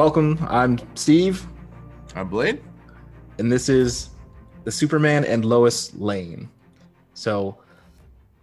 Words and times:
welcome. 0.00 0.38
I'm 0.50 0.78
Steve, 0.94 1.46
I'm 2.14 2.28
Blaine. 2.28 2.60
and 3.38 3.50
this 3.50 3.70
is 3.70 4.10
the 4.64 4.70
Superman 4.70 5.24
and 5.24 5.42
Lois 5.42 5.94
Lane. 5.94 6.50
So, 7.14 7.56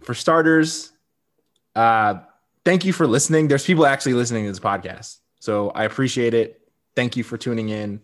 for 0.00 0.14
starters, 0.14 0.90
uh, 1.76 2.16
thank 2.64 2.84
you 2.84 2.92
for 2.92 3.06
listening. 3.06 3.46
There's 3.46 3.64
people 3.64 3.86
actually 3.86 4.14
listening 4.14 4.44
to 4.46 4.50
this 4.50 4.58
podcast, 4.58 5.18
so 5.38 5.70
I 5.70 5.84
appreciate 5.84 6.34
it. 6.34 6.60
Thank 6.96 7.16
you 7.16 7.22
for 7.22 7.36
tuning 7.38 7.68
in 7.68 8.00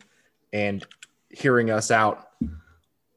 and 0.52 0.86
hearing 1.30 1.70
us 1.72 1.90
out 1.90 2.28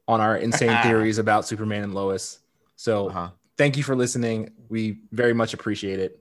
on 0.08 0.20
our 0.20 0.36
insane 0.36 0.76
theories 0.82 1.18
about 1.18 1.46
Superman 1.46 1.84
and 1.84 1.94
Lois. 1.94 2.40
So, 2.74 3.08
Uh-huh. 3.10 3.30
thank 3.56 3.76
you 3.76 3.84
for 3.84 3.94
listening. 3.94 4.50
We 4.68 4.98
very 5.12 5.32
much 5.32 5.54
appreciate 5.54 6.00
it. 6.00 6.18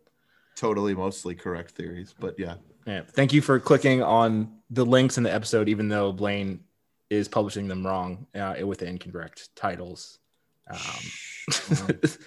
Totally, 0.55 0.93
mostly 0.93 1.33
correct 1.33 1.71
theories, 1.71 2.13
but 2.19 2.37
yeah. 2.37 2.55
Yeah. 2.85 3.01
Thank 3.07 3.33
you 3.33 3.41
for 3.41 3.59
clicking 3.59 4.03
on 4.03 4.59
the 4.69 4.85
links 4.85 5.17
in 5.17 5.23
the 5.23 5.33
episode, 5.33 5.69
even 5.69 5.89
though 5.89 6.11
Blaine 6.11 6.61
is 7.09 7.27
publishing 7.27 7.67
them 7.67 7.85
wrong 7.85 8.27
uh, 8.35 8.55
with 8.63 8.79
the 8.79 8.87
incorrect 8.87 9.49
titles. 9.55 10.19
Um, 10.69 10.79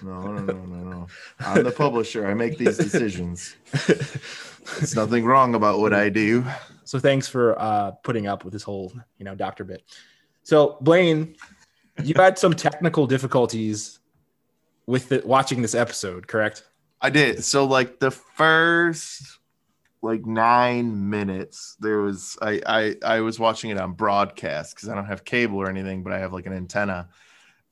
No, 0.02 0.20
no, 0.20 0.42
no, 0.42 0.65
no, 0.65 0.91
no. 0.91 1.06
I'm 1.41 1.65
the 1.65 1.70
publisher. 1.70 2.27
I 2.27 2.34
make 2.34 2.59
these 2.59 2.77
decisions. 2.77 3.56
There's 3.87 4.95
nothing 4.95 5.24
wrong 5.24 5.55
about 5.55 5.79
what 5.79 5.95
I 5.95 6.09
do. 6.09 6.45
so 6.84 6.98
thanks 6.98 7.29
for 7.29 7.59
uh, 7.60 7.93
putting 8.02 8.27
up 8.27 8.45
with 8.45 8.52
this 8.52 8.62
whole, 8.62 8.93
you 9.18 9.24
know, 9.24 9.34
doctor 9.34 9.65
bit. 9.65 9.82
So 10.43 10.77
Blaine, 10.80 11.37
you 12.02 12.15
had 12.15 12.38
some 12.38 12.52
technical 12.52 13.07
difficulties 13.07 14.01
with 14.87 15.09
the, 15.09 15.23
watching 15.24 15.62
this 15.62 15.74
episode, 15.74 16.29
correct? 16.29 16.65
I 17.01 17.10
did. 17.10 17.43
So 17.45 17.65
like 17.65 17.99
the 17.99 18.10
first 18.10 19.38
like 20.07 20.24
nine 20.24 21.10
minutes, 21.10 21.76
there 21.80 22.01
was 22.01 22.38
I 22.40 22.60
I 22.66 22.96
I 23.04 23.21
was 23.21 23.38
watching 23.38 23.71
it 23.71 23.79
on 23.79 23.93
broadcast 23.93 24.74
because 24.74 24.88
I 24.88 24.95
don't 24.95 25.07
have 25.07 25.24
cable 25.24 25.59
or 25.59 25.68
anything, 25.68 26.02
but 26.02 26.12
I 26.12 26.18
have 26.21 26.32
like 26.32 26.46
an 26.46 26.52
antenna. 26.52 27.09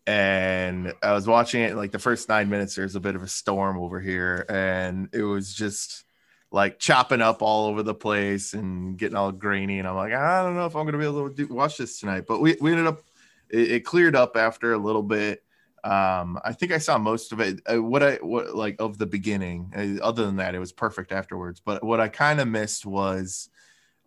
And 0.06 0.92
I 1.02 1.12
was 1.12 1.26
watching 1.26 1.62
it 1.62 1.76
like 1.76 1.92
the 1.92 1.98
first 1.98 2.28
nine 2.28 2.50
minutes, 2.50 2.74
there's 2.74 2.96
a 2.96 3.00
bit 3.00 3.14
of 3.16 3.22
a 3.22 3.28
storm 3.28 3.78
over 3.78 4.00
here, 4.00 4.44
and 4.48 5.08
it 5.14 5.22
was 5.22 5.54
just 5.54 6.04
like 6.50 6.78
chopping 6.78 7.22
up 7.22 7.40
all 7.40 7.68
over 7.68 7.82
the 7.82 7.94
place 7.94 8.52
and 8.52 8.98
getting 8.98 9.16
all 9.16 9.32
grainy. 9.32 9.78
And 9.78 9.88
I'm 9.88 9.96
like, 9.96 10.12
I 10.12 10.42
don't 10.42 10.56
know 10.56 10.66
if 10.66 10.76
I'm 10.76 10.84
gonna 10.84 10.98
be 10.98 11.04
able 11.04 11.30
to 11.30 11.34
do, 11.34 11.54
watch 11.54 11.78
this 11.78 12.00
tonight. 12.00 12.24
But 12.26 12.40
we, 12.40 12.56
we 12.60 12.72
ended 12.72 12.88
up 12.88 13.00
it, 13.48 13.70
it 13.70 13.80
cleared 13.84 14.16
up 14.16 14.36
after 14.36 14.72
a 14.72 14.78
little 14.78 15.02
bit 15.02 15.43
um 15.84 16.40
i 16.44 16.52
think 16.52 16.72
i 16.72 16.78
saw 16.78 16.96
most 16.96 17.30
of 17.30 17.40
it 17.40 17.60
uh, 17.70 17.80
what 17.80 18.02
i 18.02 18.14
what 18.16 18.56
like 18.56 18.74
of 18.78 18.96
the 18.96 19.06
beginning 19.06 19.70
uh, 19.76 20.02
other 20.02 20.24
than 20.24 20.36
that 20.36 20.54
it 20.54 20.58
was 20.58 20.72
perfect 20.72 21.12
afterwards. 21.12 21.60
But 21.60 21.84
what 21.84 22.00
i 22.00 22.08
kind 22.08 22.40
of 22.40 22.48
missed 22.48 22.86
was 22.86 23.50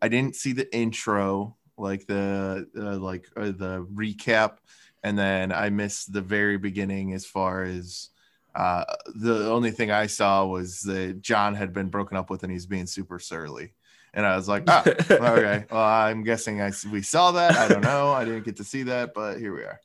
i 0.02 0.08
didn't 0.08 0.36
see 0.36 0.53
the 0.53 0.73
intro 0.75 1.55
like 1.78 2.08
the 2.08 2.67
uh, 2.75 2.98
like 2.98 3.30
uh, 3.38 3.45
the 3.45 3.88
recap 3.94 4.58
and 5.03 5.17
then 5.17 5.52
i 5.52 5.70
missed 5.70 6.11
the 6.11 6.22
very 6.22 6.58
beginning 6.58 7.14
as 7.14 7.25
far 7.25 7.61
as 7.61 8.09
uh 8.55 8.83
the 9.14 9.52
only 9.52 9.70
thing 9.70 9.92
i 9.92 10.08
saw 10.08 10.45
was 10.45 10.81
that 10.81 11.22
john 11.22 11.53
had 11.53 11.73
been 11.73 11.89
broken 11.89 12.17
up 12.17 12.31
with 12.31 12.42
and 12.42 12.52
he's 12.52 12.66
being 12.66 12.88
super 12.88 13.20
surly. 13.20 13.73
And 14.16 14.25
i 14.25 14.36
was 14.36 14.48
like 14.48 14.64
ah, 14.67 14.83
okay. 15.11 15.66
Well 15.70 15.80
i'm 15.80 16.23
guessing 16.23 16.59
i 16.59 16.72
we 16.92 17.03
saw 17.03 17.33
that. 17.33 17.55
I 17.55 17.67
don't 17.67 17.83
know. 17.83 18.09
I 18.09 18.25
didn't 18.25 18.45
get 18.45 18.58
to 18.58 18.64
see 18.64 18.81
that 18.83 19.14
but 19.14 19.38
here 19.38 19.53
we 19.53 19.61
are 19.61 19.80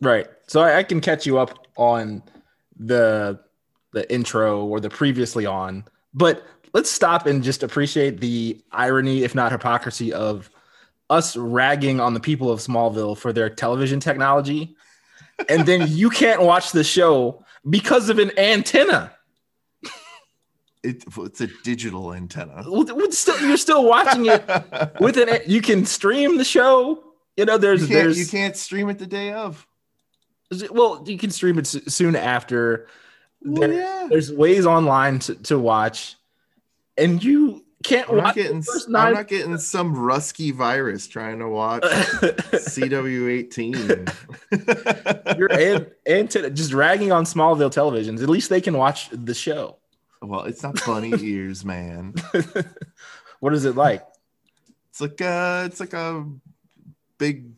Right. 0.00 0.26
So 0.46 0.60
I, 0.60 0.78
I 0.78 0.82
can 0.82 1.00
catch 1.00 1.26
you 1.26 1.38
up 1.38 1.66
on 1.76 2.22
the 2.78 3.40
the 3.92 4.10
intro 4.12 4.64
or 4.64 4.80
the 4.80 4.90
previously 4.90 5.46
on, 5.46 5.84
but 6.14 6.44
let's 6.74 6.90
stop 6.90 7.26
and 7.26 7.42
just 7.42 7.62
appreciate 7.62 8.20
the 8.20 8.60
irony, 8.70 9.24
if 9.24 9.34
not 9.34 9.50
hypocrisy, 9.50 10.12
of 10.12 10.50
us 11.10 11.36
ragging 11.36 12.00
on 12.00 12.12
the 12.14 12.20
people 12.20 12.50
of 12.50 12.60
Smallville 12.60 13.16
for 13.16 13.32
their 13.32 13.48
television 13.48 13.98
technology, 13.98 14.76
and 15.48 15.64
then 15.66 15.86
you 15.88 16.10
can't 16.10 16.42
watch 16.42 16.72
the 16.72 16.84
show 16.84 17.42
because 17.68 18.08
of 18.10 18.18
an 18.18 18.30
antenna. 18.38 19.12
it, 20.82 21.02
it's 21.16 21.40
a 21.40 21.48
digital 21.64 22.12
antenna 22.14 22.62
still- 23.14 23.40
You're 23.48 23.56
still 23.56 23.84
watching 23.88 24.26
it 24.26 24.44
with 25.00 25.16
an. 25.16 25.40
You 25.46 25.60
can 25.62 25.84
stream 25.86 26.36
the 26.36 26.44
show. 26.44 27.02
You 27.36 27.46
know, 27.46 27.56
there's 27.58 27.82
you 27.88 27.94
there's 27.96 28.18
you 28.18 28.26
can't 28.26 28.56
stream 28.56 28.88
it 28.90 28.98
the 28.98 29.06
day 29.06 29.32
of 29.32 29.66
well, 30.70 31.02
you 31.06 31.18
can 31.18 31.30
stream 31.30 31.58
it 31.58 31.66
soon 31.66 32.16
after. 32.16 32.86
Well, 33.42 33.68
There- 33.68 33.72
yeah. 33.78 34.06
There's 34.10 34.32
ways 34.32 34.66
online 34.66 35.18
to, 35.20 35.34
to 35.44 35.58
watch, 35.58 36.16
and 36.96 37.22
you 37.22 37.64
can't 37.84 38.08
I'm 38.10 38.16
not 38.16 38.24
watch 38.24 38.34
the 38.34 38.42
getting 38.42 38.62
first 38.62 38.88
I'm 38.88 39.14
not 39.14 39.28
getting 39.28 39.56
some 39.58 39.94
rusky 39.94 40.52
virus 40.52 41.06
trying 41.06 41.38
to 41.38 41.48
watch 41.48 41.82
CW18. 43.42 45.36
You're 45.38 45.52
an, 45.52 45.86
antenna 46.06 46.50
just 46.50 46.72
ragging 46.72 47.12
on 47.12 47.24
Smallville 47.24 47.70
televisions. 47.72 48.22
At 48.22 48.28
least 48.28 48.50
they 48.50 48.60
can 48.60 48.76
watch 48.76 49.08
the 49.12 49.34
show. 49.34 49.76
well, 50.22 50.42
it's 50.44 50.62
not 50.62 50.84
bunny 50.84 51.12
ears, 51.20 51.64
man. 51.64 52.14
what 53.40 53.54
is 53.54 53.64
it 53.64 53.76
like? 53.76 54.04
It's 54.90 55.00
like 55.00 55.20
a 55.20 55.62
it's 55.66 55.78
like 55.80 55.92
a 55.92 56.24
big 57.18 57.52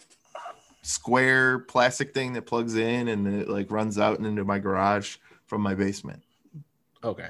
square 0.83 1.59
plastic 1.61 2.15
thing 2.15 2.33
that 2.35 2.43
plugs 2.47 2.77
in 2.77 3.09
and 3.09 3.27
it 3.27 3.49
like 3.49 3.71
runs 3.71 3.99
out 3.99 4.19
and 4.19 4.27
into 4.27 4.45
my 4.45 4.59
garage 4.59 5.17
from 5.47 5.61
my 5.61 5.75
basement. 5.75 6.23
Okay, 7.05 7.29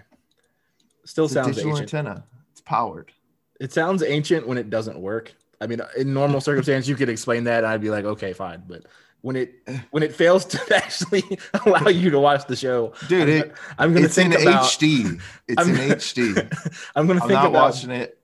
still 1.05 1.25
It's 1.25 1.33
a 1.33 1.35
sounds 1.35 1.49
digital 1.57 1.71
ancient. 1.79 1.95
antenna. 1.95 2.25
It's 2.53 2.61
powered. 2.61 3.13
It 3.61 3.73
sounds 3.73 4.03
ancient 4.03 4.47
when 4.47 4.59
it 4.59 4.71
doesn't 4.71 4.99
work. 4.99 5.35
I 5.61 5.67
mean, 5.67 5.81
in 5.97 6.15
normal 6.15 6.41
circumstance, 6.41 6.89
you 6.89 6.97
could 6.97 7.09
explain 7.11 7.45
that, 7.45 7.59
and 7.59 7.67
I'd 7.67 7.81
be 7.83 7.91
like, 7.91 8.05
okay, 8.07 8.33
fine. 8.33 8.63
But 8.67 8.87
when 9.21 9.37
it 9.37 9.53
when 9.91 10.03
it 10.03 10.15
fails 10.15 10.45
to 10.47 10.61
actually 10.77 11.23
allow 11.67 11.89
you 11.89 12.11
to 12.11 12.19
watch 12.19 12.47
the 12.47 12.57
show, 12.57 12.93
Dude, 13.09 13.23
I'm, 13.23 13.29
it, 13.29 13.53
I'm 13.79 13.93
gonna 13.95 14.07
it's 14.07 14.17
in 14.19 14.33
about. 14.33 14.65
HD. 14.65 15.21
It's 15.49 15.59
I'm- 15.67 15.71
in 15.77 15.91
HD. 15.91 16.89
I'm 16.97 17.07
gonna 17.07 17.21
I'm 17.21 17.29
think 17.29 17.39
not 17.41 17.47
about. 17.51 17.63
watching 17.75 17.91
it. 17.91 18.19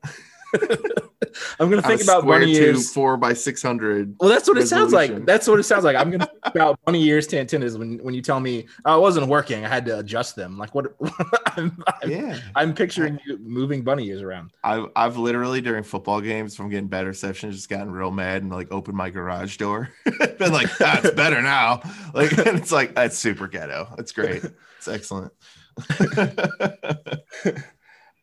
I'm 1.61 1.71
gonna 1.71 1.83
think 1.83 2.03
about 2.03 2.27
bunny 2.27 2.55
ears. 2.55 2.93
four 2.93 3.17
by 3.17 3.33
six 3.33 3.63
hundred. 3.63 4.17
Well, 4.21 4.29
that's 4.29 4.49
what 4.49 4.59
it 4.59 4.67
sounds 4.67 4.93
like. 4.93 5.25
That's 5.25 5.49
what 5.49 5.59
it 5.59 5.63
sounds 5.63 5.85
like. 5.85 5.97
I'm 5.97 6.11
gonna 6.11 6.27
think 6.45 6.55
about 6.55 6.79
bunny 6.85 7.03
ears 7.05 7.27
to 7.29 7.39
antennas 7.39 7.79
when, 7.79 7.99
when 7.99 8.15
you 8.15 8.21
tell 8.21 8.39
me 8.41 8.67
oh, 8.85 8.99
it 8.99 9.01
wasn't 9.01 9.27
working. 9.29 9.65
I 9.65 9.69
had 9.69 9.87
to 9.87 9.99
adjust 9.99 10.37
them. 10.37 10.59
Like 10.59 10.75
what? 10.75 10.95
I'm, 11.57 11.83
I'm, 12.03 12.11
Yeah, 12.11 12.39
I'm 12.55 12.75
picturing 12.75 13.19
you 13.27 13.39
moving 13.39 13.83
bunny 13.83 14.07
ears 14.09 14.21
around. 14.21 14.51
I've 14.63 14.87
I've 14.95 15.17
literally 15.17 15.61
during 15.61 15.85
football 15.85 16.21
games 16.21 16.55
from 16.55 16.69
getting 16.69 16.89
bad 16.89 17.07
reception 17.07 17.51
just 17.51 17.69
gotten 17.69 17.91
real 17.91 18.11
mad 18.11 18.43
and 18.43 18.53
like 18.53 18.71
opened 18.71 18.97
my 18.97 19.11
garage 19.11 19.57
door. 19.57 19.91
Been 20.39 20.53
like, 20.53 20.69
ah, 20.81 21.01
better 21.17 21.41
now. 21.41 21.81
Like 22.13 22.37
and 22.39 22.59
it's 22.59 22.73
like 22.73 22.95
that's 22.95 23.17
super 23.17 23.49
ghetto. 23.49 23.95
It's 23.99 24.13
great. 24.13 24.45
It's 24.79 24.89
excellent. 24.89 25.33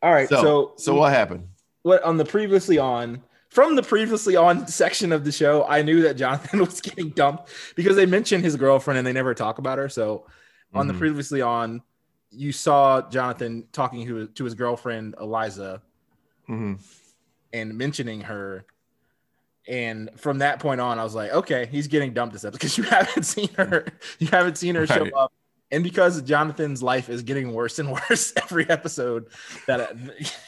All 0.03 0.11
right. 0.11 0.29
So, 0.29 0.41
so 0.41 0.73
so 0.77 0.95
what 0.95 1.11
happened? 1.11 1.47
What 1.83 2.01
on 2.03 2.17
the 2.17 2.25
previously 2.25 2.77
on 2.77 3.21
from 3.49 3.75
the 3.75 3.83
previously 3.83 4.35
on 4.35 4.66
section 4.81 5.11
of 5.11 5.23
the 5.23 5.31
show, 5.31 5.63
I 5.66 5.83
knew 5.83 6.01
that 6.01 6.16
Jonathan 6.17 6.59
was 6.66 6.81
getting 6.81 7.09
dumped 7.09 7.49
because 7.75 7.95
they 7.95 8.05
mentioned 8.07 8.44
his 8.44 8.55
girlfriend 8.55 8.97
and 8.97 9.05
they 9.05 9.13
never 9.13 9.33
talk 9.35 9.59
about 9.59 9.77
her. 9.77 9.88
So 9.89 10.25
on 10.73 10.88
the 10.88 10.93
Mhm. 10.93 10.97
previously 10.99 11.41
on, 11.41 11.83
you 12.31 12.51
saw 12.51 13.07
Jonathan 13.09 13.67
talking 13.72 14.07
to, 14.07 14.25
to 14.27 14.43
his 14.43 14.55
girlfriend 14.55 15.13
Eliza 15.22 15.83
Mhm. 16.49 16.79
and 17.53 17.77
mentioning 17.77 18.22
her. 18.22 18.66
And 19.67 20.09
from 20.17 20.39
that 20.39 20.59
point 20.59 20.81
on, 20.81 20.97
I 20.99 21.03
was 21.03 21.13
like, 21.16 21.31
okay, 21.31 21.67
he's 21.67 21.88
getting 21.88 22.13
dumped 22.13 22.33
this 22.33 22.43
episode 22.43 22.53
because 22.59 22.77
you 22.77 22.83
haven't 22.85 23.23
seen 23.23 23.49
her. 23.55 23.85
You 24.19 24.28
haven't 24.28 24.58
seen 24.58 24.75
her 24.75 24.87
show 24.87 25.08
up. 25.16 25.31
And 25.73 25.84
because 25.84 26.22
Jonathan's 26.22 26.84
life 26.84 27.09
is 27.09 27.23
getting 27.23 27.52
worse 27.52 27.79
and 27.79 27.91
worse 28.09 28.31
every 28.37 28.70
episode, 28.70 29.25
that 29.67 29.81
I, 29.81 29.87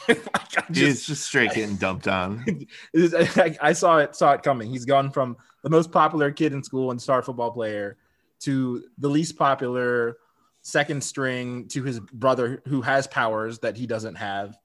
like, 0.08 0.20
I 0.58 0.64
He's 0.68 0.78
just, 0.78 1.08
just 1.08 1.24
straight 1.24 1.52
getting 1.52 1.76
dumped 1.76 2.08
on. 2.08 2.68
I, 2.96 3.58
I 3.62 3.74
saw 3.74 3.98
it 3.98 4.16
saw 4.16 4.34
it 4.34 4.44
coming. 4.44 4.70
He's 4.70 4.86
gone 4.86 5.12
from 5.12 5.36
the 5.64 5.70
most 5.70 5.92
popular 5.92 6.32
kid 6.32 6.54
in 6.54 6.64
school 6.64 6.92
and 6.92 7.02
star 7.02 7.22
football 7.22 7.52
player 7.52 7.98
to 8.42 8.84
the 9.00 9.10
least 9.10 9.36
popular 9.36 10.18
second 10.62 11.04
string 11.04 11.68
to 11.70 11.84
his 11.84 12.00
brother 12.00 12.62
who 12.68 12.82
has 12.82 13.08
powers 13.08 13.60
that 13.60 13.76
he 13.76 13.88
doesn't 13.88 14.16
have 14.16 14.58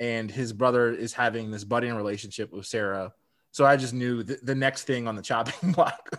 and 0.00 0.30
his 0.30 0.52
brother 0.52 0.92
is 0.92 1.12
having 1.12 1.50
this 1.50 1.64
budding 1.64 1.94
relationship 1.94 2.52
with 2.52 2.66
Sarah. 2.66 3.12
So 3.52 3.64
I 3.64 3.76
just 3.76 3.94
knew 3.94 4.22
th- 4.22 4.40
the 4.42 4.54
next 4.54 4.84
thing 4.84 5.08
on 5.08 5.16
the 5.16 5.22
chopping 5.22 5.72
block 5.72 6.10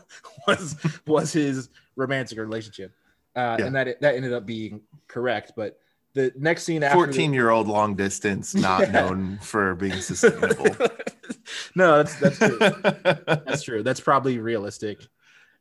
was 0.48 0.76
was 1.06 1.34
his 1.34 1.70
romantic 1.96 2.40
relationship, 2.40 2.94
uh, 3.38 3.56
Yeah. 3.60 3.66
and 3.68 3.76
that 3.76 4.02
that 4.02 4.16
ended 4.16 4.34
up 4.34 4.46
being 4.46 4.82
correct. 5.08 5.54
But 5.56 5.80
the 6.14 6.34
next 6.36 6.64
scene 6.64 6.84
after 6.84 6.98
the- 7.00 7.06
14 7.06 7.34
year 7.34 7.50
old 7.52 7.68
long 7.68 7.96
distance, 7.96 8.54
not 8.56 8.82
Yeah. 8.88 8.92
known 8.92 9.40
for 9.42 9.76
being 9.76 10.02
sustainable. 10.02 10.66
no, 11.76 12.04
that's 12.04 12.16
that's 12.20 12.40
true. 12.40 12.58
That's 13.46 13.62
true. 13.64 13.84
That's 13.84 14.00
probably 14.00 14.40
realistic. 14.40 15.00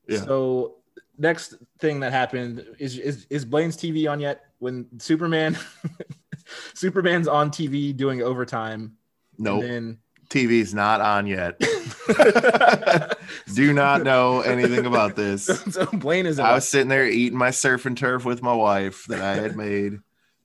Yeah. 0.09 0.21
So 0.23 0.77
next 1.19 1.55
thing 1.79 2.01
that 2.01 2.13
happened 2.13 2.65
is 2.79 2.99
is 2.99 3.27
is 3.31 3.45
Blaine's 3.45 3.77
TV 3.77 4.11
on 4.11 4.19
yet? 4.21 4.43
When 4.59 4.87
Superman 4.99 5.57
Superman's 6.75 7.29
on 7.29 7.51
TV 7.51 7.95
doing 7.97 8.23
overtime, 8.23 8.97
nope. 9.39 9.63
then 9.63 9.99
TV's 10.29 10.75
not 10.75 11.01
on 11.01 11.27
yet. 11.27 11.61
Do 13.55 13.73
not 13.73 14.03
know 14.03 14.41
anything 14.41 14.87
about 14.87 15.17
this. 15.17 15.47
so 15.71 15.87
Blaine 15.87 16.27
is. 16.27 16.39
I 16.39 16.55
was 16.55 16.69
sitting 16.69 16.89
there 16.89 17.07
eating 17.07 17.39
my 17.39 17.51
surf 17.51 17.87
and 17.87 17.97
turf 17.97 18.25
with 18.25 18.43
my 18.43 18.53
wife 18.53 19.05
that 19.07 19.21
I 19.21 19.35
had 19.35 19.57
made, 19.57 19.99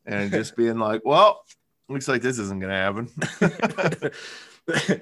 and 0.06 0.32
just 0.32 0.56
being 0.56 0.78
like, 0.78 1.02
"Well, 1.04 1.44
looks 1.90 2.08
like 2.08 2.22
this 2.22 2.40
isn't 2.40 2.60
gonna 2.60 2.74
happen." 2.74 3.10
the, 4.66 5.02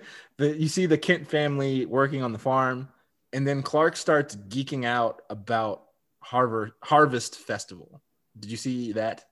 you 0.58 0.68
see 0.68 0.86
the 0.86 0.98
Kent 0.98 1.28
family 1.28 1.86
working 1.86 2.24
on 2.24 2.32
the 2.32 2.40
farm, 2.40 2.90
and 3.34 3.48
then 3.48 3.62
Clark 3.62 3.98
starts 3.98 4.36
geeking 4.36 4.86
out 4.86 5.22
about 5.30 5.84
Harvard 6.22 6.72
Harvest 6.84 7.36
Festival. 7.36 8.02
Did 8.40 8.52
you 8.52 8.58
see 8.58 8.94
that? 8.94 9.26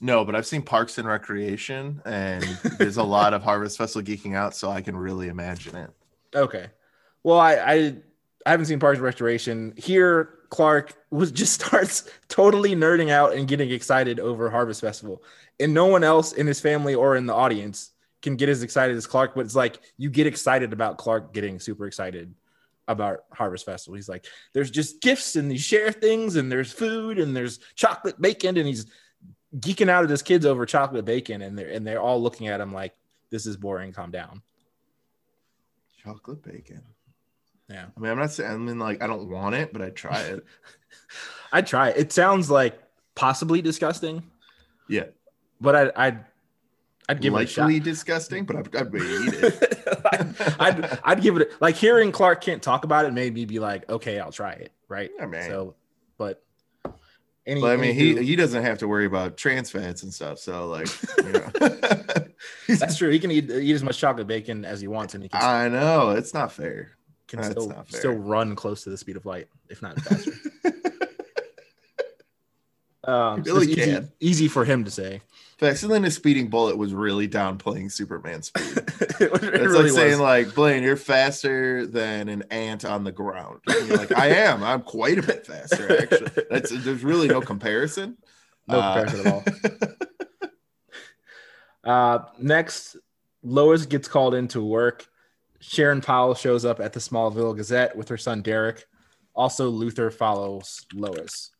No, 0.00 0.24
but 0.24 0.34
I've 0.34 0.46
seen 0.46 0.62
Parks 0.62 0.98
and 0.98 1.06
Recreation, 1.06 2.02
and 2.04 2.42
there's 2.78 2.96
a 2.96 3.02
lot 3.02 3.34
of 3.34 3.42
Harvest 3.44 3.78
Festival 3.78 4.06
geeking 4.06 4.34
out, 4.34 4.54
so 4.54 4.70
I 4.70 4.80
can 4.80 4.96
really 4.96 5.28
imagine 5.28 5.76
it. 5.76 5.90
Okay. 6.34 6.66
Well, 7.22 7.38
I 7.38 7.54
I, 7.54 7.96
I 8.46 8.50
haven't 8.50 8.66
seen 8.66 8.78
Parks 8.78 8.98
and 8.98 9.04
Recreation. 9.04 9.74
Here, 9.76 10.40
Clark 10.50 10.94
was 11.10 11.32
just 11.32 11.60
starts 11.64 12.08
totally 12.28 12.74
nerding 12.74 13.10
out 13.10 13.34
and 13.34 13.48
getting 13.48 13.70
excited 13.70 14.20
over 14.20 14.50
Harvest 14.50 14.80
Festival, 14.80 15.22
and 15.60 15.72
no 15.72 15.86
one 15.86 16.04
else 16.04 16.32
in 16.32 16.46
his 16.46 16.60
family 16.60 16.94
or 16.94 17.16
in 17.16 17.26
the 17.26 17.34
audience 17.34 17.90
can 18.22 18.36
get 18.36 18.48
as 18.48 18.62
excited 18.62 18.96
as 18.96 19.06
Clark. 19.06 19.34
But 19.34 19.46
it's 19.46 19.56
like 19.56 19.80
you 19.96 20.10
get 20.10 20.26
excited 20.26 20.72
about 20.72 20.98
Clark 20.98 21.32
getting 21.32 21.58
super 21.60 21.86
excited 21.86 22.34
about 22.88 23.24
Harvest 23.32 23.64
Festival. 23.64 23.96
He's 23.96 24.08
like, 24.08 24.26
there's 24.52 24.70
just 24.70 25.00
gifts 25.00 25.36
and 25.36 25.50
you 25.50 25.58
share 25.58 25.92
things, 25.92 26.36
and 26.36 26.50
there's 26.50 26.72
food 26.72 27.18
and 27.18 27.34
there's 27.34 27.58
chocolate 27.74 28.20
bacon, 28.20 28.56
and 28.56 28.66
he's 28.66 28.86
geeking 29.58 29.88
out 29.88 30.04
at 30.04 30.10
his 30.10 30.22
kids 30.22 30.44
over 30.46 30.66
chocolate 30.66 31.04
bacon, 31.04 31.42
and 31.42 31.58
they're 31.58 31.68
and 31.70 31.86
they're 31.86 32.00
all 32.00 32.22
looking 32.22 32.48
at 32.48 32.60
him 32.60 32.72
like, 32.72 32.94
"This 33.30 33.46
is 33.46 33.56
boring. 33.56 33.92
Calm 33.92 34.10
down." 34.10 34.42
Chocolate 36.02 36.42
bacon. 36.42 36.82
Yeah. 37.70 37.86
I 37.96 38.00
mean, 38.00 38.10
I'm 38.10 38.18
not 38.18 38.30
saying. 38.32 38.50
I 38.50 38.56
mean, 38.56 38.78
like, 38.78 39.02
I 39.02 39.06
don't 39.06 39.28
want 39.28 39.54
it, 39.54 39.72
but 39.72 39.80
I'd 39.80 39.96
try 39.96 40.20
it. 40.20 40.44
I'd 41.52 41.66
try 41.66 41.88
it. 41.90 41.96
It 41.96 42.12
sounds 42.12 42.50
like 42.50 42.78
possibly 43.14 43.62
disgusting. 43.62 44.22
Yeah. 44.88 45.04
But 45.60 45.74
I, 45.96 46.06
I'd, 46.06 46.24
I'd 47.08 47.20
give 47.22 47.32
Likely 47.32 47.44
it 47.44 47.48
a 47.48 47.74
shot. 47.78 47.84
disgusting, 47.84 48.44
but 48.44 48.56
I'd, 48.56 48.76
I'd 48.76 48.94
eat 48.94 49.34
it. 49.34 49.82
I'd, 50.12 50.36
I'd, 50.60 50.98
I'd 51.04 51.22
give 51.22 51.36
it 51.36 51.42
a, 51.42 51.50
like 51.60 51.76
hearing 51.76 52.12
Clark 52.12 52.42
Kent 52.42 52.62
talk 52.62 52.84
about 52.84 53.06
it 53.06 53.12
made 53.14 53.32
me 53.32 53.46
be 53.46 53.58
like, 53.58 53.88
okay, 53.88 54.18
I'll 54.20 54.32
try 54.32 54.52
it. 54.52 54.72
Right. 54.88 55.10
I 55.20 55.24
mean, 55.26 55.42
So, 55.44 55.74
but 56.18 56.42
any, 57.46 57.60
but 57.60 57.72
I 57.72 57.76
mean, 57.76 57.94
he 57.94 58.22
he 58.22 58.36
doesn't 58.36 58.62
have 58.62 58.78
to 58.78 58.88
worry 58.88 59.04
about 59.06 59.36
trans 59.36 59.70
fats 59.70 60.02
and 60.02 60.12
stuff. 60.12 60.38
So, 60.38 60.66
like, 60.68 60.88
you 61.18 61.32
know. 61.32 62.26
that's 62.68 62.96
true. 62.96 63.10
He 63.10 63.18
can 63.18 63.30
eat, 63.30 63.50
eat 63.50 63.74
as 63.74 63.82
much 63.82 63.98
chocolate 63.98 64.26
bacon 64.26 64.64
as 64.64 64.80
he 64.80 64.88
wants, 64.88 65.14
and 65.14 65.22
he 65.22 65.28
can, 65.28 65.42
I 65.42 65.68
know 65.68 66.10
it's 66.10 66.32
not 66.32 66.52
fair. 66.52 66.92
can 67.28 67.42
still, 67.42 67.68
not 67.68 67.88
fair. 67.88 68.00
still 68.00 68.14
run 68.14 68.56
close 68.56 68.84
to 68.84 68.90
the 68.90 68.96
speed 68.96 69.16
of 69.16 69.26
light, 69.26 69.48
if 69.68 69.82
not 69.82 70.00
faster. 70.00 70.32
um, 73.06 73.42
Really 73.42 73.74
can. 73.74 74.10
easy 74.20 74.48
for 74.48 74.64
him 74.64 74.84
to 74.84 74.90
say. 74.90 75.20
A 75.62 76.10
speeding 76.10 76.48
bullet 76.50 76.76
was 76.76 76.92
really 76.92 77.26
downplaying 77.26 77.90
Superman's 77.90 78.46
speed. 78.48 78.84
it 79.20 79.40
really 79.42 79.84
like 79.84 79.92
saying 79.92 80.18
like 80.18 80.54
Blaine, 80.54 80.82
you're 80.82 80.96
faster 80.96 81.86
than 81.86 82.28
an 82.28 82.42
ant 82.50 82.84
on 82.84 83.02
the 83.04 83.12
ground. 83.12 83.60
Like, 83.88 84.12
I 84.16 84.26
am. 84.28 84.62
I'm 84.62 84.82
quite 84.82 85.16
a 85.18 85.22
bit 85.22 85.46
faster, 85.46 86.02
actually. 86.02 86.44
That's 86.50 86.70
there's 86.70 87.02
really 87.02 87.28
no 87.28 87.40
comparison. 87.40 88.18
No 88.68 88.78
Uh, 88.78 89.04
comparison 89.04 89.26
at 89.26 89.32
all. 89.32 89.44
Uh, 91.84 92.18
next, 92.38 92.96
Lois 93.42 93.84
gets 93.86 94.08
called 94.08 94.34
into 94.34 94.62
work. 94.62 95.06
Sharon 95.60 96.00
Powell 96.00 96.34
shows 96.34 96.64
up 96.64 96.80
at 96.80 96.92
the 96.92 97.00
Smallville 97.00 97.56
Gazette 97.56 97.94
with 97.96 98.08
her 98.08 98.16
son 98.16 98.42
Derek. 98.42 98.86
Also, 99.34 99.70
Luthor 99.70 100.12
follows 100.12 100.86
Lois. 100.94 101.50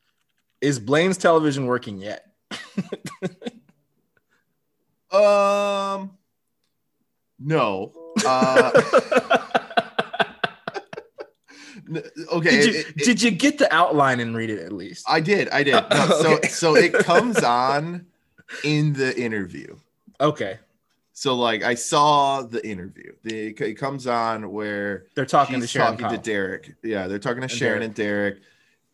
Is 0.64 0.78
Blaine's 0.78 1.19
television 1.19 1.66
working 1.66 1.99
yet? 1.99 2.26
Um, 5.12 6.11
no. 7.38 7.93
Uh, 8.26 8.72
okay. 12.32 12.50
did 12.50 12.64
you 12.64 12.81
it- 12.81 12.87
it- 12.88 12.96
did 12.96 13.22
you 13.22 13.31
get 13.31 13.58
the 13.58 13.72
outline 13.72 14.19
and 14.19 14.34
read 14.37 14.50
it 14.50 14.58
at 14.61 14.72
least? 14.72 15.05
I 15.08 15.20
did. 15.20 15.49
I 15.50 15.62
did. 15.62 15.72
No, 15.88 16.06
so 16.20 16.34
Okay. 16.37 16.49
so 16.49 16.75
it 16.76 16.93
comes 16.94 17.38
on 17.44 18.06
in 18.64 18.93
the 18.93 19.16
interview. 19.16 19.76
Okay, 20.20 20.58
So 21.12 21.34
like 21.37 21.62
I 21.62 21.75
saw 21.75 22.43
the 22.43 22.66
interview. 22.66 23.12
The 23.22 23.49
it 23.56 23.75
comes 23.75 24.08
on 24.08 24.50
where 24.50 25.06
they're 25.14 25.26
talking 25.26 25.61
to 25.61 25.66
Sharon 25.69 25.93
talking 25.93 26.06
Powell. 26.06 26.16
to 26.19 26.22
Derek. 26.22 26.75
Yeah, 26.82 27.06
they're 27.06 27.19
talking 27.20 27.38
to 27.40 27.44
And 27.44 27.50
Sharon 27.52 27.93
Derek. 27.93 27.93
and 27.93 27.94
Derek, 27.94 28.37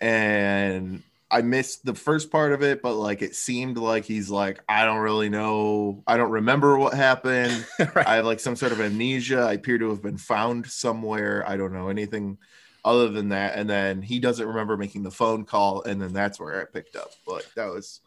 and 0.00 1.02
I 1.30 1.42
missed 1.42 1.84
the 1.84 1.94
first 1.94 2.30
part 2.30 2.52
of 2.52 2.62
it, 2.62 2.82
but 2.82 2.94
like 2.94 3.22
it 3.22 3.36
seemed 3.36 3.78
like 3.78 4.04
he's 4.04 4.30
like, 4.30 4.60
I 4.68 4.84
don't 4.84 4.98
really 4.98 5.28
know, 5.28 6.02
I 6.06 6.16
don't 6.16 6.30
remember 6.30 6.78
what 6.78 6.94
happened. 6.94 7.66
Right. 7.94 8.06
I 8.06 8.16
have 8.16 8.26
like 8.26 8.40
some 8.40 8.56
sort 8.56 8.72
of 8.72 8.80
amnesia. 8.80 9.40
I 9.40 9.54
appear 9.54 9.78
to 9.78 9.88
have 9.90 10.02
been 10.02 10.18
found 10.18 10.66
somewhere. 10.66 11.44
I 11.48 11.56
don't 11.56 11.72
know 11.72 11.88
anything 11.88 12.38
other 12.84 13.08
than 13.08 13.30
that. 13.30 13.56
And 13.56 13.68
then 13.68 14.02
he 14.02 14.20
doesn't 14.20 14.46
remember 14.46 14.76
making 14.76 15.02
the 15.02 15.10
phone 15.10 15.44
call, 15.44 15.82
and 15.82 16.00
then 16.00 16.12
that's 16.12 16.38
where 16.38 16.60
I 16.60 16.64
picked 16.66 16.94
up. 16.94 17.10
But 17.26 17.46
that 17.56 17.66
was 17.66 18.00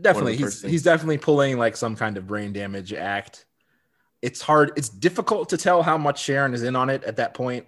definitely 0.00 0.36
he's 0.36 0.62
he's 0.62 0.82
definitely 0.82 1.18
pulling 1.18 1.58
like 1.58 1.76
some 1.76 1.96
kind 1.96 2.16
of 2.16 2.26
brain 2.26 2.52
damage 2.52 2.92
act 2.92 3.46
it's 4.22 4.40
hard 4.40 4.72
it's 4.76 4.88
difficult 4.88 5.48
to 5.48 5.56
tell 5.56 5.82
how 5.82 5.98
much 5.98 6.22
sharon 6.22 6.54
is 6.54 6.62
in 6.62 6.76
on 6.76 6.90
it 6.90 7.02
at 7.04 7.16
that 7.16 7.34
point 7.34 7.66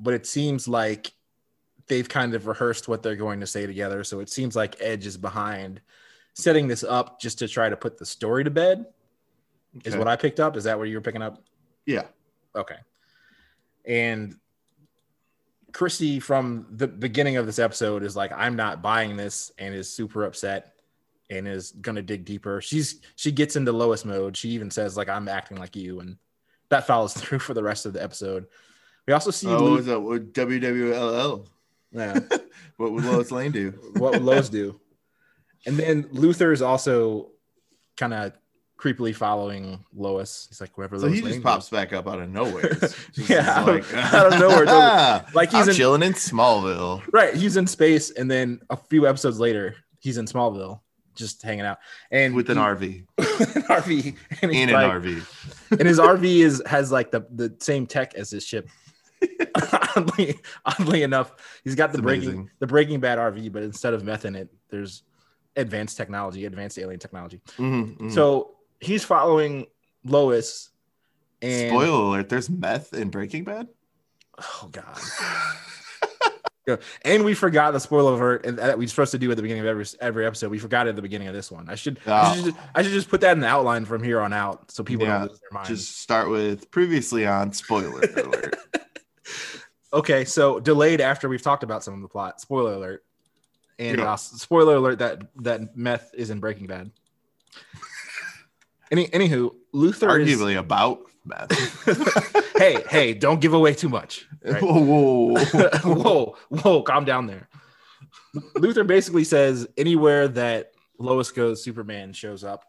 but 0.00 0.14
it 0.14 0.26
seems 0.26 0.68
like 0.68 1.12
they've 1.88 2.08
kind 2.08 2.34
of 2.34 2.46
rehearsed 2.46 2.88
what 2.88 3.02
they're 3.02 3.16
going 3.16 3.40
to 3.40 3.46
say 3.46 3.66
together 3.66 4.04
so 4.04 4.20
it 4.20 4.28
seems 4.28 4.54
like 4.54 4.76
edge 4.80 5.06
is 5.06 5.16
behind 5.16 5.80
setting 6.34 6.68
this 6.68 6.84
up 6.84 7.20
just 7.20 7.38
to 7.38 7.48
try 7.48 7.68
to 7.68 7.76
put 7.76 7.98
the 7.98 8.06
story 8.06 8.44
to 8.44 8.50
bed 8.50 8.86
is 9.84 9.96
what 9.96 10.08
i 10.08 10.16
picked 10.16 10.40
up 10.40 10.56
is 10.56 10.64
that 10.64 10.78
what 10.78 10.88
you 10.88 10.94
were 10.96 11.00
picking 11.00 11.22
up 11.22 11.42
yeah. 11.88 12.04
Okay. 12.54 12.76
And 13.86 14.36
Chrissy 15.72 16.20
from 16.20 16.66
the 16.70 16.86
beginning 16.86 17.38
of 17.38 17.46
this 17.46 17.58
episode 17.58 18.02
is 18.02 18.14
like, 18.14 18.30
I'm 18.30 18.56
not 18.56 18.82
buying 18.82 19.16
this 19.16 19.50
and 19.58 19.74
is 19.74 19.90
super 19.90 20.24
upset 20.24 20.74
and 21.30 21.48
is 21.48 21.72
gonna 21.72 22.02
dig 22.02 22.26
deeper. 22.26 22.60
She's 22.60 23.00
she 23.16 23.32
gets 23.32 23.56
into 23.56 23.72
Lois 23.72 24.04
mode. 24.04 24.36
She 24.36 24.50
even 24.50 24.70
says, 24.70 24.98
like, 24.98 25.08
I'm 25.08 25.28
acting 25.28 25.56
like 25.56 25.76
you, 25.76 26.00
and 26.00 26.18
that 26.68 26.86
follows 26.86 27.14
through 27.16 27.38
for 27.38 27.54
the 27.54 27.62
rest 27.62 27.86
of 27.86 27.94
the 27.94 28.02
episode. 28.02 28.46
We 29.06 29.14
also 29.14 29.30
see 29.30 29.48
Oh, 29.48 29.54
what 29.54 29.62
Lu- 29.62 29.76
was 29.76 29.86
that? 29.86 29.98
WWLL? 30.34 31.46
Yeah, 31.92 32.18
What 32.76 32.92
would 32.92 33.04
Lois 33.04 33.30
Lane 33.30 33.50
do? 33.52 33.70
what 33.96 34.12
would 34.12 34.22
Lois 34.22 34.48
do? 34.48 34.80
And 35.66 35.76
then 35.76 36.04
Luthor 36.04 36.52
is 36.52 36.62
also 36.62 37.30
kind 37.96 38.14
of 38.14 38.32
creepily 38.80 39.12
following 39.14 39.84
Lois. 39.92 40.46
He's 40.48 40.60
like, 40.60 40.76
wherever 40.78 40.96
So 40.98 41.06
Lois 41.06 41.14
he 41.16 41.20
just 41.22 41.32
Lane 41.32 41.42
pops 41.42 41.68
goes. 41.68 41.78
back 41.78 41.92
up 41.92 42.06
out 42.06 42.20
of 42.20 42.28
nowhere. 42.30 42.78
Yeah, 43.14 43.50
out 43.58 43.68
of- 43.68 43.94
out 44.14 44.32
of 44.32 44.38
nowhere, 44.38 44.58
totally. 44.66 44.76
Ah, 44.80 45.26
like 45.34 45.50
he's 45.50 45.66
in- 45.68 45.74
chilling 45.74 46.02
in 46.02 46.12
Smallville. 46.12 47.02
Right. 47.12 47.34
He's 47.34 47.56
in 47.56 47.66
space, 47.66 48.10
and 48.12 48.30
then 48.30 48.60
a 48.70 48.76
few 48.76 49.08
episodes 49.08 49.40
later, 49.40 49.74
he's 49.98 50.16
in 50.18 50.26
Smallville, 50.26 50.80
just 51.16 51.42
hanging 51.42 51.64
out, 51.64 51.78
and 52.12 52.34
with 52.34 52.48
an 52.50 52.58
he- 52.58 52.62
RV. 52.62 53.06
with 53.18 53.56
an 53.56 53.62
RV, 53.62 54.16
and 54.42 54.52
In 54.52 54.70
like- 54.70 54.92
an 54.92 55.02
RV. 55.02 55.70
and 55.80 55.88
his 55.88 55.98
RV 55.98 56.24
is 56.24 56.62
has 56.66 56.92
like 56.92 57.10
the 57.10 57.26
the 57.34 57.56
same 57.58 57.86
tech 57.86 58.14
as 58.14 58.30
his 58.30 58.44
ship. 58.46 58.68
oddly, 59.96 60.38
oddly 60.64 61.02
enough, 61.02 61.32
he's 61.64 61.74
got 61.74 61.92
the 61.92 61.98
It's 61.98 62.02
breaking 62.02 62.28
amazing. 62.28 62.50
the 62.60 62.66
Breaking 62.66 63.00
Bad 63.00 63.18
RV, 63.18 63.52
but 63.52 63.62
instead 63.62 63.94
of 63.94 64.04
meth 64.04 64.24
in 64.24 64.36
it, 64.36 64.48
there's 64.70 65.02
advanced 65.56 65.96
technology, 65.96 66.44
advanced 66.44 66.78
alien 66.78 67.00
technology. 67.00 67.40
Mhm, 67.56 67.96
mhm. 67.98 68.12
So 68.12 68.56
he's 68.80 69.04
following 69.04 69.66
Lois, 70.04 70.70
and 71.42 71.70
spoiler 71.70 72.02
alert: 72.16 72.28
there's 72.28 72.48
meth 72.50 72.94
in 72.94 73.10
Breaking 73.10 73.44
Bad. 73.44 73.68
oh 74.38 74.68
god. 74.72 74.98
Yeah, 76.66 76.76
And 77.02 77.24
we 77.24 77.34
forgot 77.34 77.72
the 77.72 77.80
spoiler 77.80 78.12
alert 78.14 78.42
that 78.56 78.78
we're 78.78 78.86
supposed 78.88 79.10
to 79.12 79.18
do 79.18 79.30
at 79.30 79.36
the 79.36 79.42
beginning 79.42 79.62
of 79.62 79.66
every 79.68 79.86
every 80.00 80.26
episode. 80.26 80.50
We 80.50 80.58
forgot 80.58 80.86
it 80.86 80.90
at 80.90 80.96
the 80.96 81.02
beginning 81.02 81.26
of 81.28 81.34
this 81.34 81.50
one. 81.50 81.68
I 81.68 81.74
should 81.74 81.98
I, 82.06 82.36
should 82.36 82.44
just, 82.44 82.56
I 82.74 82.82
should 82.82 82.92
just 82.92 83.08
put 83.08 83.20
that 83.22 83.32
in 83.32 83.40
the 83.40 83.46
outline 83.48 83.84
from 83.84 84.02
here 84.02 84.20
on 84.20 84.32
out 84.32 84.70
so 84.70 84.84
people 84.84 85.06
Yeah, 85.06 85.20
don't 85.20 85.28
lose 85.30 85.40
their 85.40 85.50
minds. 85.52 85.68
Just 85.70 85.98
start 86.00 86.28
with 86.30 86.70
previously 86.70 87.26
on 87.26 87.52
spoiler 87.52 88.00
alert. 88.16 88.56
okay, 89.92 90.24
so 90.24 90.60
delayed 90.60 91.00
after 91.00 91.28
we've 91.28 91.42
talked 91.42 91.62
about 91.62 91.82
some 91.84 91.94
of 91.94 92.02
the 92.02 92.08
plot. 92.08 92.40
Spoiler 92.40 92.74
alert. 92.74 93.04
And 93.78 93.98
Yeah. 93.98 94.12
uh, 94.12 94.16
spoiler 94.16 94.76
alert 94.76 94.98
that 94.98 95.22
that 95.42 95.76
meth 95.76 96.10
is 96.14 96.30
in 96.30 96.40
Breaking 96.40 96.66
Bad. 96.66 96.90
Any 98.90 99.06
anywho, 99.08 99.54
Luthor 99.74 100.20
is 100.20 100.38
Arguably 100.40 100.58
about 100.58 101.00
meth. 101.24 101.52
hey 102.58 102.82
hey 102.88 103.12
don't 103.14 103.40
give 103.40 103.52
away 103.52 103.74
too 103.74 103.88
much. 103.88 104.26
right? 104.44 104.62
whoa, 104.62 104.80
whoa, 104.80 105.36
whoa. 105.36 105.94
whoa, 105.94 106.36
whoa, 106.48 106.82
calm 106.90 107.04
down 107.04 107.26
there. 107.26 107.48
Luthor 108.56 108.86
basically 108.86 109.24
says 109.24 109.66
anywhere 109.76 110.26
that 110.28 110.72
Lois 110.98 111.30
goes, 111.30 111.62
Superman 111.62 112.12
shows 112.12 112.44
up, 112.44 112.64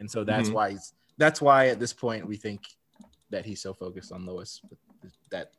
and 0.00 0.10
so 0.10 0.24
that's 0.24 0.48
Mhm. 0.48 0.54
why 0.54 0.70
he's 0.70 0.92
that's 1.18 1.40
why 1.42 1.68
at 1.68 1.78
this 1.80 1.92
point 1.92 2.26
we 2.26 2.36
think 2.36 2.62
that 3.30 3.44
he's 3.44 3.60
so 3.60 3.74
focused 3.74 4.10
on 4.10 4.24
Lois. 4.24 4.60
That 5.30 5.52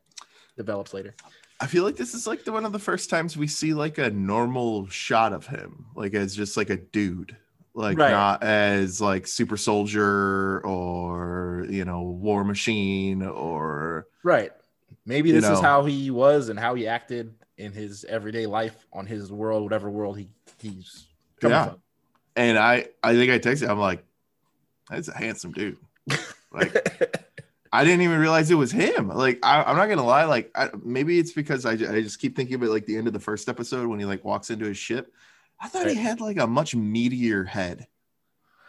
develops 0.56 0.92
later. 0.94 1.14
I 1.60 1.66
feel 1.66 1.84
like 1.84 1.96
this 1.96 2.14
is 2.14 2.26
like 2.26 2.44
the 2.44 2.52
one 2.52 2.64
of 2.64 2.72
the 2.72 2.78
first 2.78 3.10
times 3.10 3.36
we 3.36 3.46
see 3.46 3.74
like 3.74 3.98
a 3.98 4.10
normal 4.10 4.88
shot 4.88 5.32
of 5.32 5.46
him, 5.46 5.86
like 5.94 6.14
as 6.14 6.34
just 6.34 6.56
like 6.56 6.70
a 6.70 6.76
dude, 6.78 7.36
like 7.74 7.98
Right. 7.98 8.10
not 8.10 8.42
as 8.42 9.00
like 9.00 9.26
super 9.26 9.56
soldier 9.56 10.60
or 10.64 11.66
you 11.68 11.84
know 11.84 12.02
war 12.02 12.44
machine 12.44 13.22
or 13.22 14.06
Right. 14.22 14.52
Maybe 15.06 15.30
You 15.30 15.40
this 15.40 15.50
is 15.50 15.60
how 15.60 15.84
he 15.84 16.10
was 16.10 16.48
and 16.48 16.58
how 16.58 16.74
he 16.74 16.86
acted 16.86 17.34
in 17.58 17.72
his 17.72 18.04
everyday 18.04 18.46
life 18.46 18.86
on 18.92 19.06
his 19.06 19.30
world, 19.30 19.62
whatever 19.62 19.90
world 19.90 20.16
he 20.18 20.28
he's 20.60 21.06
coming 21.40 21.56
Yeah. 21.56 21.64
from. 21.70 21.82
and 22.36 22.58
I 22.58 22.86
I 23.02 23.12
think 23.14 23.30
I 23.32 23.38
texted 23.38 23.68
I'm 23.68 23.78
like 23.78 24.02
that's 24.88 25.08
a 25.08 25.16
handsome 25.16 25.52
dude. 25.52 25.76
Like 26.52 27.29
I 27.72 27.84
didn't 27.84 28.02
even 28.02 28.18
realize 28.18 28.50
it 28.50 28.54
was 28.56 28.72
him. 28.72 29.08
Like 29.08 29.38
I, 29.42 29.62
I'm 29.62 29.76
not 29.76 29.88
gonna 29.88 30.04
lie, 30.04 30.24
like 30.24 30.50
I, 30.54 30.70
maybe 30.82 31.18
it's 31.18 31.32
because 31.32 31.64
I, 31.64 31.72
I 31.72 31.76
just 32.02 32.20
keep 32.20 32.34
thinking 32.36 32.56
of 32.56 32.62
it 32.62 32.70
like 32.70 32.86
the 32.86 32.96
end 32.96 33.06
of 33.06 33.12
the 33.12 33.20
first 33.20 33.48
episode 33.48 33.86
when 33.88 33.98
he 34.00 34.04
like 34.04 34.24
walks 34.24 34.50
into 34.50 34.66
his 34.66 34.78
ship. 34.78 35.12
I 35.60 35.68
thought 35.68 35.86
he 35.86 35.94
had 35.94 36.20
like 36.20 36.38
a 36.38 36.46
much 36.46 36.74
meatier 36.74 37.46
head. 37.46 37.86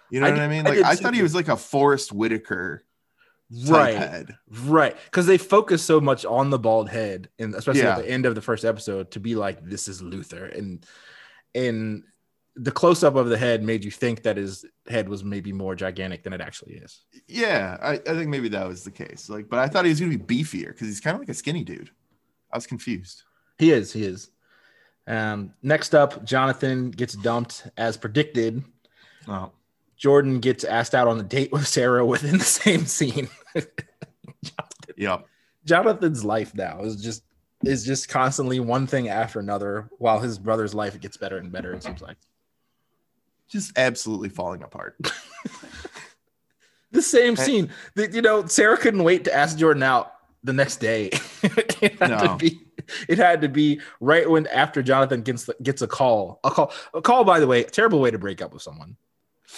You 0.09 0.19
know 0.19 0.27
I 0.27 0.29
what 0.29 0.35
did- 0.35 0.43
I 0.43 0.47
mean? 0.49 0.65
Like 0.65 0.73
did 0.75 0.83
I, 0.83 0.95
thought 0.95 1.13
he 1.13 1.23
was 1.23 1.33
like 1.33 1.47
a 1.47 1.55
Forest 1.57 2.11
Whitaker 2.11 2.83
type 3.65 3.69
right. 3.69 3.95
head. 3.95 4.37
Right. 4.65 4.95
Because 5.05 5.25
they 5.25 5.37
focus 5.37 5.81
so 5.81 5.99
much 6.01 6.25
on 6.25 6.49
the 6.49 6.59
bald 6.59 6.89
head, 6.89 7.29
and 7.39 7.55
especially 7.55 7.81
Yeah. 7.81 7.97
at 7.97 8.03
the 8.03 8.09
end 8.09 8.25
of 8.25 8.35
the 8.35 8.41
first 8.41 8.65
episode, 8.65 9.11
to 9.11 9.19
be 9.19 9.35
like, 9.35 9.63
this 9.63 9.87
is 9.87 10.01
Luthor. 10.01 10.55
And 10.57 10.85
and 11.55 12.03
the 12.55 12.71
close 12.71 13.03
up 13.03 13.15
of 13.15 13.29
the 13.29 13.37
head 13.37 13.63
made 13.63 13.83
you 13.83 13.91
think 13.91 14.23
that 14.23 14.37
his 14.37 14.65
head 14.87 15.07
was 15.07 15.23
maybe 15.23 15.53
more 15.53 15.75
gigantic 15.75 16.23
than 16.23 16.33
it 16.33 16.41
actually 16.41 16.73
is. 16.73 17.05
Yeah, 17.27 17.77
I, 17.81 17.93
I 17.93 18.13
think 18.13 18.29
maybe 18.29 18.49
that 18.49 18.67
was 18.67 18.83
the 18.83 18.91
case. 18.91 19.29
Like, 19.29 19.49
but 19.49 19.59
I 19.59 19.67
thought 19.67 19.85
he 19.85 19.89
was 19.89 19.99
gonna 19.99 20.17
be 20.17 20.43
beefier 20.43 20.67
because 20.67 20.87
he's 20.87 20.99
kind 20.99 21.15
of 21.15 21.21
like 21.21 21.29
a 21.29 21.33
skinny 21.33 21.63
dude. 21.63 21.89
I 22.51 22.57
was 22.57 22.67
confused. 22.67 23.23
He 23.57 23.71
is, 23.71 23.93
he 23.93 24.03
is. 24.03 24.31
Um, 25.07 25.53
next 25.63 25.95
up, 25.95 26.25
Jonathan 26.25 26.91
gets 26.91 27.13
dumped 27.15 27.67
as 27.77 27.97
predicted. 27.97 28.63
Oh, 29.27 29.51
Jordan 29.97 30.39
gets 30.39 30.63
asked 30.63 30.95
out 30.95 31.07
on 31.07 31.19
a 31.19 31.23
date 31.23 31.51
with 31.51 31.67
Sarah 31.67 32.05
within 32.05 32.37
the 32.37 32.43
same 32.43 32.85
scene. 32.85 33.29
yeah. 34.97 35.19
Jonathan's 35.63 36.25
life 36.25 36.55
now 36.55 36.81
is 36.81 37.01
just 37.01 37.23
is 37.63 37.85
just 37.85 38.09
constantly 38.09 38.59
one 38.59 38.87
thing 38.87 39.09
after 39.09 39.39
another, 39.39 39.89
while 39.99 40.19
his 40.19 40.39
brother's 40.39 40.73
life 40.73 40.99
gets 40.99 41.17
better 41.17 41.37
and 41.37 41.51
better. 41.51 41.73
It 41.73 41.83
seems 41.83 42.01
like 42.01 42.17
Just 43.51 43.77
absolutely 43.77 44.29
falling 44.29 44.63
apart. 44.63 44.95
the 46.91 47.01
same 47.01 47.33
I- 47.33 47.43
scene. 47.43 47.69
The- 47.95 48.11
you 48.11 48.21
know, 48.21 48.45
Sarah 48.45 48.77
couldn't 48.77 49.03
wait 49.03 49.25
to 49.25 49.33
ask 49.35 49.57
Jordan 49.57 49.83
out 49.83 50.13
the 50.43 50.53
next 50.53 50.77
day. 50.77 51.09
it 51.43 51.99
had 51.99 52.09
No. 52.09 52.17
to 52.19 52.35
be. 52.37 52.61
It 53.07 53.17
had 53.19 53.41
to 53.41 53.47
be 53.49 53.79
right 53.99 54.27
when 54.29 54.47
after 54.47 54.81
Jonathan 54.81 55.21
gets 55.21 55.49
gets 55.61 55.81
a 55.81 55.87
call. 55.87 56.39
A 56.43 56.49
call. 56.51 56.73
A 56.93 57.01
call. 57.01 57.23
By 57.23 57.39
the 57.39 57.47
way, 57.47 57.63
terrible 57.63 57.99
way 57.99 58.11
to 58.11 58.17
break 58.17 58.41
up 58.41 58.53
with 58.53 58.61
someone 58.63 58.97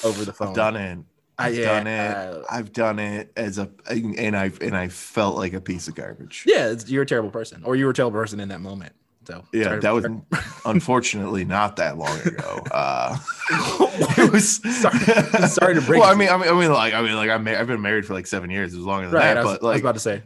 over 0.03 0.25
the 0.25 0.33
phone. 0.33 0.49
I've 0.49 0.55
done 0.55 0.75
it. 0.75 0.99
I, 1.37 1.47
I've 1.47 1.55
yeah, 1.55 1.65
done 1.65 1.87
it. 1.87 1.99
uh, 2.15 2.41
I've 2.51 2.73
done 2.73 2.99
it 2.99 3.31
as 3.37 3.57
a 3.57 3.71
and 3.87 4.35
I 4.37 4.51
and 4.61 4.75
I 4.77 4.89
felt 4.89 5.35
like 5.37 5.53
a 5.53 5.61
piece 5.61 5.87
of 5.87 5.95
garbage. 5.95 6.43
yeah, 6.45 6.69
it's, 6.69 6.87
you're 6.89 7.03
a 7.03 7.07
terrible 7.07 7.31
person, 7.31 7.63
or 7.63 7.75
you 7.75 7.85
were 7.85 7.91
a 7.91 7.93
terrible 7.93 8.19
person 8.19 8.39
in 8.39 8.49
that 8.49 8.61
moment. 8.61 8.93
So 9.25 9.43
Yeah, 9.53 9.77
that 9.77 9.91
was 9.91 10.05
unfortunately 10.65 11.45
not 11.45 11.75
that 11.77 11.97
long 11.97 12.19
ago. 12.21 12.59
Uh, 12.71 13.17
it 14.17 14.31
was 14.31 14.55
Sorry- 14.81 15.47
sorry 15.47 15.75
to 15.75 15.81
break 15.81 16.01
Well, 16.01 16.09
I 16.09 16.15
mean, 16.15 16.29
I 16.29 16.37
mean, 16.37 16.49
I 16.49 16.59
mean, 16.59 16.71
like, 16.71 16.93
I 16.93 17.01
mean, 17.01 17.15
like, 17.15 17.29
I'm, 17.29 17.47
I've 17.47 17.67
been 17.67 17.81
married 17.81 18.05
for 18.05 18.13
like 18.13 18.25
seven 18.27 18.49
years. 18.49 18.73
It 18.73 18.77
was 18.77 18.85
longer 18.85 19.07
than 19.07 19.15
right. 19.15 19.33
that, 19.33 19.37
I 19.37 19.43
was, 19.43 19.59
but 19.59 19.67
I 19.67 19.71
was 19.73 19.81
about 19.81 19.93
to 19.95 19.99
say. 19.99 20.23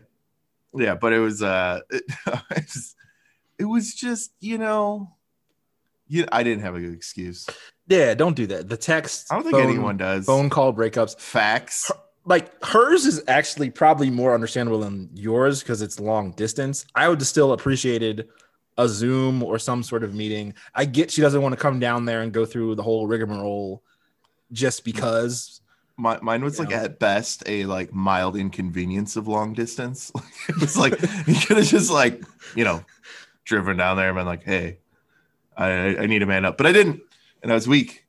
yeah, 0.75 0.96
but 0.96 1.13
it 1.13 1.20
was, 1.20 1.42
uh, 1.44 1.80
it, 1.89 2.04
it 2.27 2.42
was, 2.50 2.96
it 3.60 3.66
was 3.66 3.94
just, 3.94 4.32
you 4.39 4.58
know, 4.58 5.12
you, 6.08 6.25
I 6.32 6.44
didn't 6.44 6.63
have 6.63 6.75
a 6.75 6.80
good 6.80 6.94
excuse. 6.94 7.48
Yeah, 7.88 8.13
don't 8.13 8.36
do 8.36 8.48
that. 8.48 8.70
The 8.70 8.77
text. 8.77 9.27
I 9.30 9.36
don't 9.36 9.44
think 9.44 9.56
phone, 9.56 9.70
anyone 9.70 9.98
does. 9.98 10.25
phone 10.25 10.50
call 10.50 10.74
breakups. 10.74 11.20
facts. 11.20 11.92
like 12.25 12.63
hers 12.63 13.06
is 13.06 13.24
actually 13.27 13.70
probably 13.72 14.10
more 14.10 14.34
understandable 14.34 14.80
than 14.80 15.10
yours 15.13 15.62
because 15.62 15.82
it's 15.82 16.00
long 16.00 16.32
distance. 16.32 16.86
I 16.96 17.10
would 17.10 17.22
still 17.24 17.51
appreciated 17.54 18.30
a 18.77 18.88
Zoom 18.88 19.43
or 19.43 19.57
some 19.60 19.84
sort 19.84 20.03
of 20.03 20.13
meeting. 20.13 20.53
I 20.75 20.86
get 20.86 21.12
she 21.12 21.22
doesn't 21.22 21.41
want 21.41 21.53
to 21.53 21.60
come 21.60 21.79
down 21.79 22.05
there 22.05 22.22
and 22.22 22.31
go 22.31 22.46
through 22.46 22.75
the 22.75 22.84
whole 22.84 23.07
rigmarole 23.07 23.84
just 24.51 24.84
because. 24.84 25.62
My, 26.00 26.19
mine 26.22 26.43
was 26.43 26.60
like 26.60 26.69
know? 26.69 26.75
at 26.75 27.00
best 27.00 27.43
a 27.48 27.65
like 27.65 27.91
mild 27.91 28.36
inconvenience 28.38 29.15
of 29.15 29.27
long 29.27 29.53
distance. 29.53 30.12
it 30.50 30.60
was 30.60 30.77
like 30.77 30.93
you 31.25 31.36
could 31.36 31.57
have 31.57 31.65
just 31.65 31.89
like 31.89 32.22
you 32.55 32.63
know 32.63 32.84
driven 33.46 33.77
down 33.77 33.98
there 33.98 34.10
and 34.10 34.15
been 34.15 34.25
like, 34.27 34.43
hey, 34.43 34.77
I 35.55 35.98
I 35.98 36.05
need 36.05 36.22
a 36.22 36.27
man 36.27 36.46
up, 36.46 36.57
but 36.57 36.67
I 36.67 36.72
didn't, 36.72 37.01
and 37.41 37.51
I 37.51 37.55
was 37.55 37.67
weak. 37.67 38.05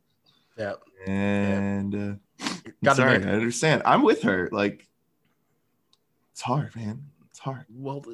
Yeah, 0.58 0.75
And 1.06 1.94
uh, 1.94 2.44
Gotta 2.84 2.96
sorry, 2.96 3.25
I 3.25 3.30
understand. 3.30 3.82
I'm 3.84 4.02
with 4.02 4.22
her. 4.22 4.48
Like 4.52 4.87
it's 6.32 6.42
hard, 6.42 6.76
man. 6.76 7.04
It's 7.38 7.45
hard. 7.45 7.66
well, 7.73 8.04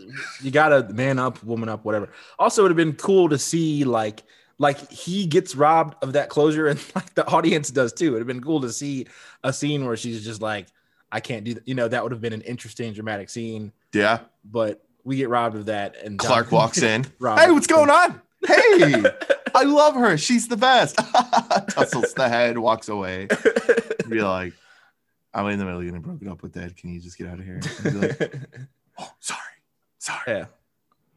you 0.42 0.50
gotta 0.50 0.86
man 0.92 1.18
up, 1.18 1.42
woman 1.42 1.70
up, 1.70 1.82
whatever. 1.86 2.10
Also, 2.38 2.60
it 2.60 2.64
would 2.64 2.70
have 2.72 2.76
been 2.76 2.92
cool 2.92 3.30
to 3.30 3.38
see 3.38 3.84
like 3.84 4.22
like 4.58 4.90
he 4.90 5.26
gets 5.26 5.56
robbed 5.56 5.96
of 6.04 6.12
that 6.12 6.28
closure 6.28 6.66
and 6.66 6.78
like 6.94 7.14
the 7.14 7.26
audience 7.26 7.70
does 7.70 7.94
too. 7.94 8.08
It'd 8.08 8.18
have 8.18 8.26
been 8.26 8.42
cool 8.42 8.60
to 8.60 8.70
see 8.70 9.06
a 9.42 9.50
scene 9.50 9.86
where 9.86 9.96
she's 9.96 10.22
just 10.22 10.42
like, 10.42 10.66
I 11.10 11.20
can't 11.20 11.42
do 11.42 11.54
that. 11.54 11.66
You 11.66 11.74
know, 11.74 11.88
that 11.88 12.02
would 12.02 12.12
have 12.12 12.20
been 12.20 12.34
an 12.34 12.42
interesting, 12.42 12.92
dramatic 12.92 13.30
scene. 13.30 13.72
Yeah. 13.94 14.18
But 14.44 14.84
we 15.04 15.16
get 15.16 15.30
robbed 15.30 15.56
of 15.56 15.66
that, 15.66 15.96
and 16.04 16.18
Clark 16.18 16.50
Jonathan 16.50 16.56
walks 16.58 16.82
in. 16.82 17.06
Hey, 17.38 17.50
what's 17.50 17.66
going 17.66 17.88
on? 17.88 18.20
Hey, 18.46 19.02
I 19.54 19.62
love 19.62 19.94
her. 19.94 20.18
She's 20.18 20.48
the 20.48 20.58
best. 20.58 20.96
Tussles 20.96 22.12
the 22.12 22.28
head, 22.28 22.58
walks 22.58 22.90
away. 22.90 23.26
Be 24.06 24.20
like, 24.20 24.52
I'm 25.32 25.46
in 25.46 25.58
the 25.58 25.64
middle 25.64 25.80
of 25.80 25.86
getting 25.86 26.02
broken 26.02 26.28
up 26.28 26.42
with 26.42 26.52
that. 26.52 26.76
Can 26.76 26.92
you 26.92 27.00
just 27.00 27.16
get 27.16 27.26
out 27.28 27.38
of 27.38 27.46
here? 27.46 27.62
And 28.96 28.96
be 28.96 29.02
like, 29.02 29.10
oh, 29.10 29.14
sorry. 29.20 29.40
Sorry. 29.98 30.20
yeah, 30.38 30.44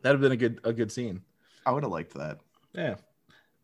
that'd 0.02 0.16
have 0.16 0.22
been 0.22 0.32
a 0.32 0.38
good 0.38 0.60
a 0.64 0.72
good 0.74 0.92
scene. 0.92 1.22
I 1.66 1.72
would 1.72 1.84
have 1.84 1.92
liked 1.92 2.14
that. 2.14 2.40
Yeah. 2.74 2.96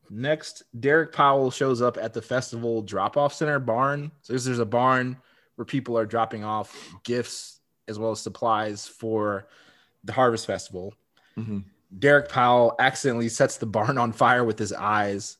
Next, 0.10 0.64
Derek 0.80 1.14
Powell 1.14 1.50
shows 1.50 1.82
up 1.82 1.98
at 1.98 2.14
the 2.14 2.22
festival 2.22 2.82
drop 2.82 3.16
off 3.18 3.34
center 3.34 3.60
barn. 3.60 4.12
So 4.22 4.34
there's 4.34 4.60
a 4.60 4.66
barn 4.66 5.18
where 5.56 5.66
people 5.66 5.98
are 5.98 6.06
dropping 6.06 6.44
off 6.44 6.94
gifts 7.04 7.62
as 7.88 7.98
well 7.98 8.12
as 8.12 8.20
supplies 8.20 8.88
for 8.88 9.48
the 10.04 10.14
Harvest 10.14 10.46
Festival. 10.46 10.94
Mhm. 11.38 11.64
Derek 11.98 12.28
Powell 12.30 12.76
accidentally 12.80 13.30
sets 13.30 13.58
the 13.58 13.66
barn 13.66 13.98
on 13.98 14.12
fire 14.12 14.44
with 14.44 14.60
his 14.60 14.74
eyes. 14.74 15.38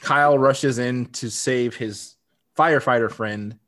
Kyle 0.00 0.38
rushes 0.38 0.78
in 0.78 1.06
to 1.06 1.28
save 1.30 1.76
his 1.76 2.16
firefighter 2.56 3.10
friend. 3.10 3.58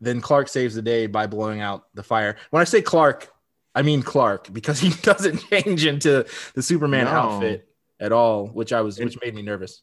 Then 0.00 0.20
Clark 0.20 0.48
saves 0.48 0.74
the 0.74 0.82
day 0.82 1.06
by 1.06 1.26
blowing 1.26 1.60
out 1.60 1.88
the 1.94 2.02
fire. 2.02 2.36
When 2.50 2.60
I 2.60 2.64
say 2.64 2.80
Clark, 2.82 3.28
I 3.78 3.82
mean 3.82 4.02
Clark 4.02 4.52
because 4.52 4.80
he 4.80 4.90
doesn't 5.02 5.38
change 5.50 5.86
into 5.86 6.26
the 6.54 6.62
Superman 6.62 7.04
No. 7.04 7.10
outfit 7.12 7.68
at 8.00 8.10
all, 8.12 8.48
which 8.48 8.72
I 8.72 8.80
was 8.80 8.98
which 8.98 9.16
made 9.22 9.34
me 9.34 9.42
nervous. 9.42 9.82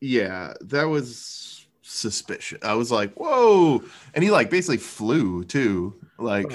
Yeah, 0.00 0.54
that 0.62 0.84
was 0.84 1.66
suspicious. 1.82 2.58
I 2.62 2.74
was 2.74 2.90
like, 2.90 3.14
whoa. 3.14 3.84
And 4.14 4.24
he 4.24 4.30
like 4.30 4.50
basically 4.50 4.78
flew 4.78 5.44
too. 5.44 5.94
Like, 6.18 6.50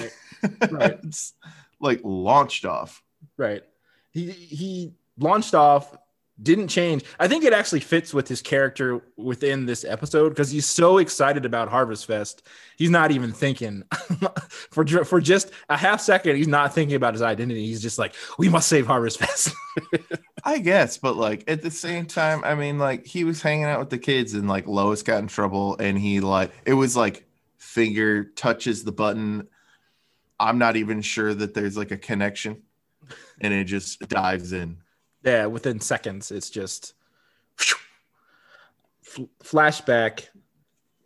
Right. 0.70 0.98
it's 1.04 1.32
like 1.80 2.00
launched 2.04 2.64
off. 2.66 3.02
Right. 3.38 3.62
He 4.10 4.30
he 4.30 4.92
launched 5.18 5.54
off, 5.54 5.96
didn't 6.42 6.68
change. 6.68 7.04
I 7.20 7.28
think 7.28 7.44
it 7.44 7.52
actually 7.52 7.80
fits 7.80 8.12
with 8.12 8.28
his 8.28 8.42
character 8.42 9.00
within 9.16 9.66
this 9.66 9.84
episode 9.84 10.30
because 10.30 10.50
he's 10.50 10.66
so 10.66 10.98
excited 10.98 11.44
about 11.44 11.68
Harvest 11.68 12.06
Fest. 12.06 12.42
He's 12.76 12.90
not 12.90 13.10
even 13.10 13.32
thinking 13.32 13.84
for 14.70 14.86
for 14.86 15.20
just 15.20 15.50
a 15.68 15.76
half 15.76 16.00
second. 16.00 16.36
He's 16.36 16.48
not 16.48 16.74
thinking 16.74 16.96
about 16.96 17.14
his 17.14 17.22
identity. 17.22 17.66
He's 17.66 17.82
just 17.82 17.98
like, 17.98 18.14
we 18.38 18.48
must 18.48 18.68
save 18.68 18.86
Harvest 18.86 19.18
Fest. 19.18 19.54
I 20.44 20.58
guess, 20.58 20.98
but 20.98 21.16
like 21.16 21.44
at 21.48 21.62
the 21.62 21.70
same 21.70 22.06
time, 22.06 22.42
I 22.44 22.54
mean, 22.54 22.78
like 22.78 23.06
he 23.06 23.24
was 23.24 23.40
hanging 23.40 23.64
out 23.64 23.78
with 23.78 23.90
the 23.90 23.98
kids 23.98 24.34
and 24.34 24.48
like 24.48 24.66
Lois 24.66 25.02
got 25.02 25.20
in 25.20 25.28
trouble 25.28 25.76
and 25.78 25.98
he 25.98 26.20
like 26.20 26.50
it 26.66 26.74
was 26.74 26.96
like 26.96 27.26
finger 27.58 28.24
touches 28.24 28.84
the 28.84 28.92
button. 28.92 29.48
I'm 30.40 30.58
not 30.58 30.76
even 30.76 31.02
sure 31.02 31.32
that 31.32 31.54
there's 31.54 31.76
like 31.76 31.92
a 31.92 31.96
connection 31.96 32.62
and 33.40 33.54
it 33.54 33.64
just 33.64 34.00
dives 34.08 34.52
in. 34.52 34.81
Yeah, 35.24 35.46
within 35.46 35.80
seconds, 35.80 36.30
it's 36.30 36.50
just 36.50 36.94
F- 37.60 39.26
flashback. 39.42 40.28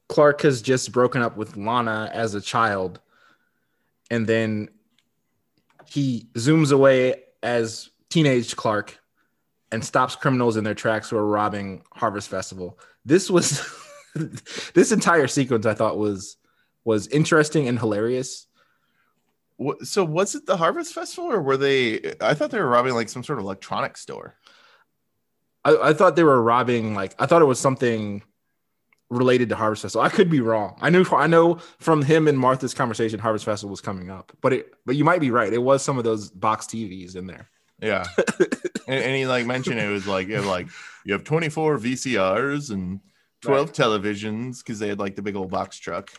Clark 0.09 0.43
has 0.43 0.63
just 0.63 0.93
broken 0.93 1.23
up 1.23 1.37
with 1.37 1.57
Lana 1.57 2.11
as 2.13 2.35
a 2.35 2.41
child, 2.41 3.01
and 4.11 4.27
then 4.27 4.69
he 5.87 6.29
zooms 6.35 6.73
away 6.73 7.23
as 7.43 7.91
teenage 8.09 8.57
Clark 8.57 8.99
and 9.73 9.85
stops 9.85 10.17
criminals 10.17 10.57
in 10.57 10.65
their 10.65 10.75
tracks 10.75 11.11
who 11.11 11.17
are 11.17 11.27
robbing 11.27 11.83
Harvest 11.93 12.29
Festival. 12.29 12.79
This 13.05 13.29
was 13.29 13.63
this 14.75 14.93
entire 14.93 15.27
sequence 15.27 15.67
I 15.67 15.75
thought 15.75 15.99
was 15.99 16.37
was 16.85 17.09
interesting 17.09 17.69
and 17.69 17.79
hilarious. 17.79 18.47
So 19.83 20.05
was 20.05 20.35
it 20.35 20.47
the 20.47 20.57
Harvest 20.57 20.93
Festival 20.93 21.33
or 21.33 21.41
were 21.41 21.57
they? 21.57 22.15
I 22.21 22.35
thought 22.35 22.51
they 22.51 22.61
were 22.61 22.69
robbing 22.69 22.95
like 22.95 23.09
some 23.09 23.25
sort 23.25 23.39
of 23.39 23.45
electronic 23.45 23.97
store. 23.97 24.35
I, 25.65 25.77
I 25.91 25.93
thought 25.95 26.15
they 26.15 26.25
were 26.25 26.43
robbing 26.43 26.95
like 26.95 27.15
I 27.19 27.27
thought 27.27 27.43
it 27.43 27.47
was 27.47 27.59
something 27.59 28.23
related 29.11 29.49
to 29.51 29.57
Harvest 29.57 29.83
Festival. 29.83 30.05
I 30.05 30.09
could 30.11 30.31
be 30.31 30.41
wrong. 30.41 30.77
I 30.81 30.91
knew 30.91 31.05
I 31.13 31.27
know 31.27 31.57
from 31.79 32.03
him 32.03 32.29
and 32.29 32.39
Martha's 32.39 32.75
conversation 32.75 33.19
Harvest 33.19 33.45
Festival 33.45 33.71
was 33.71 33.81
coming 33.81 34.11
up, 34.11 34.33
but 34.41 34.53
it 34.53 34.75
but 34.85 34.97
you 34.97 35.05
might 35.05 35.21
be 35.21 35.31
right. 35.31 35.53
It 35.53 35.63
was 35.63 35.83
some 35.83 35.99
of 35.99 36.05
those 36.05 36.31
box 36.31 36.67
TVs 36.67 37.17
in 37.17 37.27
there. 37.27 37.49
Yeah, 37.81 38.05
and, 38.89 39.05
and, 39.05 39.17
he 39.17 39.27
like 39.27 39.45
mentioned 39.45 39.79
it 39.79 39.91
was 39.91 40.07
like 40.07 40.29
you 40.29 40.37
have 40.37 40.47
like 40.47 40.69
you 41.05 41.13
have 41.13 41.25
24 41.25 41.79
VCRs 41.79 42.71
and 42.71 43.01
12 43.43 43.67
right. 43.69 43.77
televisions 43.77 44.59
because 44.59 44.79
they 44.79 44.89
had 44.89 44.99
like 44.99 45.15
the 45.15 45.23
big 45.23 45.37
old 45.37 45.51
box 45.51 45.79
truck. 45.79 46.11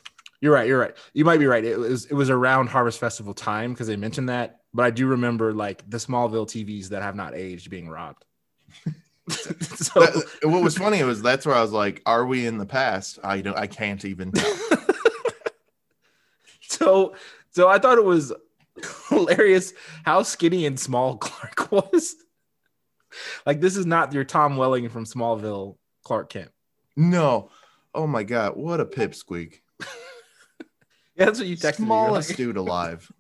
You're 0.42 0.54
right. 0.54 0.68
You're 0.68 0.80
right. 0.80 0.96
You 1.14 1.26
might 1.26 1.40
be 1.40 1.48
right. 1.48 1.64
It 1.64 1.78
was 1.78 2.06
it 2.06 2.14
was 2.14 2.30
around 2.30 2.68
Harvest 2.68 3.00
Festival 3.00 3.34
time 3.34 3.74
because 3.74 3.88
they 3.88 3.96
mentioned 3.96 4.30
that. 4.30 4.62
But 4.74 4.86
I 4.86 4.92
do 4.92 5.08
remember 5.08 5.54
like 5.54 5.90
the 5.90 5.98
Smallville 5.98 6.46
TVs 6.46 6.90
that 6.90 7.02
have 7.02 7.16
not 7.16 7.36
aged 7.36 7.70
being 7.70 7.90
robbed. 7.90 8.24
so 9.30 10.00
that, 10.00 10.26
what 10.44 10.64
was 10.64 10.78
funny 10.78 11.04
was 11.04 11.22
that's 11.22 11.46
where 11.46 11.56
I 11.56 11.62
was 11.62 11.72
like, 11.72 12.02
"Are 12.06 12.26
we 12.26 12.46
in 12.46 12.58
the 12.58 12.66
past?" 12.66 13.20
I 13.24 13.42
don't. 13.42 13.58
I 13.58 13.68
can't 13.68 14.04
even 14.06 14.32
tell. 14.32 14.56
so, 16.62 17.16
so 17.50 17.68
I 17.68 17.80
thought 17.80 17.98
it 17.98 18.06
was 18.06 18.32
hilarious 19.10 19.74
how 20.06 20.22
skinny 20.22 20.66
and 20.68 20.80
small 20.80 21.18
Clark 21.18 21.72
was. 21.72 22.16
like 23.46 23.60
this 23.60 23.76
is 23.76 23.86
not 23.88 24.14
your 24.14 24.24
Tom 24.24 24.56
Welling 24.56 24.88
from 24.90 25.06
Smallville 25.06 25.78
Clark 26.04 26.30
Kent. 26.30 26.52
No. 26.96 27.50
Oh 27.96 28.06
my 28.06 28.24
god, 28.24 28.56
what 28.56 28.80
a 28.80 28.86
pipsqueak. 28.86 29.62
Yeah, 31.18 31.26
that's 31.26 31.40
what 31.40 31.48
you 31.48 31.58
texted 31.58 31.76
Smallest 31.76 32.30
me. 32.30 32.36
Smallest 32.36 32.38
dude 32.38 32.58
alive. 32.58 33.12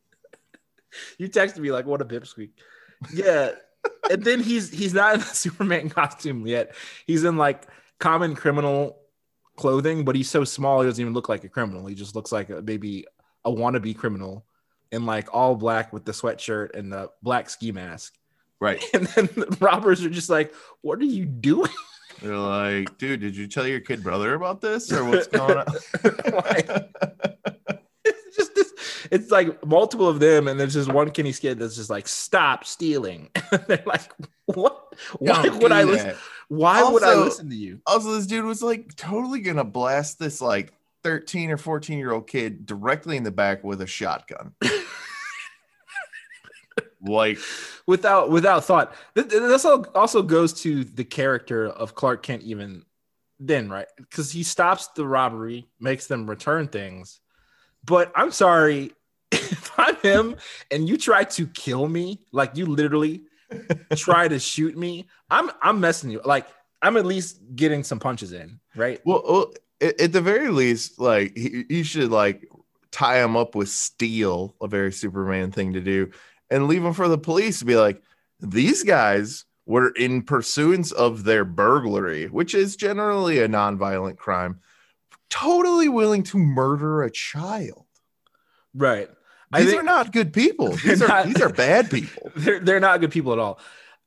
you 1.18 1.30
texted 1.30 1.60
me 1.60 1.72
like, 1.72 1.86
"What 1.86 2.02
a 2.02 2.06
pipsqueak." 2.06 2.52
Yeah 3.14 3.52
and 4.10 4.24
then 4.24 4.42
he's 4.42 4.70
he's 4.72 4.94
not 4.94 5.16
in 5.16 5.20
the 5.20 5.26
Superman 5.34 5.90
costume 5.90 6.46
yet. 6.46 6.76
He's 7.06 7.24
in 7.24 7.38
like 7.38 7.68
common 8.00 8.36
criminal 8.36 9.00
clothing, 9.56 10.06
but 10.06 10.16
he's 10.16 10.30
so 10.30 10.44
small 10.44 10.82
he 10.82 10.88
doesn't 10.88 11.02
even 11.02 11.14
look 11.14 11.30
like 11.30 11.44
a 11.44 11.50
criminal. 11.50 11.86
He 11.86 11.96
just 11.96 12.16
looks 12.16 12.32
like 12.32 12.50
a 12.50 12.62
maybe 12.62 13.06
a 13.46 13.52
wannabe 13.52 13.98
criminal 13.98 14.46
in 14.92 15.06
like 15.06 15.34
all 15.34 15.56
black 15.56 15.92
with 15.92 16.06
the 16.06 16.12
sweatshirt 16.12 16.76
and 16.76 16.92
the 16.92 17.10
black 17.22 17.50
ski 17.50 17.72
mask. 17.72 18.16
Right. 18.60 18.84
And 18.94 19.06
then 19.08 19.30
the 19.36 19.58
robbers 19.60 20.04
are 20.04 20.10
just 20.10 20.30
like, 20.30 20.54
"What 20.82 21.00
are 21.00 21.06
you 21.06 21.26
doing?" 21.26 21.72
They're 22.22 22.38
like, 22.38 22.98
"Dude, 22.98 23.22
did 23.22 23.36
you 23.36 23.48
tell 23.48 23.68
your 23.68 23.80
kid 23.80 24.04
brother 24.04 24.34
about 24.34 24.62
this 24.62 24.92
or 24.92 25.06
what's 25.06 25.28
going 25.28 25.58
on?" 25.58 25.66
It's 29.12 29.32
like 29.32 29.66
multiple 29.66 30.08
of 30.08 30.20
them, 30.20 30.48
and 30.48 30.60
there's 30.60 30.74
just 30.74 30.92
one 30.92 31.10
skinny 31.10 31.34
kid 31.34 31.60
that's 31.60 31.76
just 31.76 31.90
like, 31.90 32.08
"Stop 32.08 32.66
stealing." 32.66 33.30
they're 33.68 33.84
like, 33.86 34.12
"What? 34.46 34.94
Why 35.20 35.44
Don't 35.44 35.62
would 35.62 35.72
I 35.72 35.84
that. 35.86 35.92
listen? 35.92 36.16
Why 36.50 36.82
also, 36.82 36.94
would 36.94 37.04
I 37.04 37.16
listen 37.16 37.50
to 37.50 37.56
you?" 37.56 37.82
Also, 37.86 38.14
this 38.14 38.28
dude 38.28 38.46
was 38.46 38.62
like 38.62 38.96
totally 38.96 39.42
gonna 39.42 39.64
blast 39.64 40.20
this 40.20 40.42
like 40.42 40.74
13 41.04 41.52
or 41.52 41.58
14 41.58 41.98
year 41.98 42.12
old 42.12 42.28
kid 42.28 42.66
directly 42.66 43.18
in 43.18 43.24
the 43.24 43.32
back 43.32 43.64
with 43.64 43.82
a 43.82 43.88
shotgun. 43.88 44.54
like 47.02 47.38
without 47.86 48.30
without 48.30 48.66
thought. 48.66 48.94
This 49.14 49.66
also 49.66 50.22
goes 50.22 50.54
to 50.62 50.84
the 50.84 51.04
character 51.04 51.68
of 51.68 51.96
Clark 51.96 52.24
Kent 52.24 52.44
even 52.44 52.84
then, 53.40 53.70
right? 53.70 53.88
Because 53.98 54.32
he 54.32 54.44
stops 54.44 54.88
the 54.90 55.06
robbery, 55.06 55.68
makes 55.80 56.08
them 56.08 56.30
return 56.30 56.68
things. 56.68 57.20
But 57.86 58.12
I'm 58.16 58.32
sorry, 58.32 58.92
if 59.32 59.72
I'm 59.78 59.96
him 59.98 60.36
and 60.72 60.88
you 60.88 60.98
try 60.98 61.24
to 61.24 61.48
kill 61.48 61.88
me, 61.88 62.22
like 62.32 62.56
you 62.56 62.66
literally 62.66 63.24
try 63.96 64.28
to 64.28 64.40
shoot 64.40 64.78
me, 64.78 65.08
I'm 65.30 65.52
I'm 65.62 65.80
messing 65.80 66.10
you. 66.10 66.22
Like 66.24 66.48
I'm 66.82 66.98
at 66.98 67.06
least 67.06 67.40
getting 67.56 67.84
some 67.84 68.00
punches 68.00 68.34
in, 68.34 68.60
right? 68.76 69.02
Well, 69.06 69.24
well 69.28 69.54
at 69.82 70.12
the 70.12 70.22
very 70.22 70.50
least, 70.50 71.00
like 71.00 71.34
you 71.36 71.84
should 71.84 72.12
like 72.12 72.50
tie 72.92 73.24
him 73.24 73.36
up 73.36 73.56
with 73.56 73.70
steel, 73.70 74.56
a 74.62 74.68
very 74.68 74.92
Superman 74.92 75.52
thing 75.52 75.74
to 75.74 75.82
do, 75.82 76.12
and 76.50 76.68
leave 76.68 76.84
him 76.84 76.94
for 76.94 77.08
the 77.08 77.18
police 77.18 77.60
to 77.60 77.66
be 77.66 77.76
like, 77.76 78.02
these 78.40 78.84
guys 78.84 79.46
were 79.66 79.90
in 79.90 80.22
pursuance 80.22 80.92
of 80.92 81.24
their 81.26 81.44
burglary, 81.44 82.28
which 82.28 82.56
is 82.56 82.76
generally 82.76 83.42
a 83.42 83.48
non-violent 83.48 84.18
crime, 84.18 84.60
totally 85.30 85.90
willing 85.90 86.24
to 86.24 86.38
murder 86.38 87.04
a 87.04 87.12
child. 87.12 87.86
Right. 88.74 89.10
These 89.56 89.68
think, 89.68 89.80
are 89.80 89.84
not 89.84 90.12
good 90.12 90.34
people. 90.34 90.70
These 90.84 91.02
are 91.02 91.08
not, 91.08 91.26
these 91.26 91.42
are 91.42 91.50
bad 91.50 91.90
people. 91.92 92.32
They're 92.36 92.60
they're 92.60 92.80
not 92.80 93.00
good 93.00 93.12
people 93.12 93.34
at 93.34 93.40
all. 93.40 93.60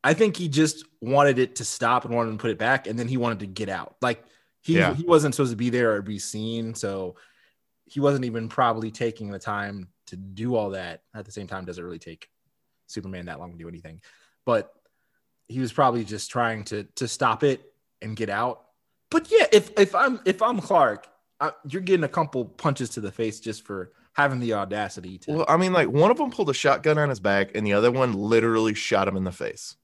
I 0.02 0.14
think 0.14 0.36
he 0.36 0.48
just 0.48 0.84
wanted 1.00 1.38
it 1.38 1.56
to 1.56 1.64
stop 1.64 2.04
and 2.04 2.14
wanted 2.14 2.32
to 2.32 2.36
put 2.38 2.50
it 2.50 2.58
back, 2.58 2.86
and 2.86 2.98
then 2.98 3.08
he 3.08 3.16
wanted 3.16 3.40
to 3.40 3.46
get 3.46 3.68
out. 3.68 3.96
Like 4.02 4.22
he 4.60 4.76
yeah. 4.76 4.94
he 4.94 5.04
wasn't 5.04 5.34
supposed 5.34 5.52
to 5.52 5.56
be 5.56 5.70
there 5.70 5.94
or 5.94 6.02
be 6.02 6.18
seen, 6.18 6.74
so 6.74 7.16
he 7.86 8.00
wasn't 8.00 8.24
even 8.24 8.48
probably 8.48 8.90
taking 8.90 9.30
the 9.30 9.38
time 9.38 9.88
to 10.06 10.16
do 10.16 10.54
all 10.54 10.70
that. 10.70 11.02
At 11.14 11.24
the 11.24 11.32
same 11.32 11.46
time, 11.46 11.64
doesn't 11.64 11.82
really 11.82 11.98
take 11.98 12.28
Superman 12.86 13.26
that 13.26 13.40
long 13.40 13.52
to 13.52 13.58
do 13.58 13.68
anything, 13.68 14.00
but 14.44 14.72
he 15.48 15.58
was 15.58 15.72
probably 15.72 16.04
just 16.04 16.30
trying 16.30 16.64
to 16.64 16.84
to 16.96 17.08
stop 17.08 17.42
it 17.42 17.72
and 18.02 18.14
get 18.14 18.28
out. 18.28 18.62
But 19.10 19.30
yeah, 19.30 19.46
if 19.52 19.70
if 19.78 19.94
I'm 19.94 20.20
if 20.24 20.42
I'm 20.42 20.60
Clark, 20.60 21.08
I, 21.40 21.52
you're 21.66 21.82
getting 21.82 22.04
a 22.04 22.08
couple 22.08 22.44
punches 22.44 22.90
to 22.90 23.00
the 23.00 23.10
face 23.10 23.40
just 23.40 23.64
for 23.66 23.92
having 24.14 24.40
the 24.40 24.54
audacity 24.54 25.18
to. 25.18 25.32
Well, 25.32 25.46
I 25.48 25.56
mean, 25.56 25.72
like 25.72 25.88
one 25.88 26.10
of 26.10 26.16
them 26.16 26.30
pulled 26.30 26.50
a 26.50 26.54
shotgun 26.54 26.98
on 26.98 27.08
his 27.08 27.20
back, 27.20 27.52
and 27.54 27.66
the 27.66 27.74
other 27.74 27.90
one 27.90 28.12
literally 28.12 28.74
shot 28.74 29.08
him 29.08 29.16
in 29.16 29.24
the 29.24 29.32
face, 29.32 29.76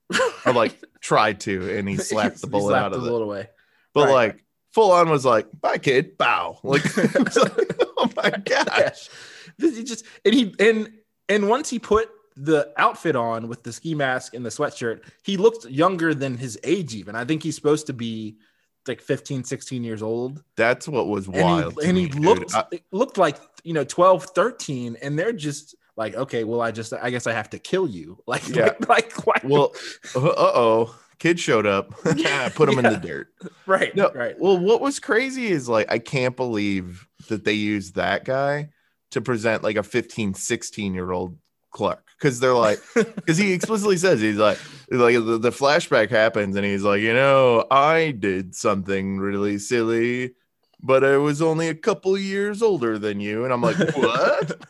or 0.45 0.53
like 0.53 0.83
tried 1.01 1.41
to, 1.41 1.77
and 1.77 1.89
he 1.89 1.97
slapped 1.97 2.41
the 2.41 2.47
bullet 2.47 2.71
slapped 2.71 2.87
out 2.87 2.93
of 2.93 3.03
the 3.03 3.09
bullet 3.09 3.25
away. 3.25 3.49
But 3.95 4.07
right. 4.07 4.13
like 4.13 4.45
full 4.73 4.93
on 4.93 5.09
was 5.09 5.25
like, 5.25 5.49
"Bye, 5.61 5.79
kid, 5.79 6.19
bow." 6.19 6.59
Like, 6.65 6.97
like 6.97 7.77
oh 7.97 8.11
my 8.17 8.31
gosh, 8.31 9.09
he 9.59 9.85
just 9.85 10.05
and 10.25 10.35
he 10.35 10.55
and 10.59 10.93
and 11.29 11.49
once 11.49 11.71
he 11.71 11.79
put 11.79 12.11
the 12.37 12.71
outfit 12.77 13.17
on 13.17 13.49
with 13.49 13.63
the 13.63 13.73
ski 13.73 13.95
mask 13.95 14.35
and 14.35 14.45
the 14.45 14.51
sweatshirt, 14.51 15.01
he 15.23 15.37
looked 15.37 15.65
younger 15.67 16.15
than 16.15 16.37
his 16.37 16.59
age. 16.65 16.95
Even 16.95 17.15
I 17.17 17.25
think 17.25 17.43
he's 17.43 17.57
supposed 17.57 17.87
to 17.87 17.93
be 17.93 18.37
like 18.89 19.01
15 19.01 19.45
16 19.45 19.85
years 19.85 20.03
old. 20.03 20.43
That's 20.57 20.89
what 20.89 21.09
was 21.09 21.29
wild 21.29 21.79
and 21.79 21.97
he, 21.97 22.05
and 22.05 22.15
he 22.15 22.21
me, 22.21 22.27
looked 22.27 22.55
I, 22.55 22.65
looked 22.93 23.19
like 23.19 23.37
you 23.65 23.73
know 23.73 23.85
12 23.85 24.25
13 24.25 24.97
and 25.03 25.19
they're 25.19 25.33
just 25.33 25.75
like 25.97 26.15
okay 26.15 26.45
well 26.45 26.61
i 26.61 26.71
just 26.71 26.93
i 26.93 27.09
guess 27.11 27.27
i 27.27 27.33
have 27.33 27.51
to 27.51 27.59
kill 27.59 27.89
you. 27.89 28.19
Like 28.27 28.49
yeah. 28.49 28.73
like, 28.81 28.89
like 28.89 29.27
why? 29.27 29.41
well 29.45 29.75
uh-oh 30.15 30.99
kid 31.19 31.41
showed 31.41 31.67
up. 31.67 31.91
Put 32.03 32.19
him 32.19 32.19
yeah. 32.19 32.79
in 32.79 32.83
the 32.83 33.01
dirt. 33.03 33.29
Right 33.65 33.95
no, 33.97 34.11
right. 34.15 34.39
well 34.39 34.59
what 34.59 34.81
was 34.81 34.99
crazy 35.01 35.47
is 35.47 35.69
like 35.69 35.91
i 35.91 35.99
can't 35.99 36.37
believe 36.37 37.07
that 37.29 37.45
they 37.45 37.55
used 37.55 37.95
that 37.95 38.25
guy 38.25 38.71
to 39.13 39.21
present 39.21 39.63
like 39.63 39.77
a 39.77 39.83
15 39.83 40.35
16 40.35 40.95
year 40.95 41.11
old 41.13 41.39
clark 41.77 42.09
because 42.19 42.41
they're 42.41 42.55
like 42.55 42.81
because 42.95 43.37
he 43.37 43.53
explicitly 43.53 43.97
says 43.97 44.21
he's 44.21 44.39
like 44.39 44.59
like 44.91 45.15
the, 45.15 45.39
the 45.39 45.51
flashback 45.51 46.09
happens 46.09 46.57
and 46.57 46.65
he's 46.65 46.83
like 46.83 47.01
you 47.01 47.13
know 47.13 47.67
i 47.71 48.13
did 48.13 48.55
something 48.55 49.19
really 49.19 49.59
silly 49.59 50.33
but 50.87 51.05
I 51.05 51.17
was 51.17 51.43
only 51.43 51.69
a 51.69 51.75
couple 51.75 52.17
years 52.19 52.63
older 52.63 52.99
than 52.99 53.21
you. 53.21 53.45
And 53.45 53.53
I'm 53.53 53.63
like, 53.63 53.77
what? 53.97 54.67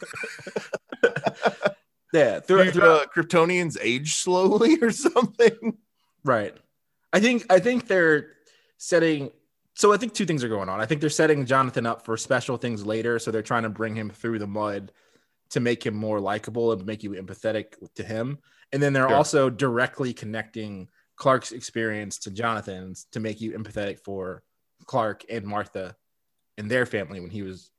yeah. 2.12 2.40
Through, 2.40 2.70
through, 2.72 2.90
uh, 2.90 3.06
Kryptonians 3.14 3.76
age 3.80 4.14
slowly 4.14 4.78
or 4.82 4.90
something. 4.90 5.76
Right. 6.24 6.56
I 7.12 7.20
think, 7.20 7.44
I 7.50 7.58
think 7.58 7.86
they're 7.86 8.28
setting. 8.78 9.30
So 9.74 9.92
I 9.92 9.98
think 9.98 10.14
two 10.14 10.24
things 10.24 10.42
are 10.42 10.48
going 10.48 10.68
on. 10.70 10.80
I 10.80 10.86
think 10.86 11.02
they're 11.02 11.10
setting 11.10 11.44
Jonathan 11.44 11.84
up 11.84 12.02
for 12.02 12.16
special 12.16 12.56
things 12.56 12.86
later. 12.86 13.18
So 13.18 13.30
they're 13.30 13.42
trying 13.42 13.64
to 13.64 13.68
bring 13.68 13.94
him 13.94 14.10
through 14.10 14.38
the 14.38 14.46
mud 14.46 14.92
to 15.50 15.60
make 15.60 15.84
him 15.84 15.94
more 15.94 16.20
likable 16.20 16.72
and 16.72 16.84
make 16.84 17.02
you 17.02 17.10
empathetic 17.10 17.74
to 17.94 18.02
him. 18.02 18.38
And 18.72 18.82
then 18.82 18.92
they're 18.92 19.08
sure. 19.08 19.16
also 19.16 19.50
directly 19.50 20.12
connecting 20.12 20.88
Clark's 21.16 21.52
experience 21.52 22.18
to 22.18 22.30
Jonathan's 22.30 23.06
to 23.12 23.20
make 23.20 23.40
you 23.40 23.52
empathetic 23.52 24.00
for 24.00 24.42
Clark 24.84 25.24
and 25.30 25.46
Martha 25.46 25.96
and 26.58 26.70
their 26.70 26.86
family 26.86 27.20
when 27.20 27.30
he 27.30 27.42
was 27.42 27.70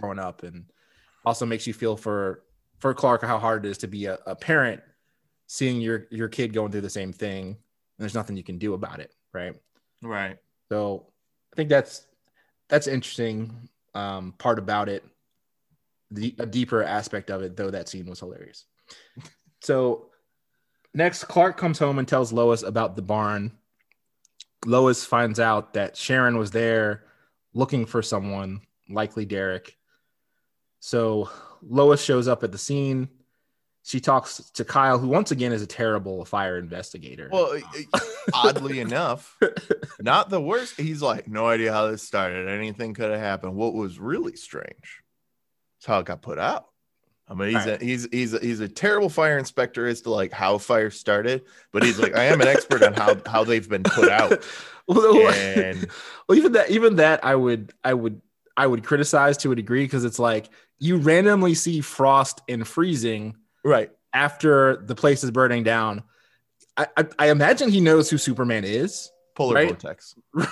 growing 0.00 0.18
up, 0.18 0.42
and 0.42 0.66
also 1.24 1.46
makes 1.46 1.66
you 1.66 1.74
feel 1.74 1.96
for 1.96 2.44
for 2.78 2.94
Clark 2.94 3.22
how 3.22 3.38
hard 3.38 3.64
it 3.64 3.70
is 3.70 3.78
to 3.78 3.88
be 3.88 4.06
a, 4.06 4.18
a 4.26 4.36
parent, 4.36 4.80
seeing 5.46 5.80
your 5.80 6.06
your 6.10 6.28
kid 6.28 6.52
going 6.52 6.70
through 6.70 6.82
the 6.82 6.90
same 6.90 7.12
thing. 7.12 7.46
And 7.48 7.56
there's 7.98 8.14
nothing 8.14 8.36
you 8.36 8.44
can 8.44 8.58
do 8.58 8.74
about 8.74 9.00
it, 9.00 9.12
right? 9.32 9.54
Right. 10.02 10.36
So 10.68 11.06
I 11.52 11.56
think 11.56 11.68
that's 11.68 12.06
that's 12.68 12.86
interesting 12.86 13.68
um, 13.94 14.34
part 14.38 14.58
about 14.58 14.88
it. 14.88 15.04
The 16.10 16.34
a 16.38 16.46
deeper 16.46 16.82
aspect 16.82 17.30
of 17.30 17.42
it, 17.42 17.56
though, 17.56 17.70
that 17.70 17.88
scene 17.88 18.06
was 18.06 18.20
hilarious. 18.20 18.64
so 19.60 20.10
next, 20.94 21.24
Clark 21.24 21.56
comes 21.56 21.78
home 21.78 21.98
and 21.98 22.06
tells 22.06 22.32
Lois 22.32 22.62
about 22.62 22.96
the 22.96 23.02
barn. 23.02 23.52
Lois 24.64 25.04
finds 25.04 25.40
out 25.40 25.74
that 25.74 25.96
Sharon 25.96 26.38
was 26.38 26.50
there 26.50 27.04
looking 27.54 27.86
for 27.86 28.02
someone, 28.02 28.60
likely 28.88 29.24
Derek. 29.24 29.76
So 30.80 31.30
Lois 31.62 32.02
shows 32.02 32.28
up 32.28 32.44
at 32.44 32.52
the 32.52 32.58
scene. 32.58 33.08
She 33.82 34.00
talks 34.00 34.50
to 34.54 34.64
Kyle, 34.64 34.98
who 34.98 35.06
once 35.08 35.30
again 35.30 35.52
is 35.52 35.62
a 35.62 35.66
terrible 35.66 36.24
fire 36.24 36.58
investigator. 36.58 37.28
Well, 37.32 37.56
oddly 38.34 38.80
enough, 38.80 39.38
not 40.00 40.28
the 40.28 40.40
worst. 40.40 40.78
He's 40.78 41.00
like, 41.00 41.28
no 41.28 41.46
idea 41.46 41.72
how 41.72 41.88
this 41.88 42.02
started. 42.02 42.48
Anything 42.48 42.94
could 42.94 43.12
have 43.12 43.20
happened. 43.20 43.54
What 43.54 43.74
was 43.74 44.00
really 44.00 44.34
strange 44.34 45.02
is 45.80 45.86
how 45.86 45.98
it 46.00 46.06
got 46.06 46.22
put 46.22 46.38
out. 46.38 46.66
I 47.28 47.34
mean, 47.34 47.48
he's 47.48 47.66
Right. 47.66 47.82
a, 47.82 47.84
he's 47.84 48.06
he's 48.12 48.34
a, 48.34 48.38
he's 48.38 48.60
a 48.60 48.68
terrible 48.68 49.08
fire 49.08 49.36
inspector 49.36 49.86
as 49.86 50.02
to 50.02 50.10
like 50.10 50.32
how 50.32 50.58
fire 50.58 50.90
started, 50.90 51.42
but 51.72 51.82
he's 51.82 51.98
like, 51.98 52.14
I 52.14 52.24
am 52.24 52.40
an 52.40 52.46
expert 52.46 52.82
on 52.84 52.94
how 52.94 53.16
how 53.26 53.42
they've 53.42 53.68
been 53.68 53.82
put 53.82 54.08
out. 54.08 54.44
well, 54.86 55.28
And 55.30 55.90
well, 56.28 56.38
even 56.38 56.52
that, 56.52 56.70
even 56.70 56.96
that, 56.96 57.24
I 57.24 57.34
would, 57.34 57.72
I 57.82 57.94
would, 57.94 58.20
I 58.56 58.66
would 58.66 58.84
criticize 58.84 59.36
to 59.38 59.50
a 59.50 59.56
degree 59.56 59.84
because 59.84 60.04
it's 60.04 60.20
like 60.20 60.48
you 60.78 60.98
randomly 60.98 61.54
see 61.54 61.80
frost 61.80 62.42
and 62.48 62.66
freezing 62.66 63.34
right, 63.64 63.90
after 64.12 64.76
the 64.76 64.94
place 64.94 65.24
is 65.24 65.32
burning 65.32 65.64
down. 65.64 66.04
I, 66.76 66.86
I, 66.96 67.06
I 67.18 67.30
imagine 67.30 67.70
he 67.70 67.80
knows 67.80 68.08
who 68.08 68.18
Superman 68.18 68.64
is. 68.64 69.10
Polar 69.36 69.54
Right? 69.54 69.68
vortex. 69.68 70.14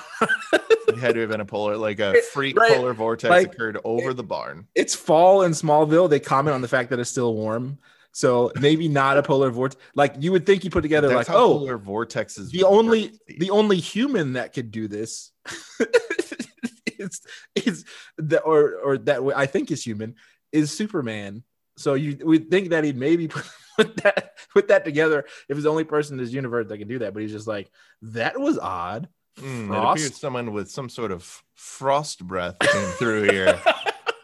It 0.86 0.98
had 0.98 1.14
to 1.14 1.20
have 1.22 1.30
been 1.30 1.40
a 1.40 1.44
polar, 1.46 1.76
like 1.76 1.98
a 1.98 2.14
freak 2.32 2.56
Right. 2.56 2.72
polar 2.76 2.92
vortex 2.94 3.28
Like- 3.30 3.52
occurred 3.52 3.78
over 3.84 4.14
the 4.14 4.22
barn. 4.22 4.68
It's 4.76 4.94
fall 4.94 5.42
in 5.42 5.50
Smallville. 5.52 6.08
They 6.08 6.20
comment 6.20 6.54
on 6.54 6.60
the 6.60 6.68
fact 6.68 6.90
that 6.90 7.00
it's 7.00 7.10
still 7.10 7.34
warm. 7.34 7.78
So 8.12 8.52
maybe 8.60 8.86
not 8.86 9.16
a 9.18 9.22
polar 9.24 9.50
vortex. 9.50 9.82
Like 9.96 10.14
you 10.20 10.30
would 10.30 10.46
think 10.46 10.62
you 10.62 10.70
put 10.70 10.82
together 10.82 11.08
That's 11.08 11.28
like, 11.28 11.36
oh, 11.36 11.58
polar 11.58 11.78
vortexes. 11.80 12.50
the 12.52 12.62
only 12.62 13.18
the 13.26 13.50
only 13.50 13.78
human 13.78 14.34
that 14.34 14.52
could 14.52 14.70
do 14.70 14.86
this 14.86 15.32
is 16.98 17.20
is 17.56 17.84
that 18.18 18.42
or 18.42 18.74
or 18.84 18.98
that 18.98 19.20
I 19.34 19.46
think 19.46 19.70
is 19.72 19.82
human 19.84 20.14
is 20.52 20.70
Superman. 20.70 21.42
So 21.76 21.94
you 21.94 22.16
would 22.22 22.50
think 22.50 22.68
that 22.68 22.84
he'd 22.84 22.96
maybe 22.96 23.26
put, 23.26 23.44
put 23.76 23.96
that 24.02 24.32
put 24.52 24.68
that 24.68 24.84
together 24.84 25.24
if 25.48 25.56
he's 25.56 25.64
the 25.64 25.70
only 25.70 25.84
person 25.84 26.18
in 26.18 26.24
this 26.24 26.32
universe 26.32 26.68
that 26.68 26.78
can 26.78 26.88
do 26.88 26.98
that. 27.00 27.12
But 27.14 27.22
he's 27.22 27.32
just 27.32 27.46
like, 27.48 27.70
that 28.02 28.38
was 28.38 28.58
odd. 28.58 29.08
Mm, 29.38 29.64
it 29.64 29.68
Frost? 29.68 30.20
someone 30.20 30.52
with 30.52 30.70
some 30.70 30.88
sort 30.88 31.10
of 31.10 31.42
frost 31.54 32.24
breath 32.24 32.56
came 32.60 32.86
through 32.98 33.24
here. 33.30 33.60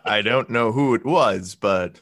I 0.04 0.22
don't 0.22 0.50
know 0.50 0.72
who 0.72 0.94
it 0.94 1.04
was, 1.04 1.54
but 1.56 2.00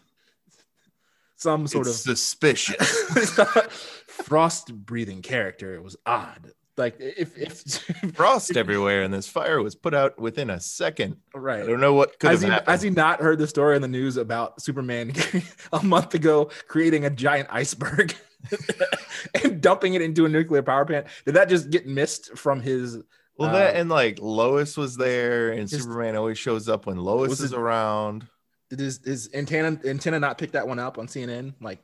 Some 1.36 1.66
sort 1.66 1.86
it's 1.86 1.96
of 1.96 2.02
suspicious. 2.18 3.38
frost 4.06 4.74
breathing 4.74 5.22
character. 5.22 5.74
It 5.74 5.82
was 5.82 5.96
odd. 6.04 6.52
Like 6.78 6.96
if 7.00 7.36
if 7.36 7.60
Frost 8.14 8.56
everywhere, 8.56 9.02
and 9.02 9.12
this 9.12 9.28
fire 9.28 9.60
was 9.62 9.74
put 9.74 9.92
out 9.94 10.18
within 10.18 10.48
a 10.50 10.60
second. 10.60 11.16
Right. 11.34 11.62
I 11.62 11.66
don't 11.66 11.80
know 11.80 11.92
what 11.94 12.18
could 12.18 12.30
Has 12.30 12.40
have 12.42 12.48
he, 12.48 12.52
happened. 12.52 12.70
has 12.70 12.82
he 12.82 12.90
not 12.90 13.20
heard 13.20 13.38
the 13.38 13.46
story 13.48 13.76
in 13.76 13.82
the 13.82 13.88
news 13.88 14.16
about 14.16 14.62
Superman 14.62 15.12
a 15.72 15.82
month 15.82 16.14
ago 16.14 16.50
creating 16.68 17.04
a 17.04 17.10
giant 17.10 17.48
iceberg 17.50 18.14
and 19.42 19.60
dumping 19.60 19.94
it 19.94 20.02
into 20.02 20.24
a 20.24 20.28
nuclear 20.28 20.62
power 20.62 20.84
plant? 20.86 21.06
Did 21.26 21.34
that 21.34 21.48
just 21.48 21.70
get 21.70 21.86
missed 21.86 22.38
from 22.38 22.60
his? 22.60 22.98
well, 23.36 23.52
that 23.52 23.74
uh, 23.74 23.78
and 23.78 23.88
like 23.88 24.18
Lois 24.20 24.76
was 24.76 24.96
there, 24.96 25.50
and 25.50 25.68
just- 25.68 25.82
Superman 25.82 26.16
always 26.16 26.38
shows 26.38 26.68
up 26.68 26.86
when 26.86 26.96
Lois 26.98 27.40
is 27.40 27.52
it- 27.52 27.58
around. 27.58 28.26
Did 28.70 28.80
his, 28.80 29.00
his 29.04 29.30
antenna 29.32 29.80
antenna 29.86 30.20
not 30.20 30.36
pick 30.38 30.52
that 30.52 30.68
one 30.68 30.78
up 30.78 30.98
on 30.98 31.06
CNN? 31.06 31.54
Like, 31.60 31.78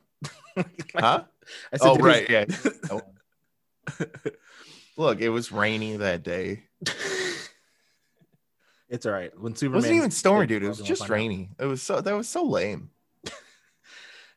like- 0.55 0.91
Huh? 0.95 1.23
I 1.73 1.77
said, 1.77 1.87
Oh, 1.87 1.95
right, 1.97 2.27
his- 2.29 2.79
yeah. 2.89 2.99
Look, 4.97 5.19
it 5.21 5.29
was 5.29 5.51
rainy 5.51 5.97
that 5.97 6.23
day. 6.23 6.63
it's 8.89 9.05
all 9.05 9.11
right. 9.11 9.37
When 9.39 9.53
It 9.53 9.57
Superman 9.59 9.77
wasn't 9.77 9.95
even 9.95 10.11
stormy, 10.11 10.47
dude. 10.47 10.63
It 10.63 10.67
was 10.69 10.79
just 10.81 11.03
out. 11.03 11.09
rainy. 11.09 11.49
It 11.59 11.65
was 11.65 11.81
so 11.81 12.01
that 12.01 12.15
was 12.15 12.29
so 12.29 12.43
lame. 12.43 12.89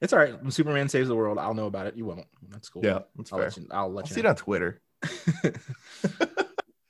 It's 0.00 0.12
all 0.12 0.20
right. 0.20 0.40
When 0.40 0.52
Superman 0.52 0.88
saves 0.88 1.08
the 1.08 1.16
world, 1.16 1.38
I'll 1.38 1.54
know 1.54 1.66
about 1.66 1.88
it. 1.88 1.96
You 1.96 2.04
won't. 2.04 2.24
That's 2.50 2.68
cool. 2.68 2.84
Yeah, 2.84 3.00
that's 3.16 3.32
I'll 3.32 3.40
fair. 3.40 3.48
let 3.48 3.56
you. 3.56 3.66
I'll 3.72 3.92
let 3.92 4.04
I'll 4.04 4.08
you. 4.08 4.14
see 4.14 4.20
it 4.20 4.26
on 4.26 4.36
Twitter. 4.36 4.80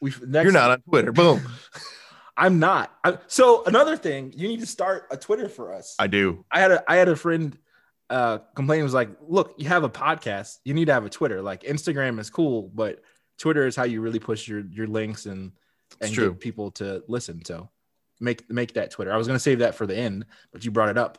We 0.01 0.13
next, 0.27 0.45
You're 0.45 0.53
not 0.53 0.71
on 0.71 0.81
Twitter. 0.83 1.11
Boom. 1.13 1.41
I'm 2.37 2.59
not. 2.61 2.95
I, 3.03 3.19
so 3.27 3.65
another 3.65 3.97
thing, 3.97 4.33
you 4.37 4.47
need 4.47 4.61
to 4.61 4.67
start 4.67 5.07
a 5.11 5.17
Twitter 5.17 5.49
for 5.49 5.73
us. 5.73 5.97
I 5.99 6.07
do. 6.07 6.45
I 6.53 6.61
had 6.61 6.71
a 6.71 6.85
I 6.91 6.97
had 6.97 7.09
a 7.09 7.17
friend 7.17 7.59
uh 8.11 8.39
complain 8.55 8.85
was 8.85 8.95
like, 8.95 9.11
look, 9.27 9.55
you 9.59 9.69
have 9.69 9.83
a 9.85 9.89
podcast, 9.91 10.59
you 10.65 10.73
need 10.75 10.85
to 10.85 10.93
have 10.93 11.05
a 11.05 11.11
Twitter. 11.11 11.43
Like 11.43 11.63
Instagram 11.65 12.21
is 12.21 12.31
cool, 12.31 12.71
but 12.73 13.03
Twitter 13.39 13.67
is 13.67 13.77
how 13.77 13.85
you 13.85 14.01
really 14.01 14.19
push 14.19 14.47
your 14.49 14.61
your 14.71 14.87
links 14.87 15.27
and 15.27 15.53
and 16.01 16.15
get 16.15 16.41
people 16.41 16.71
to 16.73 17.03
listen. 17.09 17.45
So 17.45 17.69
make 18.21 18.49
make 18.51 18.75
that 18.75 18.91
Twitter. 18.91 19.13
I 19.13 19.17
was 19.17 19.27
gonna 19.27 19.39
save 19.39 19.61
that 19.61 19.75
for 19.75 19.87
the 19.87 19.97
end, 19.97 20.27
but 20.53 20.65
you 20.65 20.71
brought 20.71 20.89
it 20.91 20.99
up. 20.99 21.19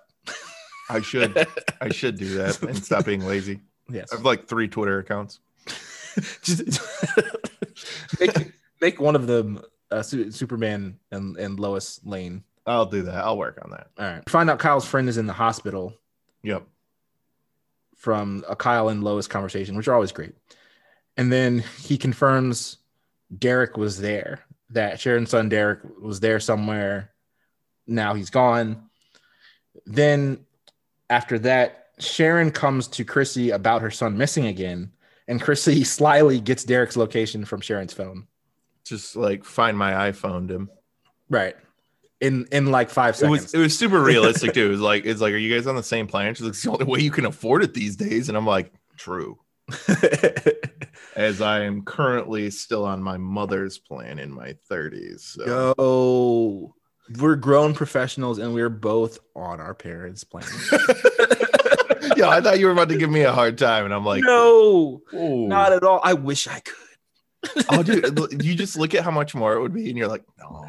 I 0.90 1.02
should. 1.02 1.48
I 1.82 1.90
should 1.90 2.18
do 2.18 2.36
that 2.36 2.62
and 2.64 2.84
stop 2.84 3.06
being 3.06 3.26
lazy. 3.26 3.60
yes. 3.90 4.12
I 4.12 4.16
have 4.18 4.26
like 4.26 4.48
three 4.48 4.68
Twitter 4.68 5.00
accounts. 5.00 5.40
Just 6.42 6.82
make 8.20 8.52
make 8.82 9.00
one 9.00 9.16
of 9.16 9.28
them 9.28 9.62
uh, 9.92 10.02
Su- 10.02 10.32
Superman 10.32 11.00
and 11.12 11.38
and 11.38 11.60
Lois 11.60 12.00
Lane. 12.04 12.44
I'll 12.66 12.86
do 12.86 13.04
that. 13.04 13.24
I'll 13.24 13.38
work 13.38 13.60
on 13.64 13.72
that. 13.72 13.88
All 13.98 14.06
right. 14.06 14.30
Find 14.30 14.50
out 14.50 14.60
Kyle's 14.60 14.86
friend 14.86 15.08
is 15.10 15.18
in 15.18 15.26
the 15.28 15.34
hospital. 15.34 15.94
Yep. 16.44 16.64
from 17.96 18.44
a 18.48 18.56
Kyle 18.56 18.90
and 18.90 19.04
Lois 19.04 19.28
conversation, 19.28 19.76
which 19.76 19.88
are 19.88 19.94
always 19.94 20.12
great. 20.12 20.34
And 21.20 21.34
then 21.34 21.66
he 21.82 21.98
confirms 21.98 22.78
Derek 23.38 23.76
was 23.76 24.00
there, 24.00 24.40
that 24.70 25.02
Sharon's 25.02 25.32
son 25.32 25.50
Derek 25.50 25.82
was 26.02 26.22
there 26.22 26.40
somewhere. 26.40 27.12
Now 27.88 28.14
he's 28.14 28.30
gone. 28.30 28.90
Then 29.86 30.46
after 31.10 31.38
that, 31.40 31.88
Sharon 32.00 32.52
comes 32.52 32.88
to 32.88 33.04
Chrissy 33.04 33.50
about 33.50 33.82
her 33.82 33.92
son 33.92 34.18
missing 34.18 34.46
again. 34.46 34.94
And 35.28 35.42
Chrissy 35.42 35.84
slyly 35.98 36.40
gets 36.40 36.64
Derek's 36.64 36.96
location 36.96 37.44
from 37.44 37.60
Sharon's 37.60 37.92
phone. 37.92 38.26
Just 38.86 39.18
like 39.18 39.44
find 39.44 39.78
my 39.78 40.10
iPhone 40.12 40.50
him. 40.50 40.70
Right. 41.30 41.58
In 42.22 42.48
in 42.54 42.68
like 42.68 42.90
five 42.90 43.16
It 43.16 43.18
seconds. 43.18 43.42
was 43.44 43.54
it 43.54 43.58
was 43.58 43.78
super 43.78 44.02
realistic 44.02 44.54
too. 44.54 44.68
It 44.68 44.70
was 44.70 44.80
like 44.80 45.06
it's 45.06 45.20
like, 45.20 45.34
are 45.34 45.38
you 45.38 45.54
guys 45.54 45.68
on 45.68 45.76
the 45.76 45.84
same 45.84 46.08
plan? 46.08 46.34
She's 46.34 46.44
like, 46.44 46.52
it's 46.52 46.64
the 46.64 46.72
only 46.72 46.86
way 46.86 47.02
you 47.02 47.12
can 47.12 47.26
afford 47.26 47.62
it 47.62 47.74
these 47.74 47.98
days. 47.98 48.30
And 48.30 48.38
I'm 48.38 48.48
like, 48.48 48.72
true. 48.96 49.38
As 51.20 51.42
I 51.42 51.64
am 51.64 51.82
currently 51.82 52.50
still 52.50 52.86
on 52.86 53.04
my 53.04 53.18
mother's 53.18 53.78
plan 53.78 54.20
in 54.20 54.32
my 54.32 54.56
30s. 54.72 55.20
So. 55.20 56.74
We're 57.20 57.36
grown 57.36 57.74
professionals 57.74 58.38
and 58.38 58.54
we're 58.54 58.70
both 58.70 59.20
on 59.36 59.60
our 59.60 59.74
parents' 59.74 60.24
plan. 60.24 60.46
yeah, 62.16 62.30
I 62.30 62.40
thought 62.40 62.60
you 62.60 62.68
were 62.68 62.72
about 62.72 62.88
to 62.90 62.98
give 62.98 63.10
me 63.10 63.22
a 63.24 63.34
hard 63.34 63.58
time, 63.58 63.86
and 63.86 63.94
I'm 63.94 64.06
like, 64.06 64.24
no, 64.24 65.02
not 65.12 65.74
at 65.74 65.84
all. 65.84 66.00
I 66.04 66.14
wish 66.14 66.48
I 66.48 66.60
could. 66.60 67.66
oh, 67.70 67.84
dude, 67.84 68.44
you 68.44 68.56
just 68.56 68.78
look 68.78 68.94
at 68.94 69.04
how 69.04 69.12
much 69.12 69.34
more 69.34 69.54
it 69.56 69.62
would 69.62 69.74
be, 69.74 69.90
and 69.90 69.98
you're 69.98 70.08
like, 70.08 70.24
no, 70.38 70.68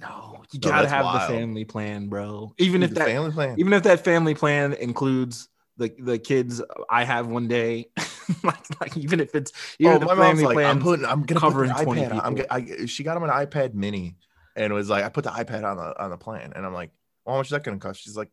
No, 0.00 0.42
you 0.52 0.60
No, 0.62 0.70
gotta 0.70 0.88
have 0.88 1.04
wild. 1.04 1.30
the 1.30 1.34
family 1.34 1.64
plan, 1.64 2.08
bro. 2.08 2.54
Even 2.58 2.80
Dude, 2.80 2.90
if 2.90 2.96
that, 2.96 3.06
family 3.06 3.30
plan. 3.32 3.56
even 3.58 3.72
if 3.72 3.82
that 3.84 4.02
family 4.02 4.34
plan 4.34 4.72
includes 4.72 5.48
the 5.76 5.92
the 5.98 6.18
kids 6.18 6.62
I 6.88 7.04
have 7.04 7.26
one 7.26 7.48
day, 7.48 7.90
like, 8.42 8.80
like 8.80 8.96
even 8.96 9.20
if 9.20 9.34
it's 9.34 9.52
even 9.78 10.02
oh, 10.02 10.06
my 10.06 10.14
mom's 10.14 10.42
like, 10.42 10.54
plan. 10.54 10.70
I'm 10.70 10.82
putting, 10.82 11.04
I'm 11.04 11.22
gonna 11.22 11.40
covering 11.40 11.70
put 11.70 11.84
20 11.84 12.00
iPad. 12.02 12.20
I'm 12.22 12.38
I, 12.50 12.86
she 12.86 13.02
got 13.02 13.16
him 13.16 13.22
an 13.24 13.30
iPad 13.30 13.74
Mini, 13.74 14.16
and 14.54 14.72
was 14.72 14.88
like, 14.88 15.04
I 15.04 15.08
put 15.08 15.24
the 15.24 15.30
iPad 15.30 15.64
on 15.64 15.76
the 15.76 16.02
on 16.02 16.10
the 16.10 16.16
plan, 16.16 16.52
and 16.54 16.64
I'm 16.64 16.72
like, 16.72 16.90
well, 17.24 17.34
how 17.34 17.40
much 17.40 17.48
is 17.48 17.50
that 17.50 17.64
gonna 17.64 17.78
cost? 17.78 18.02
She's 18.02 18.16
like, 18.16 18.30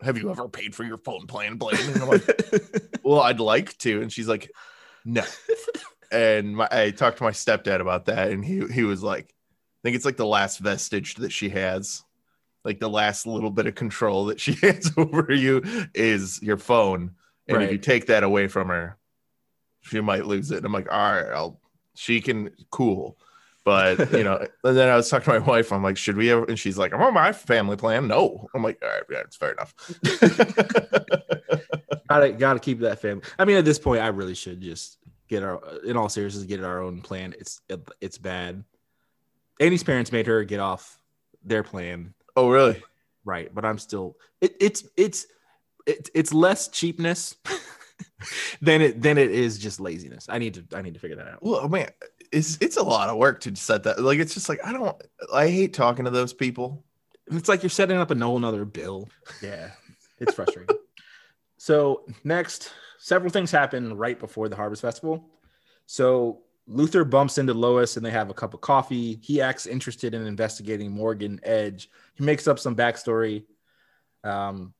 Have 0.00 0.18
you 0.18 0.30
ever 0.30 0.48
paid 0.48 0.74
for 0.74 0.84
your 0.84 0.98
phone 0.98 1.26
plan, 1.26 1.56
Blaine? 1.56 1.78
And 1.80 2.02
I'm 2.02 2.08
like, 2.08 2.22
Well, 3.02 3.20
I'd 3.20 3.40
like 3.40 3.76
to, 3.78 4.00
and 4.00 4.12
she's 4.12 4.28
like, 4.28 4.50
No. 5.04 5.24
and 6.10 6.56
my, 6.56 6.68
I 6.70 6.90
talked 6.90 7.18
to 7.18 7.24
my 7.24 7.32
stepdad 7.32 7.80
about 7.80 8.06
that, 8.06 8.30
and 8.30 8.44
he 8.44 8.66
he 8.68 8.84
was 8.84 9.02
like, 9.02 9.26
I 9.26 9.80
think 9.82 9.96
it's 9.96 10.06
like 10.06 10.16
the 10.16 10.26
last 10.26 10.58
vestige 10.58 11.16
that 11.16 11.32
she 11.32 11.50
has. 11.50 12.02
Like 12.64 12.80
the 12.80 12.88
last 12.88 13.26
little 13.26 13.50
bit 13.50 13.66
of 13.66 13.74
control 13.74 14.26
that 14.26 14.40
she 14.40 14.54
has 14.62 14.92
over 14.96 15.32
you 15.32 15.62
is 15.94 16.40
your 16.42 16.56
phone. 16.56 17.12
And 17.46 17.62
if 17.62 17.70
you 17.70 17.78
take 17.78 18.06
that 18.06 18.22
away 18.22 18.48
from 18.48 18.68
her, 18.68 18.96
she 19.82 20.00
might 20.00 20.26
lose 20.26 20.50
it. 20.50 20.58
And 20.58 20.66
I'm 20.66 20.72
like, 20.72 20.90
all 20.90 21.12
right, 21.12 21.30
I'll 21.30 21.60
she 21.94 22.20
can 22.20 22.50
cool. 22.70 23.18
But 23.64 24.12
you 24.12 24.24
know, 24.24 24.46
and 24.64 24.76
then 24.76 24.88
I 24.88 24.96
was 24.96 25.08
talking 25.08 25.32
to 25.32 25.40
my 25.40 25.46
wife. 25.46 25.72
I'm 25.72 25.82
like, 25.82 25.96
should 25.96 26.16
we 26.16 26.30
ever? 26.30 26.44
And 26.44 26.58
she's 26.58 26.78
like, 26.78 26.92
I'm 26.92 27.02
on 27.02 27.14
my 27.14 27.32
family 27.32 27.76
plan. 27.76 28.08
No. 28.08 28.48
I'm 28.54 28.62
like, 28.62 28.82
all 28.82 28.88
right, 28.88 29.02
yeah, 29.10 29.20
it's 29.20 29.36
fair 29.36 29.52
enough. 29.52 29.74
gotta 32.08 32.32
gotta 32.32 32.60
keep 32.60 32.80
that 32.80 33.00
family. 33.00 33.24
I 33.38 33.44
mean, 33.44 33.56
at 33.56 33.64
this 33.64 33.78
point, 33.78 34.02
I 34.02 34.08
really 34.08 34.34
should 34.34 34.60
just 34.60 34.98
get 35.28 35.42
our, 35.42 35.60
in 35.84 35.96
all 35.96 36.08
seriousness, 36.08 36.44
get 36.44 36.62
our 36.62 36.82
own 36.82 37.00
plan. 37.00 37.34
It's 37.38 37.60
it's 38.00 38.18
bad. 38.18 38.64
Annie's 39.60 39.84
parents 39.84 40.12
made 40.12 40.26
her 40.26 40.44
get 40.44 40.60
off 40.60 40.98
their 41.44 41.62
plan, 41.62 42.14
oh, 42.36 42.50
really? 42.50 42.82
right? 43.24 43.52
But 43.54 43.64
I'm 43.64 43.78
still. 43.78 44.16
It, 44.40 44.56
it's 44.60 44.84
it's 44.96 45.26
it's 45.86 46.10
it's 46.14 46.32
less 46.32 46.68
cheapness 46.68 47.36
than 48.60 48.82
it 48.82 49.02
than 49.02 49.18
it 49.18 49.30
is 49.30 49.58
just 49.58 49.80
laziness. 49.80 50.26
I 50.28 50.38
need 50.38 50.54
to 50.54 50.76
I 50.76 50.82
need 50.82 50.94
to 50.94 51.00
figure 51.00 51.16
that 51.16 51.28
out. 51.28 51.42
Well, 51.42 51.68
man, 51.68 51.90
it's 52.32 52.58
it's 52.60 52.76
a 52.76 52.82
lot 52.82 53.08
of 53.08 53.16
work 53.16 53.40
to 53.40 53.56
set 53.56 53.84
that. 53.84 54.02
Like, 54.02 54.18
it's 54.18 54.34
just 54.34 54.48
like 54.48 54.60
I 54.64 54.72
don't. 54.72 54.96
I 55.32 55.48
hate 55.48 55.72
talking 55.72 56.04
to 56.04 56.10
those 56.10 56.32
people. 56.32 56.84
It's 57.28 57.48
like 57.48 57.62
you're 57.62 57.70
setting 57.70 57.96
up 57.96 58.10
a 58.10 58.18
whole 58.18 58.36
another 58.36 58.64
bill. 58.64 59.08
Yeah, 59.42 59.70
it's 60.18 60.34
frustrating. 60.34 60.76
so 61.56 62.04
next, 62.22 62.72
several 62.98 63.30
things 63.30 63.50
happen 63.50 63.96
right 63.96 64.18
before 64.18 64.48
the 64.48 64.56
Harvest 64.56 64.82
Festival. 64.82 65.30
So 65.86 66.42
Luthor 66.70 67.08
bumps 67.08 67.38
into 67.38 67.52
Lois 67.54 67.96
and 67.96 68.04
they 68.06 68.10
have 68.10 68.30
a 68.30 68.34
cup 68.34 68.54
of 68.54 68.60
coffee. 68.60 69.18
He 69.22 69.40
acts 69.40 69.66
interested 69.66 70.14
in 70.14 70.26
investigating 70.26 70.90
Morgan 70.90 71.38
Edge. 71.42 71.90
He 72.14 72.24
makes 72.24 72.48
up 72.48 72.58
some 72.58 72.74
backstory. 72.74 73.44
Um, 74.24 74.72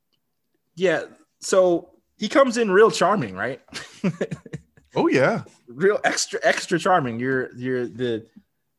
yeah, 0.77 1.03
so 1.41 1.91
he 2.17 2.29
comes 2.29 2.57
in 2.57 2.71
real 2.71 2.91
charming, 2.91 3.35
right? 3.35 3.61
Oh 4.97 5.09
yeah. 5.09 5.43
real 5.67 5.99
extra 6.05 6.39
extra 6.45 6.79
charming. 6.79 7.19
You're 7.19 7.53
you're 7.57 7.89
the 7.89 8.27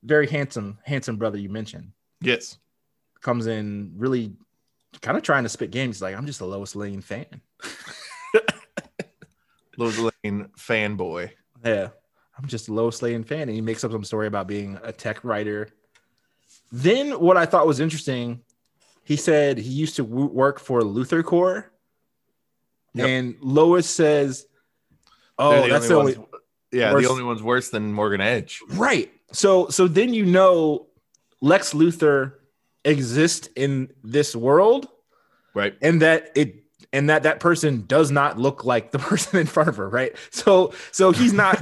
very 0.02 0.28
handsome 0.28 0.78
handsome 0.86 1.18
brother 1.18 1.38
you 1.38 1.50
mentioned 1.50 1.92
Yes. 2.22 2.58
comes 3.22 3.48
in 3.48 3.92
really 3.98 4.32
kind 5.02 5.18
of 5.18 5.24
trying 5.24 5.44
to 5.44 5.50
spit 5.50 5.72
games. 5.72 6.02
Like, 6.02 6.16
I'm 6.16 6.26
just 6.26 6.40
a 6.40 6.46
Lois 6.46 6.74
Lane 6.74 7.02
fan. 7.02 7.26
Lois 9.78 10.00
Lane 10.00 10.48
fanboy. 10.58 11.32
Yeah, 11.66 11.90
I'm 12.38 12.48
just 12.48 12.68
a 12.68 12.74
Lois 12.74 13.02
Lane 13.02 13.24
fan, 13.24 13.44
and 13.44 13.52
he 13.52 13.62
makes 13.62 13.84
up 13.84 13.92
some 13.92 14.04
story 14.04 14.28
about 14.28 14.48
being 14.48 14.78
a 14.84 14.92
tech 14.92 15.24
writer. 15.24 15.70
Then 16.72 17.12
what 17.20 17.38
I 17.38 17.46
thought 17.46 17.66
was 17.68 17.80
interesting, 17.80 18.42
he 19.04 19.16
said 19.16 19.58
he 19.58 19.70
used 19.70 19.96
to 19.98 20.04
work 20.04 20.60
for 20.60 20.82
LuthorCorp, 20.82 21.66
Yep. 22.94 23.08
and 23.08 23.36
Lois 23.42 23.90
says, 23.90 24.48
"Oh, 25.38 25.52
They're 25.52 25.70
that's 25.70 25.88
the 25.88 25.96
only 25.96 26.16
ones, 26.16 26.28
yeah, 26.72 26.94
worse- 26.94 27.04
the 27.06 27.10
only 27.10 27.24
one's 27.24 27.44
worse 27.44 27.70
than 27.70 27.94
Morgan 27.94 28.22
Edge. 28.22 28.62
right." 28.70 29.12
So, 29.32 29.68
so 29.70 29.88
then 29.88 30.14
you 30.14 30.26
know, 30.26 30.88
Lex 31.42 31.74
Luthor 31.74 32.34
exists 32.86 33.50
in 33.56 33.92
this 34.04 34.36
world, 34.36 34.88
Right. 35.54 35.76
and 35.82 36.02
that 36.02 36.32
it 36.36 36.65
and 36.96 37.10
that 37.10 37.24
that 37.24 37.42
person 37.42 37.84
does 37.88 38.10
not 38.10 38.40
look 38.40 38.64
like 38.64 38.92
the 38.92 39.00
person 39.12 39.38
in 39.38 39.48
front 39.48 39.68
of 39.68 39.76
her, 39.76 39.90
right? 39.90 40.16
So, 40.32 40.74
so 40.92 41.12
he's 41.12 41.34
not 41.34 41.60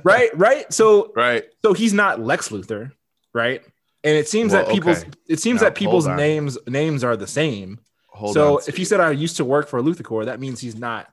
right, 0.04 0.30
right. 0.36 0.72
So, 0.72 1.12
right. 1.14 1.44
so 1.62 1.74
he's 1.74 1.92
not 1.92 2.20
Lex 2.20 2.48
Luthor, 2.48 2.92
right? 3.34 3.62
And 4.02 4.16
it 4.16 4.26
seems 4.28 4.52
Well, 4.52 4.64
that 4.64 4.72
people's 4.72 5.02
okay. 5.02 5.10
it 5.28 5.40
seems 5.40 5.60
Now, 5.60 5.68
that 5.68 5.74
people's 5.74 6.06
names 6.06 6.56
names 6.66 7.04
are 7.04 7.16
the 7.16 7.26
same. 7.26 7.78
Hold 8.08 8.32
so 8.34 8.58
if 8.66 8.78
you 8.78 8.84
said 8.84 9.00
I 9.00 9.10
used 9.10 9.36
to 9.36 9.44
work 9.44 9.68
for 9.68 9.80
Luthor, 9.82 10.24
that 10.24 10.40
means 10.40 10.60
he's 10.60 10.76
not, 10.76 11.12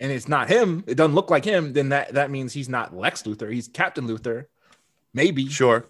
and 0.00 0.10
it's 0.12 0.28
not 0.28 0.48
him. 0.48 0.84
It 0.86 0.96
doesn't 0.96 1.14
look 1.14 1.30
like 1.30 1.44
him. 1.44 1.72
Then 1.72 1.88
that 1.90 2.14
that 2.14 2.30
means 2.30 2.52
he's 2.52 2.68
not 2.68 2.94
Lex 2.94 3.22
Luthor. 3.22 3.52
He's 3.52 3.68
Captain 3.68 4.06
Luthor, 4.06 4.46
maybe. 5.14 5.48
sure. 5.48 5.86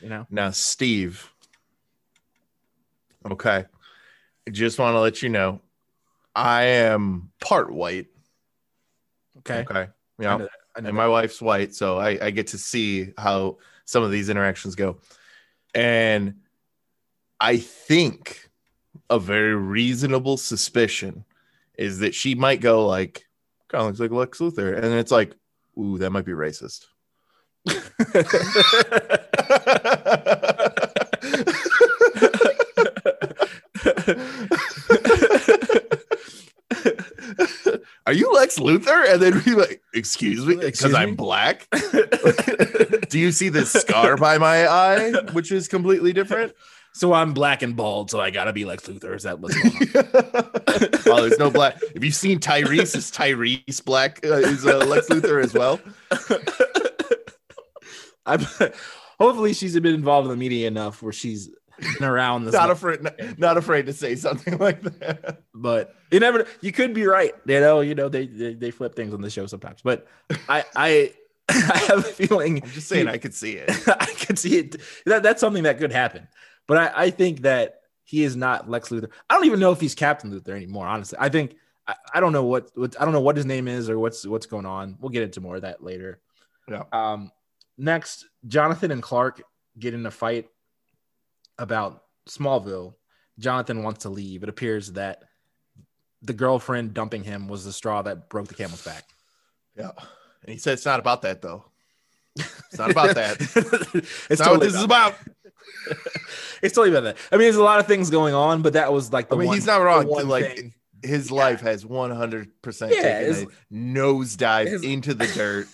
You 0.00 0.08
know. 0.08 0.26
Now, 0.30 0.50
Steve. 0.50 1.30
Okay. 3.30 3.64
Just 4.50 4.78
want 4.78 4.94
to 4.94 5.00
let 5.00 5.22
you 5.22 5.30
know 5.30 5.60
I 6.34 6.64
am 6.64 7.30
part 7.40 7.72
white. 7.72 8.06
Okay. 9.38 9.60
Okay. 9.60 9.88
Yeah. 10.18 10.36
know 10.36 10.44
that. 10.44 10.50
I 10.76 10.80
know 10.80 10.88
and 10.88 10.96
my 10.96 11.06
wife's 11.06 11.40
white, 11.40 11.74
so 11.74 11.98
I, 11.98 12.18
I 12.20 12.30
get 12.30 12.48
to 12.48 12.58
see 12.58 13.12
how 13.16 13.58
some 13.84 14.02
of 14.02 14.10
these 14.10 14.28
interactions 14.28 14.74
go. 14.74 14.98
And 15.74 16.34
I 17.38 17.58
think 17.58 18.48
a 19.10 19.18
very 19.18 19.54
reasonable 19.54 20.36
suspicion 20.36 21.24
is 21.78 22.00
that 22.00 22.14
she 22.14 22.34
might 22.34 22.60
go 22.60 22.86
like, 22.86 23.24
kind 23.68 23.82
of 23.82 23.86
looks 23.86 24.00
like 24.00 24.10
Lex 24.10 24.38
Luthor, 24.38 24.76
and 24.76 24.94
it's 24.94 25.12
like, 25.12 25.34
ooh, 25.78 25.98
that 25.98 26.10
might 26.10 26.24
be 26.24 26.32
racist. 26.32 26.86
you 38.14 38.32
Lex 38.32 38.58
Luthor? 38.58 39.12
And 39.12 39.20
then 39.20 39.42
be 39.44 39.54
like, 39.54 39.82
excuse 39.92 40.46
me, 40.46 40.56
because 40.56 40.94
I'm 40.94 41.14
black. 41.14 41.68
Do 43.08 43.18
you 43.18 43.32
see 43.32 43.48
this 43.48 43.72
scar 43.72 44.16
by 44.16 44.38
my 44.38 44.66
eye, 44.66 45.12
which 45.32 45.52
is 45.52 45.68
completely 45.68 46.12
different? 46.12 46.52
so 46.94 47.12
I'm 47.12 47.34
black 47.34 47.62
and 47.62 47.74
bald, 47.74 48.10
so 48.10 48.20
I 48.20 48.30
gotta 48.30 48.52
be 48.52 48.64
Lex 48.64 48.86
Luthor. 48.86 49.16
Is 49.16 49.24
that 49.24 49.40
what's 49.40 49.60
going 49.60 49.74
on? 49.96 50.04
oh, 51.06 51.22
there's 51.22 51.40
no 51.40 51.50
black. 51.50 51.74
Have 51.92 52.04
you 52.04 52.12
seen 52.12 52.38
Tyrese? 52.38 52.94
Is 52.94 53.10
Tyrese 53.10 53.84
black? 53.84 54.24
Uh, 54.24 54.34
is 54.34 54.64
uh, 54.64 54.78
Lex 54.86 55.08
Luthor 55.08 55.42
as 55.42 55.52
well? 55.52 55.80
I'm, 58.26 58.46
hopefully 59.18 59.54
she's 59.54 59.74
been 59.74 59.94
involved 59.94 60.26
in 60.26 60.30
the 60.30 60.36
media 60.36 60.68
enough 60.68 61.02
where 61.02 61.12
she's 61.12 61.50
been 61.98 62.08
around 62.08 62.44
this 62.44 62.54
Not 62.54 62.70
afraid, 62.70 63.00
not 63.38 63.56
afraid 63.56 63.86
to 63.86 63.92
say 63.92 64.14
something 64.14 64.56
like 64.58 64.80
that. 64.82 65.42
but 65.52 65.96
you 66.14 66.20
never 66.20 66.46
you 66.60 66.70
could 66.70 66.94
be 66.94 67.06
right 67.06 67.34
you 67.44 67.60
know 67.60 67.80
you 67.80 67.94
know 67.94 68.08
they 68.08 68.26
they, 68.26 68.54
they 68.54 68.70
flip 68.70 68.94
things 68.94 69.12
on 69.12 69.20
the 69.20 69.28
show 69.28 69.46
sometimes 69.46 69.80
but 69.82 70.06
i 70.48 70.64
i 70.76 71.12
i 71.48 71.78
have 71.88 71.98
a 71.98 72.02
feeling 72.02 72.62
I'm 72.62 72.70
just 72.70 72.88
saying, 72.88 73.08
I 73.08 73.18
could 73.18 73.34
see 73.34 73.54
it. 73.54 73.70
i 73.88 74.06
could 74.06 74.38
see 74.38 74.58
it. 74.58 74.76
That 75.06 75.22
that's 75.22 75.40
something 75.40 75.64
that 75.64 75.78
could 75.78 75.92
happen 75.92 76.28
but 76.66 76.78
i 76.78 77.04
i 77.04 77.10
think 77.10 77.42
that 77.42 77.80
he 78.04 78.22
is 78.22 78.36
not 78.36 78.68
lex 78.70 78.90
luthor. 78.90 79.10
I 79.28 79.34
don't 79.34 79.46
even 79.46 79.60
know 79.60 79.72
if 79.72 79.80
he's 79.80 79.94
captain 79.94 80.30
luthor 80.30 80.54
anymore 80.54 80.86
honestly. 80.86 81.18
I 81.20 81.28
think 81.28 81.56
i, 81.88 81.94
I 82.14 82.20
don't 82.20 82.32
know 82.32 82.44
what, 82.44 82.70
what 82.74 83.00
i 83.00 83.04
don't 83.04 83.12
know 83.12 83.20
what 83.20 83.36
his 83.36 83.46
name 83.46 83.68
is 83.68 83.90
or 83.90 83.98
what's 83.98 84.24
what's 84.26 84.46
going 84.46 84.66
on. 84.66 84.96
We'll 85.00 85.10
get 85.10 85.22
into 85.22 85.40
more 85.40 85.56
of 85.56 85.62
that 85.62 85.82
later. 85.82 86.20
Yeah. 86.68 86.84
um 86.92 87.30
next 87.76 88.26
jonathan 88.46 88.92
and 88.92 89.02
clark 89.02 89.42
get 89.78 89.92
in 89.92 90.06
a 90.06 90.10
fight 90.10 90.48
about 91.58 92.04
smallville. 92.28 92.94
Jonathan 93.38 93.82
wants 93.82 94.02
to 94.02 94.08
leave. 94.08 94.42
It 94.42 94.48
appears 94.48 94.92
that 94.92 95.24
the 96.24 96.32
girlfriend 96.32 96.94
dumping 96.94 97.24
him 97.24 97.48
was 97.48 97.64
the 97.64 97.72
straw 97.72 98.02
that 98.02 98.28
broke 98.28 98.48
the 98.48 98.54
camel's 98.54 98.84
back. 98.84 99.04
Yeah. 99.76 99.90
And 100.42 100.52
he 100.52 100.56
said 100.58 100.72
it's 100.74 100.84
not 100.86 101.00
about 101.00 101.22
that 101.22 101.42
though. 101.42 101.64
It's 102.36 102.78
not 102.78 102.90
about 102.90 103.14
that. 103.14 103.40
it's 103.94 104.28
It's 104.30 104.40
not 104.40 104.50
what 104.50 104.60
totally 104.60 104.66
this 104.68 104.76
is 104.76 104.82
about, 104.82 105.12
about. 105.12 105.98
it's 106.62 106.74
totally 106.74 106.90
about 106.96 107.04
that. 107.04 107.16
I 107.30 107.36
mean, 107.36 107.44
there's 107.44 107.56
a 107.56 107.62
lot 107.62 107.78
of 107.80 107.86
things 107.86 108.10
going 108.10 108.34
on, 108.34 108.62
but 108.62 108.72
that 108.72 108.92
was 108.92 109.12
like 109.12 109.28
the 109.28 109.36
I 109.36 109.38
mean, 109.38 109.48
one, 109.48 109.56
he's 109.56 109.66
not 109.66 109.76
wrong. 109.82 110.06
Like 110.08 110.56
thing. 110.56 110.74
his 111.02 111.30
Yeah. 111.30 111.36
life 111.36 111.60
has 111.60 111.84
100% 111.84 112.46
Yeah, 112.90 113.02
taken 113.02 113.48
a 113.70 113.74
nosedive 113.74 114.66
his- 114.68 114.82
into 114.82 115.14
the 115.14 115.26
dirt 115.28 115.68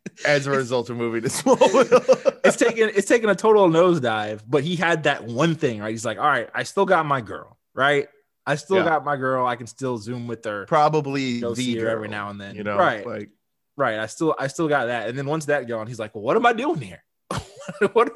as 0.26 0.46
a 0.46 0.50
result 0.50 0.90
of 0.90 0.96
moving 0.96 1.22
to 1.22 1.28
Smallville. 1.28 2.40
it's 2.44 2.56
taken 2.56 2.90
it's 2.94 3.08
taken 3.08 3.28
a 3.28 3.34
total 3.34 3.68
nosedive, 3.68 4.40
but 4.48 4.64
he 4.64 4.76
had 4.76 5.04
that 5.04 5.24
one 5.24 5.54
thing, 5.54 5.80
right? 5.80 5.90
He's 5.90 6.04
like, 6.04 6.18
all 6.18 6.24
right, 6.26 6.48
I 6.54 6.62
still 6.64 6.86
got 6.86 7.06
my 7.06 7.20
girl, 7.20 7.56
right? 7.74 8.08
I 8.46 8.56
still 8.56 8.78
Yeah. 8.78 8.84
got 8.84 9.04
my 9.04 9.16
girl. 9.16 9.46
I 9.46 9.56
can 9.56 9.66
still 9.66 9.98
zoom 9.98 10.26
with 10.26 10.44
her, 10.44 10.66
probably 10.66 11.40
go 11.40 11.54
the 11.54 11.62
see 11.62 11.76
her 11.78 11.88
every 11.88 12.08
now 12.08 12.30
and 12.30 12.40
then, 12.40 12.54
You 12.56 12.64
know, 12.64 12.76
right? 12.76 13.06
Like, 13.06 13.30
right. 13.76 13.98
I 13.98 14.06
still 14.06 14.34
I 14.38 14.46
still 14.48 14.68
got 14.68 14.86
that. 14.86 15.08
And 15.08 15.16
then 15.18 15.26
once 15.26 15.46
that 15.46 15.68
gone, 15.68 15.86
he's 15.86 15.98
like, 15.98 16.14
well, 16.14 16.24
what 16.24 16.36
am 16.36 16.44
I 16.46 16.52
doing 16.52 16.80
here? 16.80 17.02
what, 17.92 18.10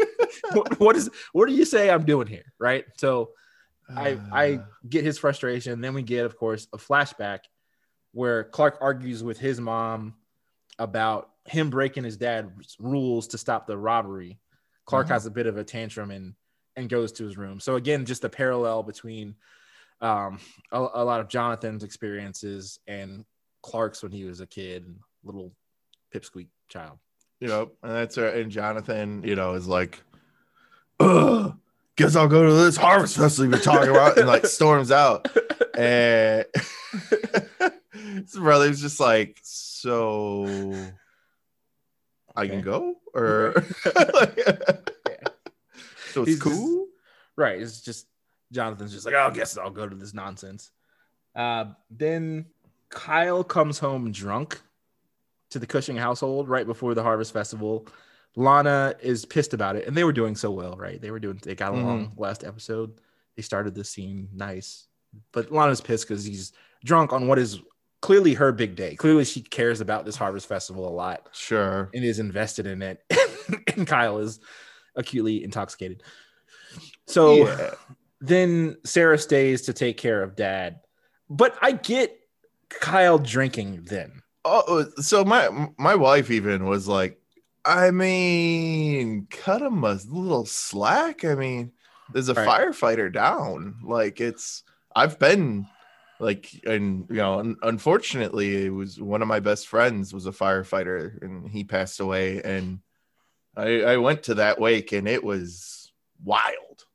what 0.52 0.80
what 0.80 0.96
is 0.96 1.08
what 1.32 1.48
do 1.48 1.54
you 1.54 1.64
say 1.64 1.90
I'm 1.90 2.04
doing 2.04 2.26
here? 2.26 2.52
Right. 2.58 2.84
So 2.98 3.30
I 3.96 4.18
I 4.32 4.52
uh, 4.54 4.58
get 4.88 5.04
his 5.04 5.18
frustration. 5.18 5.80
Then 5.80 5.94
we 5.94 6.02
get, 6.02 6.26
of 6.26 6.36
course, 6.36 6.66
a 6.72 6.76
flashback 6.78 7.40
where 8.12 8.44
Clark 8.44 8.78
argues 8.80 9.22
with 9.22 9.38
his 9.38 9.60
mom 9.60 10.14
about 10.78 11.30
him 11.44 11.70
breaking 11.70 12.02
his 12.04 12.16
dad's 12.16 12.76
rules 12.80 13.28
to 13.28 13.38
stop 13.38 13.66
the 13.66 13.78
robbery. 13.78 14.40
Clark 14.86 15.06
Uh-huh. 15.06 15.14
has 15.14 15.26
a 15.26 15.30
bit 15.30 15.46
of 15.46 15.56
a 15.56 15.64
tantrum 15.64 16.10
and 16.10 16.34
and 16.74 16.88
goes 16.90 17.12
to 17.12 17.24
his 17.24 17.38
room. 17.38 17.60
So 17.60 17.76
again, 17.76 18.04
just 18.04 18.24
a 18.24 18.28
parallel 18.28 18.82
between 18.82 19.36
um, 20.00 20.38
a, 20.72 20.78
a 20.78 21.04
lot 21.04 21.20
of 21.20 21.28
Jonathan's 21.28 21.82
experiences 21.85 22.78
and 22.87 23.24
Clark's 23.62 24.02
when 24.02 24.12
he 24.12 24.24
was 24.24 24.40
a 24.40 24.46
kid, 24.46 24.85
and 24.87 24.96
little 25.24 25.52
pipsqueak 26.14 26.48
child. 26.68 26.98
you 27.40 27.48
know, 27.48 27.70
and 27.82 27.92
that's 27.92 28.16
uh, 28.18 28.32
and 28.35 28.50
Jonathan, 28.50 29.22
you 29.24 29.35
know, 29.35 29.54
is 29.54 29.66
like, 29.66 30.02
Ugh, 31.00 31.54
guess 31.96 32.14
I'll 32.16 32.28
go 32.28 32.46
to 32.46 32.52
this 32.54 32.76
harvest 32.76 33.16
festival 33.16 33.50
you're 33.52 33.61
talking 33.62 33.90
about, 33.90 34.18
and 34.18 34.26
like 34.28 34.46
storms 34.46 34.90
out, 34.92 35.28
and 35.76 36.44
his 37.92 38.35
brother's 38.35 38.80
just 38.80 39.00
like, 39.00 39.38
so 39.42 40.72
I 42.37 42.46
can 42.46 42.61
go, 42.62 42.96
or 43.14 43.54
so 46.12 46.22
it's 46.22 46.26
He's 46.26 46.26
just- 46.26 46.42
cool. 46.42 46.87
Right. 47.37 47.61
It's 47.61 47.80
just 47.82 48.06
Jonathan's 48.52 48.92
just 48.92 49.06
like, 49.06 49.14
oh, 49.14 49.28
I 49.28 49.30
guess 49.30 49.56
I'll 49.59 49.70
go 49.70 49.88
to 49.88 49.96
this 49.96 50.14
nonsense. 50.14 50.70
Uh, 51.35 51.66
then 51.90 52.46
Kyle 52.88 53.44
comes 53.44 53.78
home 53.78 54.12
drunk 54.12 54.61
to 55.50 55.59
the 55.59 55.66
Cushing 55.66 55.96
household 55.96 56.48
right 56.48 56.66
before 56.66 56.94
the 56.94 57.02
Harvest 57.02 57.32
Festival. 57.32 57.87
Lana 58.37 58.94
is 59.00 59.24
pissed 59.24 59.54
about 59.54 59.76
it, 59.76 59.87
and 59.87 59.96
they 59.96 60.04
were 60.04 60.12
doing 60.12 60.37
so 60.37 60.50
well, 60.50 60.76
right? 60.76 61.00
They 61.00 61.11
were 61.11 61.18
doing, 61.20 61.40
they 61.42 61.54
got 61.54 61.72
along 61.72 62.12
last 62.16 62.44
episode. 62.44 63.00
They 63.35 63.42
started 63.42 63.74
the 63.74 63.85
scene 63.85 64.28
nice, 64.35 64.87
but 65.32 65.50
Lana's 65.50 65.80
pissed 65.80 66.06
because 66.09 66.24
he's 66.24 66.52
drunk 66.85 67.12
on 67.12 67.28
what 67.28 67.38
is 67.38 67.61
clearly 68.02 68.35
her 68.35 68.52
big 68.52 68.76
day. 68.76 68.94
Clearly, 68.94 69.24
she 69.24 69.40
cares 69.40 69.80
about 69.80 70.04
this 70.04 70.16
Harvest 70.16 70.46
Festival 70.46 70.87
a 70.87 70.90
lot 70.90 71.28
Sure. 71.32 71.90
and 71.94 72.04
is 72.04 72.18
invested 72.18 72.66
in 72.66 72.82
it. 72.82 73.02
and 73.76 73.87
Kyle 73.87 74.18
is 74.18 74.38
acutely 74.94 75.42
intoxicated. 75.42 76.02
So 77.06 77.46
yeah. 77.46 77.70
Then 78.20 78.76
Sarah 78.85 79.18
stays 79.18 79.62
to 79.62 79.72
take 79.72 79.96
care 79.96 80.22
of 80.22 80.37
dad. 80.37 80.81
But 81.29 81.57
I 81.61 81.72
get 81.72 82.18
Kyle 82.68 83.18
drinking 83.18 83.85
then. 83.85 84.22
Oh, 84.44 84.81
uh, 84.81 85.02
so 85.02 85.24
my 85.24 85.68
my 85.79 85.94
wife 85.94 86.31
even 86.31 86.66
was 86.66 86.87
like, 86.87 87.20
I 87.64 87.90
mean, 87.90 89.26
cut 89.31 89.62
him 89.62 89.83
a 89.85 89.98
little 90.09 90.46
slack. 90.46 91.24
I 91.24 91.35
mean, 91.35 91.72
there's 92.12 92.29
a 92.29 92.35
right. 92.35 92.48
firefighter 92.48 93.12
down. 93.12 93.76
Like 93.83 94.20
it's 94.20 94.62
I've 94.94 95.18
been 95.18 95.66
like 96.18 96.50
and 96.64 97.07
you 97.11 97.16
know 97.16 97.40
un- 97.40 97.57
unfortunately 97.62 98.66
it 98.66 98.70
was 98.70 99.00
one 99.00 99.22
of 99.22 99.29
my 99.29 99.40
best 99.40 99.68
friends 99.68 100.14
was 100.14 100.26
a 100.26 100.33
firefighter 100.33 101.20
and 101.22 101.48
he 101.50 101.64
passed 101.64 102.00
away 102.00 102.40
and 102.42 102.81
I, 103.57 103.83
I 103.83 103.96
went 103.98 104.24
to 104.24 104.35
that 104.37 104.61
wake 104.61 104.92
and 104.92 105.07
it 105.07 105.22
was 105.22 105.92
wild 106.24 106.86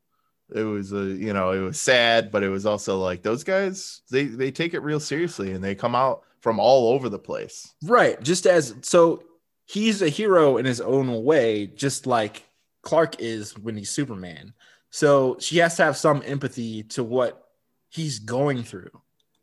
it 0.54 0.64
was 0.64 0.92
a 0.92 1.06
you 1.06 1.34
know 1.34 1.52
it 1.52 1.60
was 1.60 1.80
sad 1.80 2.32
but 2.32 2.44
it 2.44 2.50
was 2.50 2.66
also 2.66 3.00
like 3.00 3.22
those 3.22 3.44
guys 3.44 4.02
they 4.10 4.26
they 4.26 4.52
take 4.52 4.74
it 4.74 4.80
real 4.80 5.00
seriously 5.00 5.52
and 5.52 5.64
they 5.64 5.76
come 5.76 5.96
out 5.96 6.24
from 6.40 6.60
all 6.60 6.94
over 6.94 7.08
the 7.08 7.20
place. 7.20 7.76
Right. 7.84 8.22
Just 8.22 8.48
as 8.48 8.76
so 8.82 9.24
he's 9.66 10.02
a 10.02 10.10
hero 10.10 10.58
in 10.58 10.66
his 10.66 10.82
own 10.82 11.24
way 11.24 11.68
just 11.68 12.08
like 12.08 12.44
clark 12.82 13.20
is 13.20 13.58
when 13.58 13.78
he's 13.78 13.92
superman. 13.92 14.54
So 14.90 15.38
she 15.40 15.60
has 15.60 15.78
to 15.78 15.84
have 15.84 15.96
some 15.96 16.22
empathy 16.26 16.84
to 16.84 17.04
what 17.04 17.48
he's 17.90 18.20
going 18.20 18.64
through 18.64 18.92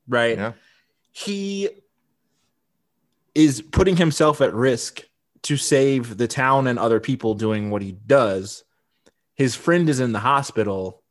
right? 0.09 0.37
Yeah. 0.37 0.53
he 1.13 1.69
is 3.35 3.63
putting 3.63 3.97
himself 3.97 4.41
at 4.41 4.53
risk 4.55 5.03
to 5.43 5.57
save 5.57 6.17
the 6.17 6.27
town 6.27 6.67
and 6.67 6.79
other 6.79 6.99
people 6.99 7.35
doing 7.35 7.71
what 7.71 7.83
he 7.83 7.93
does 7.93 8.65
his 9.39 9.55
friend 9.55 9.89
is 9.89 10.01
in 10.01 10.13
the 10.13 10.19
hospital. 10.19 11.03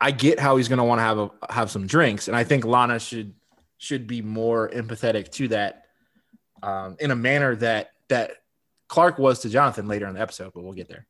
I 0.00 0.10
get 0.10 0.40
how 0.40 0.56
he's 0.56 0.68
going 0.68 0.78
to 0.78 0.84
want 0.84 0.98
to 0.98 1.02
have 1.02 1.18
a, 1.18 1.30
have 1.50 1.70
some 1.70 1.86
drinks, 1.86 2.26
and 2.26 2.36
I 2.36 2.42
think 2.42 2.64
Lana 2.64 2.98
should 2.98 3.34
should 3.76 4.06
be 4.06 4.22
more 4.22 4.68
empathetic 4.70 5.30
to 5.32 5.48
that 5.48 5.84
um, 6.62 6.96
in 6.98 7.10
a 7.10 7.16
manner 7.16 7.54
that 7.56 7.92
that 8.08 8.32
Clark 8.88 9.18
was 9.18 9.40
to 9.40 9.50
Jonathan 9.50 9.86
later 9.86 10.08
in 10.08 10.14
the 10.14 10.20
episode. 10.20 10.52
But 10.54 10.64
we'll 10.64 10.72
get 10.72 10.88
there. 10.88 11.06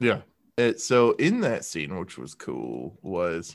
Yeah. 0.00 0.22
It, 0.56 0.80
so 0.80 1.12
in 1.12 1.40
that 1.40 1.64
scene, 1.64 1.98
which 1.98 2.18
was 2.18 2.34
cool, 2.34 2.98
was 3.02 3.54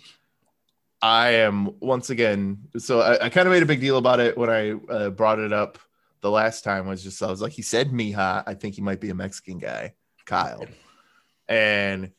I 1.02 1.32
am 1.32 1.80
once 1.82 2.10
again. 2.10 2.60
So 2.78 3.02
I, 3.02 3.26
I 3.26 3.30
kind 3.30 3.48
of 3.48 3.54
made 3.54 3.64
a 3.64 3.68
big 3.68 3.82
deal 3.82 3.98
about 3.98 4.22
it 4.22 4.38
when 4.38 4.50
I 4.50 4.72
uh, 4.92 5.10
brought 5.10 5.40
it 5.40 5.52
up 5.52 5.78
the 6.22 6.32
last 6.32 6.64
time. 6.64 6.88
Was 6.88 7.04
just 7.04 7.22
I 7.22 7.30
was 7.30 7.42
like, 7.42 7.54
he 7.54 7.62
said 7.62 7.92
Mija. 7.92 8.44
I 8.48 8.54
think 8.54 8.76
he 8.76 8.82
might 8.82 9.02
be 9.02 9.10
a 9.10 9.16
Mexican 9.16 9.58
guy, 9.58 9.96
Kyle 10.26 10.66
and 11.50 12.12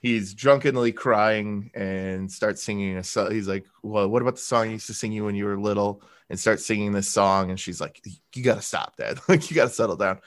he's 0.00 0.34
drunkenly 0.34 0.92
crying 0.92 1.70
and 1.74 2.30
starts 2.30 2.62
singing 2.62 2.96
a 2.96 3.02
song. 3.02 3.32
He's 3.32 3.48
like, 3.48 3.66
Well, 3.82 4.06
what 4.08 4.22
about 4.22 4.36
the 4.36 4.42
song 4.42 4.66
you 4.66 4.72
used 4.72 4.86
to 4.86 4.94
sing 4.94 5.12
you 5.12 5.24
when 5.24 5.34
you 5.34 5.46
were 5.46 5.58
little? 5.58 6.02
And 6.28 6.38
starts 6.38 6.66
singing 6.66 6.92
this 6.92 7.08
song. 7.08 7.50
And 7.50 7.58
she's 7.58 7.80
like, 7.80 8.00
You 8.34 8.42
gotta 8.42 8.62
stop 8.62 8.96
that. 8.96 9.18
like, 9.28 9.50
you 9.50 9.56
gotta 9.56 9.70
settle 9.70 9.96
down. 9.96 10.20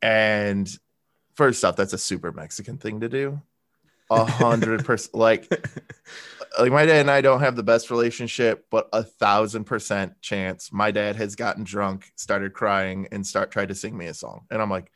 And 0.00 0.70
first 1.34 1.64
off, 1.64 1.76
that's 1.76 1.92
a 1.92 1.98
super 1.98 2.32
Mexican 2.32 2.78
thing 2.78 3.00
to 3.00 3.08
do. 3.08 3.42
A 4.10 4.24
hundred 4.24 4.84
percent. 4.84 5.14
Like, 5.18 5.50
like 6.58 6.72
my 6.72 6.86
dad 6.86 7.00
and 7.00 7.10
I 7.10 7.20
don't 7.20 7.40
have 7.40 7.56
the 7.56 7.62
best 7.62 7.90
relationship, 7.90 8.66
but 8.70 8.88
a 8.92 9.02
thousand 9.02 9.64
percent 9.64 10.20
chance 10.22 10.72
my 10.72 10.90
dad 10.90 11.16
has 11.16 11.36
gotten 11.36 11.64
drunk, 11.64 12.12
started 12.16 12.54
crying, 12.54 13.08
and 13.12 13.26
start 13.26 13.50
tried 13.50 13.68
to 13.68 13.74
sing 13.74 13.96
me 13.96 14.06
a 14.06 14.14
song. 14.14 14.46
And 14.50 14.62
I'm 14.62 14.70
like, 14.70 14.90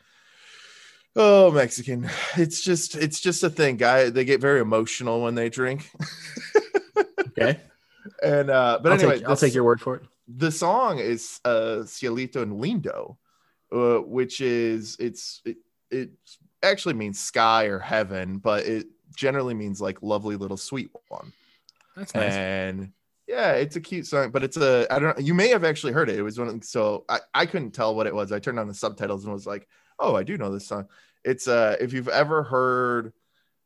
Oh, 1.14 1.50
Mexican. 1.50 2.08
It's 2.36 2.62
just 2.62 2.94
it's 2.94 3.20
just 3.20 3.42
a 3.42 3.50
thing, 3.50 3.76
guy. 3.76 4.10
They 4.10 4.24
get 4.24 4.40
very 4.40 4.60
emotional 4.60 5.22
when 5.22 5.34
they 5.34 5.48
drink. 5.48 5.90
okay. 7.20 7.60
And 8.20 8.50
uh 8.50 8.80
but 8.82 8.90
I'll 8.90 8.98
anyway, 8.98 9.18
take, 9.18 9.28
I'll 9.28 9.36
take 9.36 9.54
your 9.54 9.62
word 9.62 9.80
for 9.80 9.96
it. 9.96 10.02
The 10.26 10.50
song 10.50 10.98
is 10.98 11.40
uh 11.44 11.82
Cielito 11.84 12.42
and 12.42 12.60
Lindo, 12.60 13.16
uh, 13.72 13.98
which 14.02 14.40
is 14.40 14.96
it's 14.98 15.40
it, 15.44 15.58
it 15.90 16.10
actually 16.64 16.94
means 16.94 17.20
sky 17.20 17.66
or 17.66 17.78
heaven, 17.78 18.38
but 18.38 18.64
it 18.66 18.86
generally 19.14 19.54
means 19.54 19.80
like 19.80 20.02
lovely 20.02 20.36
little 20.36 20.56
sweet 20.56 20.90
one. 21.08 21.32
That's 21.96 22.14
nice. 22.14 22.32
And 22.32 22.92
yeah, 23.28 23.52
it's 23.52 23.76
a 23.76 23.80
cute 23.80 24.06
song, 24.06 24.30
but 24.30 24.42
it's 24.42 24.56
a 24.56 24.86
I 24.90 24.98
don't 24.98 25.16
know. 25.16 25.24
You 25.24 25.34
may 25.34 25.48
have 25.48 25.64
actually 25.64 25.92
heard 25.92 26.08
it. 26.08 26.18
It 26.18 26.22
was 26.22 26.38
one 26.38 26.48
of, 26.48 26.64
so 26.64 27.04
I, 27.08 27.20
I 27.34 27.46
couldn't 27.46 27.70
tell 27.70 27.94
what 27.94 28.06
it 28.06 28.14
was. 28.14 28.32
I 28.32 28.40
turned 28.40 28.58
on 28.58 28.68
the 28.68 28.74
subtitles 28.74 29.24
and 29.24 29.32
was 29.32 29.46
like, 29.46 29.68
oh, 30.02 30.16
I 30.16 30.22
do 30.22 30.36
know 30.36 30.52
this 30.52 30.66
song. 30.66 30.88
It's 31.24 31.48
uh 31.48 31.76
if 31.80 31.92
you've 31.92 32.08
ever 32.08 32.42
heard 32.42 33.12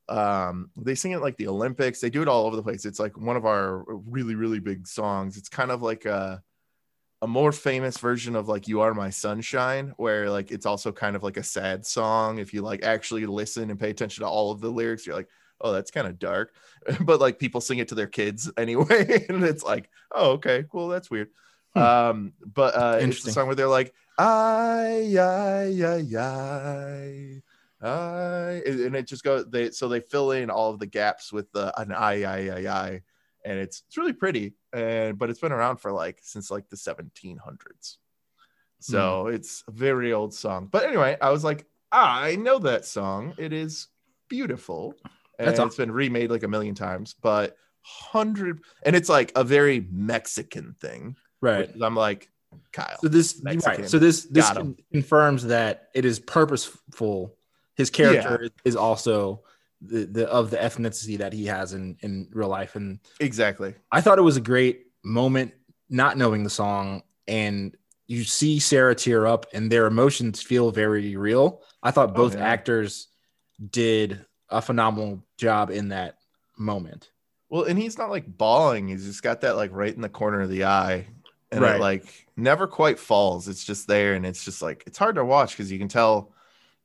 um 0.08 0.70
they 0.76 0.94
sing 0.94 1.12
it 1.12 1.20
like 1.20 1.36
the 1.36 1.48
Olympics, 1.48 2.00
they 2.00 2.10
do 2.10 2.22
it 2.22 2.28
all 2.28 2.46
over 2.46 2.56
the 2.56 2.62
place. 2.62 2.84
It's 2.84 3.00
like 3.00 3.16
one 3.16 3.36
of 3.36 3.46
our 3.46 3.84
really, 3.88 4.34
really 4.34 4.60
big 4.60 4.86
songs. 4.86 5.36
It's 5.36 5.48
kind 5.48 5.70
of 5.70 5.82
like 5.82 6.04
a 6.04 6.42
a 7.22 7.26
more 7.26 7.52
famous 7.52 7.96
version 7.98 8.36
of 8.36 8.48
like 8.48 8.68
you 8.68 8.80
are 8.82 8.92
my 8.92 9.10
sunshine 9.10 9.94
where 9.96 10.28
like 10.30 10.50
it's 10.50 10.66
also 10.66 10.92
kind 10.92 11.16
of 11.16 11.22
like 11.22 11.38
a 11.38 11.42
sad 11.42 11.86
song 11.86 12.38
if 12.38 12.52
you 12.52 12.60
like 12.60 12.84
actually 12.84 13.24
listen 13.24 13.70
and 13.70 13.80
pay 13.80 13.90
attention 13.90 14.22
to 14.22 14.28
all 14.28 14.50
of 14.50 14.60
the 14.60 14.68
lyrics 14.68 15.06
you're 15.06 15.16
like 15.16 15.28
oh 15.62 15.72
that's 15.72 15.90
kind 15.90 16.06
of 16.06 16.18
dark 16.18 16.54
but 17.00 17.18
like 17.18 17.38
people 17.38 17.60
sing 17.60 17.78
it 17.78 17.88
to 17.88 17.94
their 17.94 18.06
kids 18.06 18.50
anyway 18.58 19.24
and 19.28 19.42
it's 19.42 19.64
like 19.64 19.88
oh 20.12 20.32
okay 20.32 20.64
cool 20.70 20.88
that's 20.88 21.10
weird 21.10 21.28
hmm. 21.74 21.80
um 21.80 22.32
but 22.44 22.74
uh 22.74 22.98
it's 23.00 23.22
the 23.22 23.32
song 23.32 23.46
where 23.46 23.56
they're 23.56 23.66
like 23.66 23.94
I, 24.18 25.16
I, 25.18 25.84
I, 25.84 26.16
I, 26.18 27.42
I, 27.82 28.62
and 28.66 28.96
it 28.96 29.06
just 29.06 29.22
goes. 29.22 29.46
They 29.50 29.70
so 29.70 29.88
they 29.88 30.00
fill 30.00 30.30
in 30.32 30.50
all 30.50 30.70
of 30.70 30.78
the 30.78 30.86
gaps 30.86 31.32
with 31.32 31.50
the 31.52 31.78
an 31.78 31.92
I, 31.92 32.22
I, 32.22 32.48
I, 32.48 32.66
I, 32.66 33.02
and 33.44 33.58
it's 33.58 33.82
it's 33.86 33.98
really 33.98 34.14
pretty. 34.14 34.54
And 34.72 35.18
but 35.18 35.28
it's 35.28 35.40
been 35.40 35.52
around 35.52 35.78
for 35.78 35.92
like 35.92 36.18
since 36.22 36.50
like 36.50 36.68
the 36.70 36.76
1700s, 36.76 37.96
so 38.80 39.24
mm. 39.24 39.34
it's 39.34 39.62
a 39.68 39.72
very 39.72 40.14
old 40.14 40.32
song. 40.32 40.68
But 40.70 40.84
anyway, 40.84 41.18
I 41.20 41.30
was 41.30 41.44
like, 41.44 41.66
I 41.92 42.36
know 42.36 42.58
that 42.60 42.86
song. 42.86 43.34
It 43.36 43.52
is 43.52 43.88
beautiful, 44.28 44.94
and 45.38 45.48
That's 45.48 45.60
it's 45.60 45.76
been 45.76 45.92
remade 45.92 46.30
like 46.30 46.42
a 46.42 46.48
million 46.48 46.74
times. 46.74 47.14
But 47.20 47.58
hundred, 47.82 48.62
and 48.82 48.96
it's 48.96 49.10
like 49.10 49.32
a 49.36 49.44
very 49.44 49.86
Mexican 49.90 50.74
thing, 50.80 51.16
right? 51.42 51.70
I'm 51.80 51.94
like 51.94 52.30
Kyle. 52.72 52.98
So 53.00 53.08
this 53.08 53.40
right. 53.44 53.88
So 53.88 53.98
this 53.98 54.24
this 54.24 54.50
con- 54.50 54.76
confirms 54.92 55.44
that 55.46 55.88
it 55.94 56.04
is 56.04 56.18
purposeful. 56.18 57.34
His 57.74 57.90
character 57.90 58.40
yeah. 58.42 58.48
is 58.64 58.76
also 58.76 59.42
the, 59.80 60.06
the 60.06 60.28
of 60.28 60.50
the 60.50 60.56
ethnicity 60.56 61.18
that 61.18 61.32
he 61.32 61.46
has 61.46 61.72
in 61.72 61.96
in 62.00 62.28
real 62.32 62.48
life, 62.48 62.76
and 62.76 63.00
exactly. 63.20 63.74
I 63.92 64.00
thought 64.00 64.18
it 64.18 64.22
was 64.22 64.36
a 64.36 64.42
great 64.42 64.86
moment, 65.04 65.52
not 65.88 66.16
knowing 66.16 66.44
the 66.44 66.50
song, 66.50 67.02
and 67.28 67.76
you 68.06 68.24
see 68.24 68.58
Sarah 68.58 68.94
tear 68.94 69.26
up, 69.26 69.46
and 69.52 69.70
their 69.70 69.86
emotions 69.86 70.42
feel 70.42 70.70
very 70.70 71.16
real. 71.16 71.62
I 71.82 71.90
thought 71.90 72.10
oh, 72.10 72.14
both 72.14 72.36
oh, 72.36 72.38
yeah. 72.38 72.46
actors 72.46 73.08
did 73.70 74.24
a 74.48 74.62
phenomenal 74.62 75.24
job 75.38 75.70
in 75.70 75.88
that 75.88 76.18
moment. 76.56 77.10
Well, 77.48 77.64
and 77.64 77.78
he's 77.78 77.98
not 77.98 78.10
like 78.10 78.26
bawling; 78.26 78.88
he's 78.88 79.06
just 79.06 79.22
got 79.22 79.42
that 79.42 79.56
like 79.56 79.70
right 79.72 79.94
in 79.94 80.00
the 80.00 80.08
corner 80.08 80.40
of 80.40 80.50
the 80.50 80.64
eye, 80.64 81.06
and 81.52 81.60
right. 81.60 81.76
it 81.76 81.80
like 81.80 82.26
never 82.36 82.66
quite 82.66 82.98
falls. 82.98 83.48
It's 83.48 83.64
just 83.64 83.86
there, 83.86 84.14
and 84.14 84.26
it's 84.26 84.44
just 84.44 84.62
like 84.62 84.84
it's 84.86 84.98
hard 84.98 85.16
to 85.16 85.24
watch 85.24 85.52
because 85.52 85.70
you 85.70 85.78
can 85.78 85.88
tell, 85.88 86.32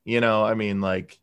you 0.06 0.22
know, 0.22 0.44
I 0.44 0.54
mean, 0.54 0.82
like 0.82 1.20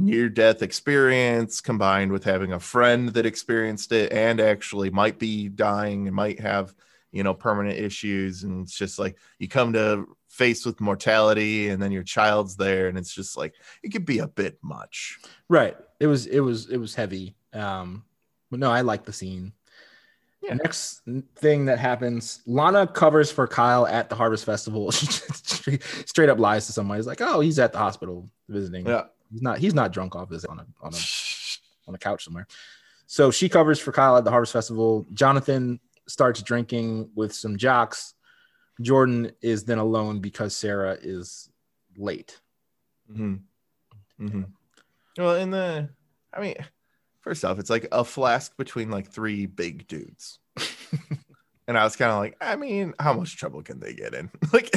near 0.00 0.28
death 0.28 0.62
experience 0.62 1.60
combined 1.60 2.10
with 2.10 2.24
having 2.24 2.52
a 2.52 2.60
friend 2.60 3.10
that 3.10 3.26
experienced 3.26 3.92
it 3.92 4.12
and 4.12 4.40
actually 4.40 4.90
might 4.90 5.18
be 5.18 5.48
dying 5.48 6.06
and 6.06 6.16
might 6.16 6.40
have 6.40 6.74
you 7.12 7.22
know 7.22 7.34
permanent 7.34 7.78
issues 7.78 8.44
and 8.44 8.62
it's 8.62 8.76
just 8.76 8.98
like 8.98 9.18
you 9.38 9.46
come 9.46 9.72
to 9.72 10.06
face 10.28 10.64
with 10.64 10.80
mortality 10.80 11.68
and 11.68 11.82
then 11.82 11.92
your 11.92 12.02
child's 12.02 12.56
there 12.56 12.88
and 12.88 12.96
it's 12.96 13.12
just 13.12 13.36
like 13.36 13.54
it 13.82 13.90
could 13.90 14.06
be 14.06 14.20
a 14.20 14.28
bit 14.28 14.58
much 14.62 15.18
right 15.48 15.76
it 15.98 16.06
was 16.06 16.26
it 16.26 16.40
was 16.40 16.70
it 16.70 16.78
was 16.78 16.94
heavy 16.94 17.34
um 17.52 18.04
but 18.50 18.60
no 18.60 18.70
i 18.70 18.80
like 18.80 19.04
the 19.04 19.12
scene 19.12 19.52
yeah. 20.42 20.54
Next 20.54 21.02
thing 21.36 21.66
that 21.66 21.78
happens, 21.78 22.40
Lana 22.46 22.86
covers 22.86 23.30
for 23.30 23.46
Kyle 23.46 23.86
at 23.86 24.08
the 24.08 24.16
Harvest 24.16 24.44
Festival. 24.44 24.90
She 25.60 25.78
straight 26.06 26.30
up 26.30 26.38
lies 26.38 26.66
to 26.66 26.72
somebody. 26.72 27.00
He's 27.00 27.06
like, 27.06 27.20
"Oh, 27.20 27.40
he's 27.40 27.58
at 27.58 27.72
the 27.72 27.78
hospital 27.78 28.30
visiting. 28.48 28.86
Yeah, 28.86 29.04
he's 29.30 29.42
not. 29.42 29.58
He's 29.58 29.74
not 29.74 29.92
drunk 29.92 30.16
off 30.16 30.30
his 30.30 30.46
on 30.46 30.58
a 30.58 30.66
on 30.80 30.94
a 30.94 30.96
on 31.88 31.94
a 31.94 31.98
couch 31.98 32.24
somewhere." 32.24 32.46
So 33.06 33.30
she 33.30 33.50
covers 33.50 33.78
for 33.78 33.92
Kyle 33.92 34.16
at 34.16 34.24
the 34.24 34.30
Harvest 34.30 34.54
Festival. 34.54 35.06
Jonathan 35.12 35.80
starts 36.08 36.40
drinking 36.42 37.10
with 37.14 37.34
some 37.34 37.58
jocks. 37.58 38.14
Jordan 38.80 39.32
is 39.42 39.64
then 39.64 39.78
alone 39.78 40.20
because 40.20 40.56
Sarah 40.56 40.96
is 41.02 41.50
late. 41.98 42.40
Hmm. 43.14 43.34
Hmm. 44.16 44.44
Well, 45.18 45.34
in 45.34 45.50
the, 45.50 45.90
I 46.32 46.40
mean 46.40 46.54
First 47.20 47.44
off, 47.44 47.58
it's 47.58 47.70
like 47.70 47.86
a 47.92 48.04
flask 48.04 48.56
between 48.56 48.90
like 48.90 49.08
three 49.10 49.46
big 49.46 49.86
dudes. 49.88 50.38
and 51.68 51.76
I 51.78 51.84
was 51.84 51.96
kind 51.96 52.10
of 52.10 52.18
like, 52.18 52.36
I 52.40 52.56
mean, 52.56 52.94
how 52.98 53.12
much 53.12 53.36
trouble 53.36 53.62
can 53.62 53.78
they 53.78 53.92
get 53.94 54.14
in? 54.14 54.30
like 54.52 54.74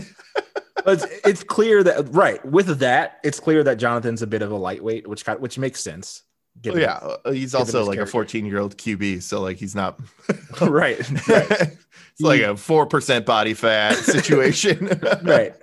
it's, 0.85 1.05
it's 1.25 1.43
clear 1.43 1.83
that 1.83 2.13
right 2.13 2.43
with 2.45 2.79
that, 2.79 3.19
it's 3.23 3.39
clear 3.39 3.63
that 3.63 3.75
Jonathan's 3.75 4.21
a 4.21 4.27
bit 4.27 4.41
of 4.41 4.51
a 4.51 4.57
lightweight, 4.57 5.07
which 5.07 5.25
which 5.25 5.57
makes 5.57 5.81
sense. 5.81 6.23
Well, 6.63 6.77
yeah, 6.77 6.99
uh, 7.25 7.31
he's 7.31 7.55
also 7.55 7.83
like 7.83 7.97
a 7.97 8.05
14 8.05 8.45
year 8.45 8.59
old 8.59 8.77
QB, 8.77 9.23
so 9.23 9.41
like 9.41 9.57
he's 9.57 9.73
not. 9.73 9.99
right, 10.61 10.99
right, 11.27 11.51
it's 11.51 12.21
like 12.21 12.41
a 12.41 12.55
four 12.55 12.85
percent 12.85 13.25
body 13.25 13.55
fat 13.55 13.95
situation. 13.95 14.87
right. 15.23 15.55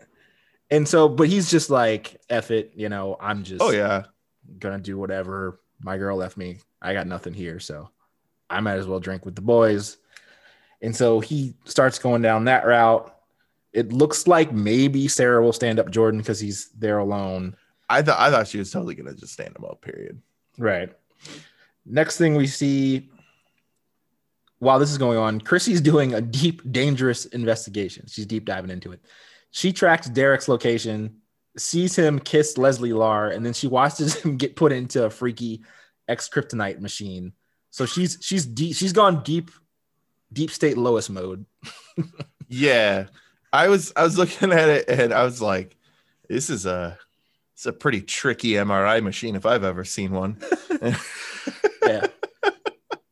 And 0.68 0.86
so, 0.88 1.08
but 1.08 1.28
he's 1.28 1.50
just 1.50 1.70
like, 1.70 2.20
F 2.28 2.50
it, 2.50 2.72
you 2.74 2.88
know, 2.88 3.16
I'm 3.20 3.42
just 3.42 3.62
Oh 3.62 3.70
yeah. 3.70 4.04
gonna 4.58 4.78
do 4.78 4.98
whatever. 4.98 5.59
My 5.80 5.96
girl 5.96 6.16
left 6.16 6.36
me. 6.36 6.58
I 6.82 6.92
got 6.92 7.06
nothing 7.06 7.34
here, 7.34 7.60
so 7.60 7.90
I 8.48 8.60
might 8.60 8.78
as 8.78 8.86
well 8.86 9.00
drink 9.00 9.24
with 9.24 9.34
the 9.34 9.42
boys. 9.42 9.96
And 10.82 10.94
so 10.94 11.20
he 11.20 11.54
starts 11.64 11.98
going 11.98 12.22
down 12.22 12.44
that 12.44 12.66
route. 12.66 13.14
It 13.72 13.92
looks 13.92 14.26
like 14.26 14.52
maybe 14.52 15.08
Sarah 15.08 15.42
will 15.42 15.52
stand 15.52 15.78
up 15.78 15.90
Jordan 15.90 16.20
because 16.20 16.40
he's 16.40 16.70
there 16.70 16.98
alone. 16.98 17.56
I 17.88 18.02
thought 18.02 18.18
I 18.18 18.30
thought 18.30 18.48
she 18.48 18.58
was 18.58 18.70
totally 18.70 18.94
gonna 18.94 19.14
just 19.14 19.32
stand 19.32 19.56
him 19.56 19.64
up. 19.64 19.80
Period. 19.82 20.20
Right. 20.58 20.92
Next 21.86 22.18
thing 22.18 22.34
we 22.34 22.46
see 22.46 23.10
while 24.60 24.78
this 24.78 24.90
is 24.90 24.98
going 24.98 25.18
on, 25.18 25.40
Chrissy's 25.40 25.80
doing 25.80 26.14
a 26.14 26.20
deep, 26.20 26.60
dangerous 26.70 27.24
investigation. 27.26 28.04
She's 28.06 28.26
deep 28.26 28.44
diving 28.44 28.70
into 28.70 28.92
it. 28.92 29.00
She 29.50 29.72
tracks 29.72 30.08
Derek's 30.08 30.48
location, 30.48 31.19
sees 31.56 31.96
him 31.96 32.18
kiss 32.18 32.56
Leslie 32.58 32.92
Larr, 32.92 33.28
and 33.30 33.44
then 33.44 33.52
she 33.52 33.66
watches 33.66 34.14
him 34.22 34.36
get 34.36 34.56
put 34.56 34.72
into 34.72 35.04
a 35.04 35.10
freaky 35.10 35.62
ex 36.08 36.28
kryptonite 36.28 36.80
machine. 36.80 37.32
So 37.70 37.86
she's 37.86 38.18
she's 38.20 38.44
deep 38.46 38.74
she's 38.76 38.92
gone 38.92 39.22
deep, 39.22 39.50
deep 40.32 40.50
state 40.50 40.76
Lois 40.78 41.08
mode. 41.08 41.44
Yeah, 42.52 43.06
I 43.52 43.68
was 43.68 43.92
I 43.94 44.02
was 44.02 44.18
looking 44.18 44.50
at 44.52 44.68
it 44.68 44.88
and 44.88 45.12
I 45.14 45.22
was 45.22 45.40
like, 45.40 45.76
this 46.28 46.50
is 46.50 46.66
a 46.66 46.98
it's 47.54 47.64
a 47.64 47.72
pretty 47.72 48.00
tricky 48.00 48.54
MRI 48.54 49.00
machine 49.00 49.36
if 49.36 49.46
I've 49.46 49.62
ever 49.62 49.84
seen 49.84 50.10
one. 50.10 50.36
Yeah. 51.86 52.06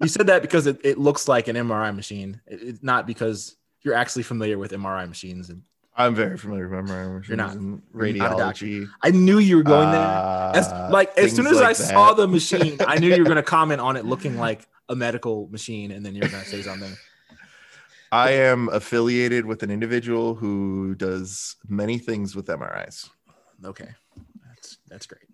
you 0.03 0.09
said 0.09 0.27
that 0.27 0.43
because 0.43 0.67
it, 0.67 0.81
it 0.85 0.99
looks 0.99 1.27
like 1.29 1.49
an 1.49 1.57
MRI 1.57 1.95
machine. 1.95 2.41
It- 2.47 2.63
it's 2.63 2.83
not 2.83 3.07
because 3.07 3.57
you're 3.83 3.95
actually 3.95 4.25
familiar 4.25 4.59
with 4.59 4.73
MRI 4.73 5.09
machines. 5.09 5.49
And 5.51 5.63
I'm 5.99 6.15
very 6.15 6.39
familiar 6.39 6.69
with 6.69 6.79
MRI 6.89 7.13
machines 7.13 7.29
You're 7.29 7.37
not- 7.37 7.57
and 7.57 7.83
you're 7.93 8.19
not 8.19 8.37
radiology. 8.55 8.89
I 9.03 9.11
knew 9.11 9.39
you 9.39 9.57
were 9.57 9.63
going 9.65 9.91
there. 9.91 10.01
uh, 10.01 10.53
As, 10.55 10.93
like 10.93 11.17
as 11.19 11.35
soon 11.35 11.47
as 11.49 11.57
like 11.57 11.67
I 11.71 11.73
saw 11.73 12.15
the 12.15 12.29
machine, 12.29 12.79
I 12.87 12.99
knew 12.99 13.09
you 13.13 13.19
were 13.19 13.25
going 13.29 13.37
to 13.45 13.51
comment 13.59 13.81
on 13.81 13.97
it 13.97 14.05
looking 14.05 14.39
like 14.39 14.67
a 14.89 14.95
medical 14.95 15.49
machine, 15.49 15.91
and 15.91 16.07
then 16.07 16.15
you're 16.15 16.29
going 16.29 16.43
to 16.43 16.49
say 16.49 16.63
something. 16.63 16.93
I 18.13 18.31
am 18.31 18.69
affiliated 18.71 19.45
with 19.45 19.63
an 19.63 19.71
individual 19.71 20.35
who 20.37 20.95
does 20.95 21.57
many 21.69 21.99
things 21.99 22.35
with 22.35 22.47
MRIs. 22.47 23.11
Okay, 23.65 23.89
that's 24.47 24.79
that's 24.89 25.07
great. 25.07 25.27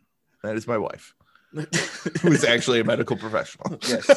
That 0.43 0.57
is 0.57 0.67
my 0.67 0.79
wife, 0.79 1.15
who 1.53 2.33
is 2.33 2.43
actually 2.43 2.81
a 2.81 2.85
medical 2.85 3.17
professional. 3.17 3.79
Yes. 3.87 4.11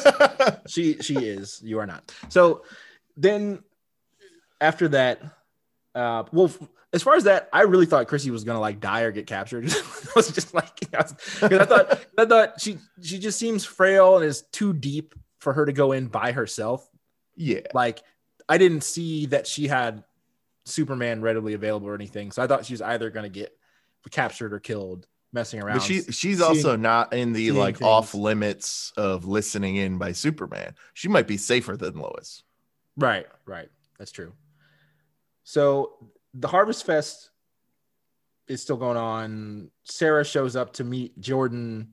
she 0.66 0.96
she 1.02 1.14
is. 1.14 1.60
You 1.62 1.78
are 1.78 1.86
not. 1.86 2.10
So 2.30 2.64
then 3.16 3.62
after 4.60 4.88
that, 4.88 5.22
uh, 5.98 6.24
well, 6.32 6.50
as 6.92 7.02
far 7.02 7.16
as 7.16 7.24
that, 7.24 7.48
I 7.52 7.62
really 7.62 7.86
thought 7.86 8.06
Chrissy 8.08 8.30
was 8.30 8.44
gonna 8.44 8.60
like 8.60 8.80
die 8.80 9.00
or 9.02 9.12
get 9.12 9.26
captured. 9.26 9.64
I 9.72 10.10
was 10.16 10.30
just 10.30 10.54
like, 10.54 10.78
because 10.80 11.14
I 11.42 11.64
thought 11.64 12.06
I 12.16 12.24
thought 12.24 12.60
she 12.60 12.78
she 13.02 13.18
just 13.18 13.38
seems 13.38 13.64
frail 13.64 14.16
and 14.16 14.24
is 14.24 14.42
too 14.52 14.72
deep 14.72 15.14
for 15.40 15.52
her 15.52 15.66
to 15.66 15.72
go 15.72 15.92
in 15.92 16.06
by 16.06 16.32
herself. 16.32 16.88
yeah. 17.36 17.60
Like 17.74 18.00
I 18.48 18.56
didn't 18.58 18.82
see 18.82 19.26
that 19.26 19.46
she 19.46 19.66
had 19.68 20.02
Superman 20.64 21.20
readily 21.22 21.54
available 21.54 21.88
or 21.88 21.94
anything, 21.94 22.30
so 22.30 22.42
I 22.42 22.46
thought 22.46 22.64
she 22.64 22.72
was 22.74 22.82
either 22.82 23.10
gonna 23.10 23.28
get 23.28 23.56
captured 24.10 24.52
or 24.54 24.60
killed 24.60 25.06
messing 25.32 25.62
around. 25.62 25.78
But 25.78 25.82
she 25.84 26.02
she's 26.02 26.38
seeing- 26.38 26.42
also 26.42 26.76
not 26.76 27.12
in 27.12 27.32
the 27.32 27.52
like 27.52 27.78
things. 27.78 27.86
off 27.86 28.14
limits 28.14 28.92
of 28.96 29.24
listening 29.26 29.76
in 29.76 29.98
by 29.98 30.12
Superman. 30.12 30.74
She 30.94 31.08
might 31.08 31.26
be 31.26 31.36
safer 31.36 31.76
than 31.76 31.98
Lois. 31.98 32.42
Right, 32.96 33.26
right. 33.46 33.68
That's 33.98 34.12
true. 34.12 34.32
So 35.48 36.10
the 36.34 36.46
Harvest 36.46 36.84
Fest 36.84 37.30
is 38.48 38.60
still 38.60 38.76
going 38.76 38.98
on. 38.98 39.70
Sarah 39.84 40.22
shows 40.22 40.56
up 40.56 40.74
to 40.74 40.84
meet 40.84 41.18
Jordan. 41.20 41.88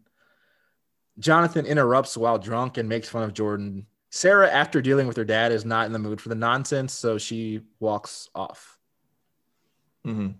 Jonathan 1.19 1.65
interrupts 1.65 2.17
while 2.17 2.37
drunk 2.37 2.77
and 2.77 2.89
makes 2.89 3.07
fun 3.07 3.23
of 3.23 3.33
Jordan. 3.33 3.85
Sarah, 4.09 4.51
after 4.51 4.81
dealing 4.81 5.07
with 5.07 5.15
her 5.15 5.23
dad, 5.23 5.53
is 5.53 5.63
not 5.63 5.85
in 5.85 5.93
the 5.93 5.99
mood 5.99 6.19
for 6.19 6.27
the 6.27 6.35
nonsense, 6.35 6.91
so 6.91 7.17
she 7.17 7.61
walks 7.79 8.29
off. 8.35 8.77
Mm-hmm. 10.05 10.31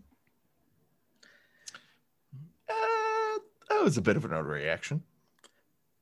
Uh, 2.70 3.40
that 3.70 3.82
was 3.82 3.96
a 3.96 4.02
bit 4.02 4.18
of 4.18 4.26
an 4.26 4.32
overreaction. 4.32 5.00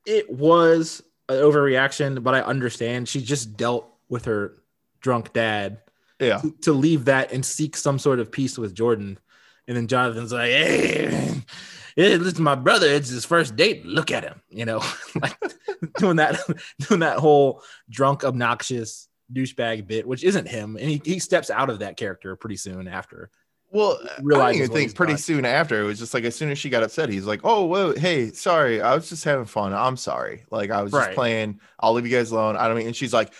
It 0.04 0.28
was 0.28 1.00
an 1.28 1.36
overreaction, 1.36 2.24
but 2.24 2.34
I 2.34 2.40
understand. 2.40 3.08
She 3.08 3.22
just 3.22 3.56
dealt 3.56 3.88
with 4.08 4.24
her 4.24 4.60
drunk 5.00 5.32
dad 5.32 5.78
Yeah. 6.26 6.38
to, 6.38 6.54
to 6.62 6.72
leave 6.72 7.06
that 7.06 7.32
and 7.32 7.44
seek 7.44 7.76
some 7.76 7.98
sort 7.98 8.20
of 8.20 8.30
peace 8.30 8.58
with 8.58 8.74
Jordan. 8.74 9.18
And 9.66 9.76
then 9.76 9.86
Jonathan's 9.86 10.32
like, 10.32 10.50
hey, 10.50 11.42
listen, 11.96 12.44
my 12.44 12.54
brother, 12.54 12.86
it's 12.86 13.08
his 13.08 13.24
first 13.24 13.56
date. 13.56 13.84
Look 13.86 14.10
at 14.10 14.24
him, 14.24 14.42
you 14.48 14.64
know, 14.64 14.82
like 15.22 15.36
doing 15.98 16.16
that, 16.16 16.40
doing 16.80 17.00
that 17.00 17.18
whole 17.18 17.62
drunk, 17.90 18.24
obnoxious 18.24 19.08
douchebag 19.32 19.86
bit, 19.86 20.06
which 20.06 20.24
isn't 20.24 20.48
him. 20.48 20.76
And 20.76 20.88
he, 20.88 21.00
he 21.04 21.18
steps 21.18 21.50
out 21.50 21.70
of 21.70 21.78
that 21.80 21.96
character 21.96 22.36
pretty 22.36 22.56
soon 22.56 22.88
after. 22.88 23.30
Well, 23.74 23.98
I 24.04 24.20
don't 24.20 24.54
even 24.54 24.70
think 24.70 24.94
pretty 24.94 25.14
done. 25.14 25.18
soon 25.18 25.44
after 25.44 25.82
it 25.82 25.84
was 25.84 25.98
just 25.98 26.14
like 26.14 26.22
as 26.22 26.36
soon 26.36 26.48
as 26.52 26.58
she 26.60 26.70
got 26.70 26.84
upset, 26.84 27.08
he's 27.08 27.26
like, 27.26 27.40
"Oh, 27.42 27.64
whoa, 27.64 27.92
hey, 27.92 28.30
sorry, 28.30 28.80
I 28.80 28.94
was 28.94 29.08
just 29.08 29.24
having 29.24 29.46
fun. 29.46 29.74
I'm 29.74 29.96
sorry. 29.96 30.44
Like 30.48 30.70
I 30.70 30.80
was 30.80 30.92
just 30.92 31.10
playing. 31.10 31.58
I'll 31.80 31.92
leave 31.92 32.06
you 32.06 32.16
guys 32.16 32.30
alone. 32.30 32.56
I 32.56 32.68
don't 32.68 32.76
mean." 32.76 32.86
And 32.86 32.94
she's 32.94 33.12
like, 33.12 33.32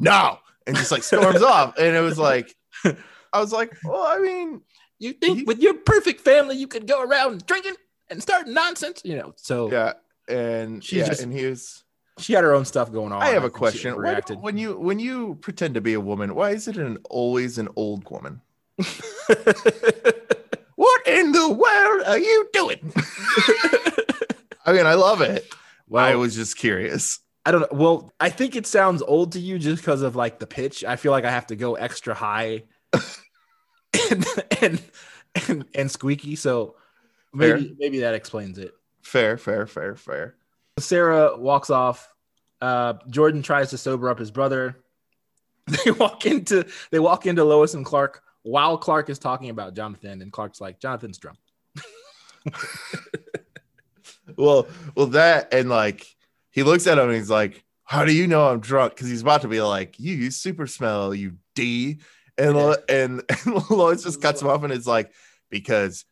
"No," 0.00 0.38
and 0.66 0.76
just 0.76 0.92
like 0.92 1.02
storms 1.10 1.42
off. 1.42 1.76
And 1.78 1.94
it 1.96 2.00
was 2.00 2.18
like, 2.18 2.54
I 2.84 3.40
was 3.40 3.52
like, 3.52 3.72
"Well, 3.84 4.02
I 4.02 4.18
mean, 4.18 4.60
You 4.98 5.12
think 5.14 5.38
He- 5.38 5.44
with 5.44 5.60
your 5.60 5.74
perfect 5.74 6.20
family, 6.20 6.56
you 6.56 6.66
could 6.68 6.86
go 6.86 7.02
around 7.02 7.46
drinking 7.46 7.74
and 8.10 8.22
start 8.22 8.46
nonsense, 8.48 9.00
you 9.04 9.16
know? 9.16 9.32
So 9.36 9.70
yeah." 9.70 9.92
And 10.28 10.82
She 10.84 10.98
yeah, 10.98 11.06
just- 11.08 11.22
and 11.22 11.32
he 11.32 11.46
was. 11.46 11.82
she 12.18 12.32
had 12.34 12.44
her 12.44 12.54
own 12.54 12.64
stuff 12.64 12.92
going 12.92 13.12
on. 13.12 13.22
I 13.22 13.28
have 13.30 13.44
a 13.44 13.50
question. 13.50 13.94
Why 14.00 14.20
when 14.40 14.56
you 14.58 14.78
when 14.78 14.98
you 14.98 15.36
pretend 15.40 15.74
to 15.74 15.80
be 15.80 15.94
a 15.94 16.00
woman, 16.00 16.34
why 16.34 16.50
is 16.50 16.68
it 16.68 16.76
an 16.76 16.98
always 17.10 17.58
an 17.58 17.68
old 17.76 18.08
woman? 18.10 18.40
What 20.74 21.06
in 21.06 21.30
the 21.32 21.48
world 21.48 22.02
are 22.06 22.18
you 22.18 22.48
doing? 22.52 22.92
I 24.66 24.72
mean, 24.72 24.86
I 24.86 24.94
love 24.94 25.20
it. 25.20 25.46
well, 25.88 26.04
I 26.04 26.14
was 26.16 26.34
just 26.34 26.56
curious. 26.56 27.20
I 27.44 27.50
don't 27.50 27.60
know. 27.62 27.78
Well, 27.78 28.12
I 28.20 28.30
think 28.30 28.54
it 28.54 28.66
sounds 28.66 29.02
old 29.02 29.32
to 29.32 29.40
you 29.40 29.58
just 29.58 29.82
because 29.82 30.02
of 30.02 30.14
like 30.14 30.38
the 30.38 30.46
pitch. 30.46 30.84
I 30.84 30.96
feel 30.96 31.12
like 31.12 31.24
I 31.24 31.30
have 31.30 31.46
to 31.48 31.56
go 31.56 31.74
extra 31.74 32.14
high 32.14 32.64
and, 34.10 34.26
and 34.60 34.82
and 35.48 35.64
and 35.74 35.90
squeaky. 35.90 36.36
So 36.36 36.76
maybe 37.32 37.74
maybe 37.78 38.00
that 38.00 38.14
explains 38.14 38.58
it. 38.58 38.74
Fair, 39.02 39.36
fair, 39.36 39.66
fair, 39.66 39.96
fair. 39.96 40.36
Sarah 40.78 41.36
walks 41.36 41.70
off. 41.70 42.14
Uh, 42.60 42.94
Jordan 43.08 43.42
tries 43.42 43.70
to 43.70 43.78
sober 43.78 44.08
up 44.08 44.18
his 44.18 44.30
brother. 44.30 44.76
They 45.84 45.92
walk 45.92 46.26
into 46.26 46.66
they 46.90 46.98
walk 46.98 47.24
into 47.24 47.44
Lois 47.44 47.74
and 47.74 47.84
Clark 47.84 48.24
while 48.42 48.76
Clark 48.76 49.08
is 49.08 49.20
talking 49.20 49.48
about 49.48 49.74
Jonathan, 49.74 50.20
and 50.20 50.32
Clark's 50.32 50.60
like, 50.60 50.80
Jonathan's 50.80 51.18
drunk. 51.18 51.38
Well, 54.36 54.66
well, 54.94 55.06
that 55.08 55.52
and 55.52 55.68
like 55.68 56.06
he 56.52 56.62
looks 56.62 56.86
at 56.86 56.98
him 56.98 57.08
and 57.08 57.16
he's 57.16 57.30
like, 57.30 57.64
"How 57.84 58.04
do 58.04 58.12
you 58.14 58.26
know 58.26 58.46
I'm 58.48 58.60
drunk?" 58.60 58.94
Because 58.94 59.08
he's 59.08 59.22
about 59.22 59.42
to 59.42 59.48
be 59.48 59.60
like, 59.60 59.98
"You 59.98 60.14
use 60.14 60.36
super 60.36 60.66
smell, 60.66 61.14
you 61.14 61.34
D," 61.54 61.98
and 62.38 62.56
and, 62.88 63.22
and 63.28 63.70
Lois 63.70 64.04
just 64.04 64.22
cuts 64.22 64.40
him 64.40 64.48
off 64.48 64.62
and 64.62 64.72
it's 64.72 64.86
like, 64.86 65.12
"Because 65.50 66.04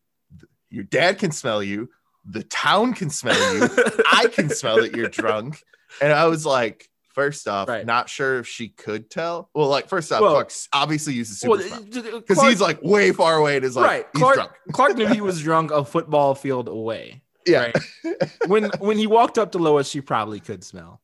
your 0.71 0.85
dad 0.85 1.19
can 1.19 1.31
smell 1.33 1.63
you, 1.63 1.89
the 2.25 2.43
town 2.43 2.95
can 2.95 3.11
smell 3.11 3.55
you, 3.57 3.69
I 4.13 4.27
can 4.33 4.51
smell 4.51 4.77
that 4.83 4.97
you're 4.97 5.09
drunk," 5.23 5.63
and 6.01 6.13
I 6.13 6.27
was 6.27 6.45
like. 6.45 6.87
First 7.13 7.49
off, 7.49 7.69
Right. 7.69 7.85
not 7.85 8.09
sure 8.09 8.39
if 8.39 8.47
she 8.47 8.69
could 8.69 9.11
tell. 9.11 9.51
Well, 9.53 9.67
like 9.67 9.89
first 9.89 10.13
off, 10.13 10.21
Well- 10.21 10.31
Clark 10.31 10.53
obviously 10.73 11.13
uses 11.15 11.41
super 11.41 11.57
because 11.59 12.41
he's 12.41 12.61
like 12.61 12.81
way 12.83 13.11
far 13.11 13.35
away 13.35 13.57
and 13.57 13.65
is 13.65 13.75
like 13.75 13.85
right. 13.85 14.07
he's 14.13 14.23
Clark, 14.23 14.35
drunk. 14.37 14.53
Clark 14.73 14.97
knew 14.97 15.07
he 15.09 15.21
was 15.21 15.43
drunk 15.43 15.73
a 15.73 15.85
football 15.85 16.37
field 16.37 16.69
away. 16.69 17.21
Yeah, 17.47 17.71
right? 18.05 18.31
when 18.47 18.65
when 18.79 18.99
he 18.99 19.07
walked 19.07 19.39
up 19.39 19.53
to 19.53 19.59
Lois, 19.59 19.89
she 19.89 20.01
probably 20.01 20.41
could 20.41 20.63
smell. 20.65 21.01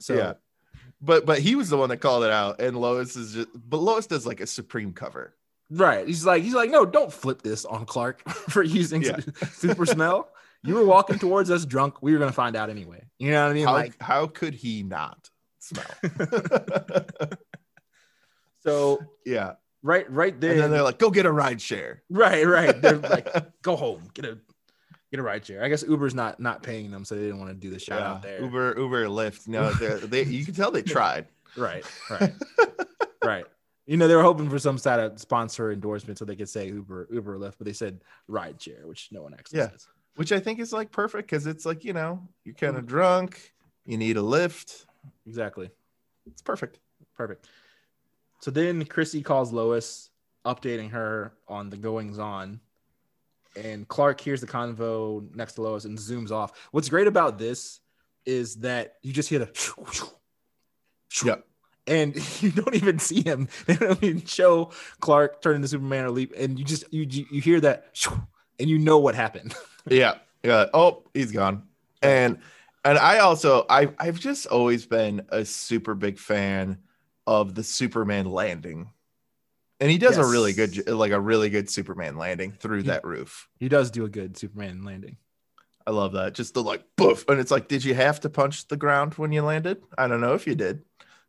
So 0.00 0.14
Yeah. 0.14 0.32
but 1.00 1.24
but 1.26 1.38
he 1.38 1.54
was 1.54 1.68
the 1.70 1.76
one 1.76 1.88
that 1.90 1.98
called 1.98 2.24
it 2.24 2.30
out, 2.30 2.60
and 2.60 2.76
Lois 2.76 3.16
is 3.16 3.34
just. 3.34 3.48
But 3.54 3.78
Lois 3.78 4.06
does 4.06 4.26
like 4.26 4.40
a 4.40 4.46
supreme 4.46 4.92
cover. 4.92 5.34
right, 5.70 6.06
he's 6.06 6.24
like 6.26 6.42
he's 6.42 6.54
like, 6.54 6.70
no, 6.70 6.84
don't 6.84 7.12
flip 7.12 7.42
this 7.42 7.64
on 7.64 7.86
Clark 7.86 8.28
for 8.28 8.62
using 8.62 9.02
Yeah. 9.02 9.18
super 9.52 9.86
smell. 9.86 10.28
You 10.62 10.74
were 10.74 10.84
walking 10.86 11.18
towards 11.18 11.50
us 11.50 11.64
drunk. 11.64 12.02
We 12.02 12.12
were 12.12 12.18
gonna 12.18 12.32
find 12.32 12.56
out 12.56 12.70
anyway. 12.70 13.04
You 13.18 13.30
know 13.30 13.44
what 13.44 13.50
I 13.50 13.54
mean? 13.54 13.66
How 13.66 13.72
Like 13.72 14.02
how 14.02 14.26
could 14.26 14.54
he 14.54 14.82
not 14.82 15.30
smell? 15.60 15.86
so, 18.62 18.98
yeah, 19.24 19.52
right, 19.82 20.10
right 20.10 20.38
there. 20.40 20.52
and 20.52 20.60
then 20.60 20.70
they're 20.70 20.82
like, 20.82 20.98
"Go 20.98 21.10
get 21.10 21.26
a 21.26 21.32
ride 21.32 21.60
share." 21.60 22.02
right, 22.10 22.46
right. 22.46 22.80
They're 22.80 22.96
like, 22.98 23.28
go 23.62 23.76
home, 23.76 24.08
get 24.14 24.24
a 24.24 24.38
get 25.10 25.20
a 25.20 25.22
ride 25.22 25.44
share. 25.44 25.62
I 25.62 25.68
guess 25.68 25.82
Uber's 25.82 26.14
not 26.14 26.40
not 26.40 26.62
paying 26.62 26.90
them, 26.90 27.04
so 27.04 27.14
they 27.14 27.22
didn't 27.22 27.38
want 27.38 27.50
to 27.50 27.54
do 27.54 27.70
the 27.70 27.78
shout 27.78 28.02
out 28.02 28.22
there. 28.22 28.40
Uber, 28.40 28.74
Uber, 28.78 29.06
Lyft. 29.06 29.48
No, 29.48 29.72
they, 29.72 30.06
they, 30.06 30.22
you 30.24 30.44
can 30.44 30.54
tell 30.54 30.70
they 30.70 30.82
tried. 30.82 31.26
Right, 31.56 31.84
right, 32.10 32.32
right. 33.24 33.44
You 33.86 33.96
know, 33.96 34.08
they 34.08 34.16
were 34.16 34.22
hoping 34.22 34.50
for 34.50 34.58
some 34.58 34.78
sort 34.78 34.98
of 34.98 35.18
sponsor 35.20 35.70
endorsement 35.70 36.18
so 36.18 36.24
they 36.24 36.34
could 36.34 36.48
say 36.48 36.66
Uber, 36.66 37.08
Uber, 37.10 37.38
Lyft, 37.38 37.54
but 37.58 37.66
they 37.66 37.72
said 37.72 38.00
ride 38.26 38.60
share, 38.60 38.86
which 38.86 39.08
no 39.12 39.22
one 39.22 39.32
actually 39.32 39.60
Yeah. 39.60 39.70
says. 39.70 39.86
Which 40.16 40.32
I 40.32 40.40
think 40.40 40.58
is 40.58 40.72
like 40.72 40.90
perfect 40.90 41.30
because 41.30 41.46
it's 41.46 41.64
like, 41.64 41.84
you 41.84 41.92
know, 41.92 42.20
you're 42.44 42.54
kind 42.54 42.76
of 42.76 42.82
mm-hmm. 42.82 42.88
drunk, 42.88 43.54
you 43.84 43.96
need 43.96 44.16
a 44.16 44.22
lift. 44.22 44.86
Exactly. 45.26 45.70
It's 46.26 46.42
perfect. 46.42 46.80
Perfect. 47.16 47.46
So 48.40 48.50
then 48.50 48.84
Chrissy 48.84 49.22
calls 49.22 49.52
Lois, 49.52 50.10
updating 50.44 50.90
her 50.90 51.32
on 51.48 51.70
the 51.70 51.76
goings 51.76 52.18
on. 52.18 52.60
And 53.56 53.88
Clark 53.88 54.20
hears 54.20 54.40
the 54.40 54.46
convo 54.46 55.34
next 55.34 55.54
to 55.54 55.62
Lois 55.62 55.84
and 55.84 55.98
zooms 55.98 56.30
off. 56.30 56.52
What's 56.72 56.88
great 56.88 57.06
about 57.06 57.38
this 57.38 57.80
is 58.24 58.56
that 58.56 58.94
you 59.02 59.12
just 59.12 59.28
hear 59.28 59.38
the 59.38 60.10
Yep. 61.24 61.44
and 61.86 62.16
you 62.42 62.50
don't 62.50 62.74
even 62.74 62.98
see 62.98 63.22
him. 63.22 63.48
They 63.66 63.76
don't 63.76 64.02
even 64.02 64.24
show 64.26 64.72
Clark 65.00 65.40
turn 65.40 65.56
into 65.56 65.68
Superman 65.68 66.04
or 66.04 66.10
leap, 66.10 66.32
and 66.36 66.58
you 66.58 66.64
just 66.64 66.84
you 66.92 67.06
you 67.08 67.26
you 67.30 67.40
hear 67.40 67.60
that 67.60 67.96
and 68.58 68.68
you 68.68 68.78
know 68.78 68.98
what 68.98 69.14
happened. 69.14 69.54
Yeah. 69.88 70.14
Yeah. 70.42 70.66
Oh, 70.74 71.04
he's 71.14 71.30
gone. 71.30 71.62
And 72.02 72.38
and 72.84 72.98
I 72.98 73.18
also 73.18 73.64
I 73.70 73.88
I've 74.00 74.18
just 74.18 74.46
always 74.46 74.84
been 74.84 75.24
a 75.28 75.44
super 75.44 75.94
big 75.94 76.18
fan 76.18 76.78
of 77.24 77.54
the 77.54 77.62
Superman 77.62 78.28
landing. 78.28 78.90
And 79.80 79.90
he 79.90 79.98
does 79.98 80.16
a 80.16 80.24
really 80.24 80.52
good 80.54 80.88
like 80.88 81.12
a 81.12 81.20
really 81.20 81.50
good 81.50 81.68
Superman 81.68 82.16
landing 82.16 82.52
through 82.52 82.78
He- 82.82 82.88
that 82.88 83.04
roof. 83.04 83.48
He 83.58 83.68
does 83.68 83.90
do 83.90 84.04
a 84.04 84.08
good 84.08 84.36
Superman 84.38 84.82
landing. 84.84 85.18
I 85.86 85.90
love 85.92 86.12
that. 86.14 86.34
Just 86.34 86.54
the 86.54 86.62
like 86.62 86.82
poof. 86.96 87.24
And 87.28 87.38
it's 87.38 87.50
like, 87.50 87.68
did 87.68 87.84
you 87.84 87.94
have 87.94 88.18
to 88.20 88.28
punch 88.30 88.66
the 88.68 88.76
ground 88.76 89.14
when 89.14 89.32
you 89.32 89.42
landed? 89.42 89.82
I 89.96 90.08
don't 90.08 90.20
know 90.20 90.34
if 90.34 90.46
you 90.46 90.54
did. 90.54 90.82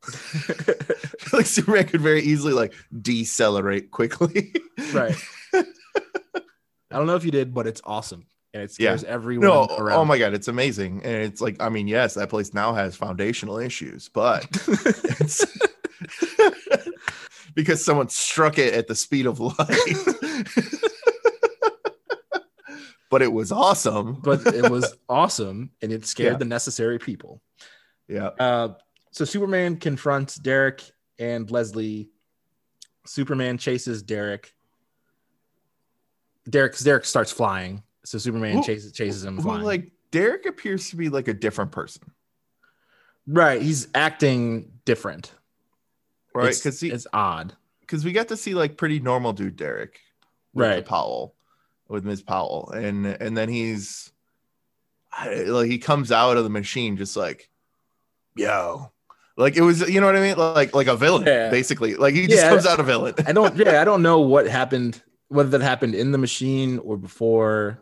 like 1.34 1.46
Superman 1.46 1.86
could 1.88 2.02
very 2.02 2.22
easily 2.22 2.54
like 2.54 2.74
decelerate 3.02 3.92
quickly. 3.92 4.54
right. 4.94 5.16
I 5.54 6.96
don't 6.96 7.08
know 7.08 7.16
if 7.16 7.26
you 7.26 7.32
did, 7.32 7.54
but 7.54 7.68
it's 7.68 7.82
awesome. 7.84 8.26
And 8.54 8.64
it 8.64 8.72
Yeah. 8.80 8.96
scares 8.96 9.04
everyone 9.04 9.48
no, 9.48 9.66
around. 9.78 10.00
oh 10.00 10.06
my 10.06 10.18
god, 10.18 10.34
it's 10.34 10.48
amazing. 10.48 11.02
And 11.04 11.16
it's 11.24 11.42
like, 11.42 11.62
I 11.62 11.70
mean, 11.70 11.88
yes, 11.88 12.14
that 12.14 12.30
place 12.30 12.54
now 12.54 12.74
has 12.74 12.96
foundational 12.96 13.58
issues, 13.58 14.10
but 14.10 14.48
it's 15.20 15.46
because 17.58 17.84
someone 17.84 18.08
struck 18.08 18.60
it 18.60 18.76
at 18.76 18.88
the 18.88 18.94
speed 18.94 19.26
of 19.26 19.40
light. 19.40 19.58
but 23.10 23.24
it 23.24 23.34
was 23.34 23.52
awesome. 23.52 24.14
but 24.22 24.46
it 24.54 24.70
was 24.70 24.96
awesome 25.10 25.72
and 25.82 25.92
it 25.92 26.06
scared 26.06 26.34
Yeah. 26.34 26.38
the 26.38 26.46
necessary 26.46 27.00
people. 27.00 27.42
Yeah. 28.08 28.28
Uh, 28.40 28.74
so 29.12 29.26
Superman 29.26 29.78
confronts 29.78 30.36
Derek 30.36 30.84
and 31.20 31.50
Leslie. 31.50 32.10
Superman 33.08 33.58
chases 33.58 34.04
Derek. 34.04 34.54
Derek, 36.50 36.78
Derek 36.78 37.06
starts 37.06 37.32
flying. 37.32 37.82
So 38.06 38.18
Superman 38.20 38.58
Who- 38.58 38.64
chases 38.64 38.92
chases 38.92 39.26
him 39.26 39.38
Who, 39.38 39.42
flying. 39.44 39.64
like 39.64 39.92
Derek 40.12 40.46
appears 40.46 40.90
to 40.92 40.96
be 40.96 41.10
like 41.10 41.28
a 41.28 41.34
different 41.34 41.72
person, 41.72 42.12
right, 43.26 43.60
he's 43.62 43.88
acting 43.96 44.72
different. 44.86 45.32
Right? 46.46 46.56
Because 46.56 46.82
it's 46.84 47.08
odd. 47.14 47.56
because 47.82 48.04
we 48.06 48.12
got 48.12 48.28
to 48.30 48.38
see 48.38 48.54
like 48.54 48.78
pretty 48.78 49.00
normal 49.00 49.34
dude 49.34 49.56
Derek, 49.56 50.00
with 50.54 50.68
Right. 50.68 50.86
Powell, 50.86 51.36
with 51.88 52.04
Ms. 52.06 52.22
Powell, 52.22 52.72
and 52.72 53.06
and 53.06 53.38
then 53.38 53.50
he's 53.50 54.12
like 55.46 55.70
he 55.70 55.78
comes 55.78 56.12
out 56.12 56.38
of 56.38 56.44
the 56.44 56.50
machine 56.50 56.98
just 56.98 57.16
like, 57.18 57.50
yo, 58.36 58.92
like 59.36 59.56
it 59.58 59.62
was 59.62 59.88
you 59.90 60.00
know 60.00 60.06
what 60.08 60.16
I 60.16 60.22
mean, 60.22 60.38
like 60.38 60.76
like 60.76 60.88
a 60.88 60.96
villain 60.96 61.26
Yeah. 61.26 61.50
basically, 61.50 61.96
like 61.96 62.14
he 62.14 62.28
just 62.28 62.44
Yeah. 62.44 62.50
comes 62.50 62.66
out 62.66 62.80
a 62.80 62.84
villain. 62.84 63.16
I 63.26 63.32
don't. 63.32 63.56
Yeah, 63.56 63.82
I 63.82 63.84
don't 63.86 64.02
know 64.04 64.20
what 64.20 64.48
happened. 64.48 65.02
Whether 65.30 65.50
that 65.58 65.62
happened 65.62 65.94
in 65.96 66.12
the 66.12 66.18
machine 66.18 66.80
or 66.80 66.96
before, 66.98 67.80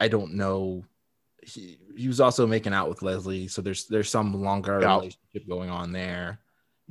I 0.00 0.08
don't 0.08 0.34
know. 0.34 0.84
He, 1.42 1.78
he 1.96 2.08
was 2.08 2.20
also 2.20 2.46
making 2.46 2.72
out 2.74 2.88
with 2.88 3.02
Leslie, 3.02 3.46
so 3.48 3.62
there's 3.62 3.86
there's 3.86 4.10
some 4.10 4.42
longer 4.42 4.80
Yeah. 4.80 4.96
relationship 4.96 5.48
going 5.48 5.70
on 5.70 5.92
there. 5.92 6.40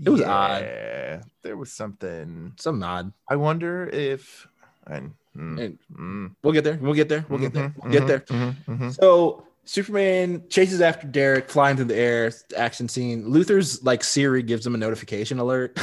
It 0.04 0.10
was 0.10 0.22
odd. 0.22 0.62
Yeah, 0.64 1.22
there 1.42 1.58
was 1.58 1.72
something. 1.72 2.54
Some 2.58 2.82
odd. 2.84 3.12
I 3.28 3.36
wonder 3.36 3.88
if 3.90 4.48
and. 4.88 5.14
mm, 5.36 5.60
And 5.62 5.80
mm, 5.94 6.36
we'll 6.44 6.54
get 6.54 6.64
there. 6.64 6.78
We'll 6.82 6.94
get 6.94 7.10
there. 7.10 7.26
We'll 7.30 7.40
get 7.40 7.54
there. 7.54 7.74
We'll 7.82 7.92
get 7.92 8.04
mhm, 8.04 8.08
there. 8.08 8.20
mhm, 8.20 8.56
mhm. 8.68 8.96
So 8.96 9.46
Superman 9.66 10.44
chases 10.50 10.82
after 10.82 11.06
Derek, 11.06 11.50
flying 11.50 11.76
through 11.76 11.86
the 11.86 11.96
air. 11.98 12.32
Action 12.58 12.88
scene. 12.88 13.26
Luthor's 13.26 13.84
like 13.84 14.04
Siri 14.04 14.42
gives 14.42 14.66
him 14.66 14.74
a 14.74 14.78
notification 14.78 15.38
alert. 15.40 15.78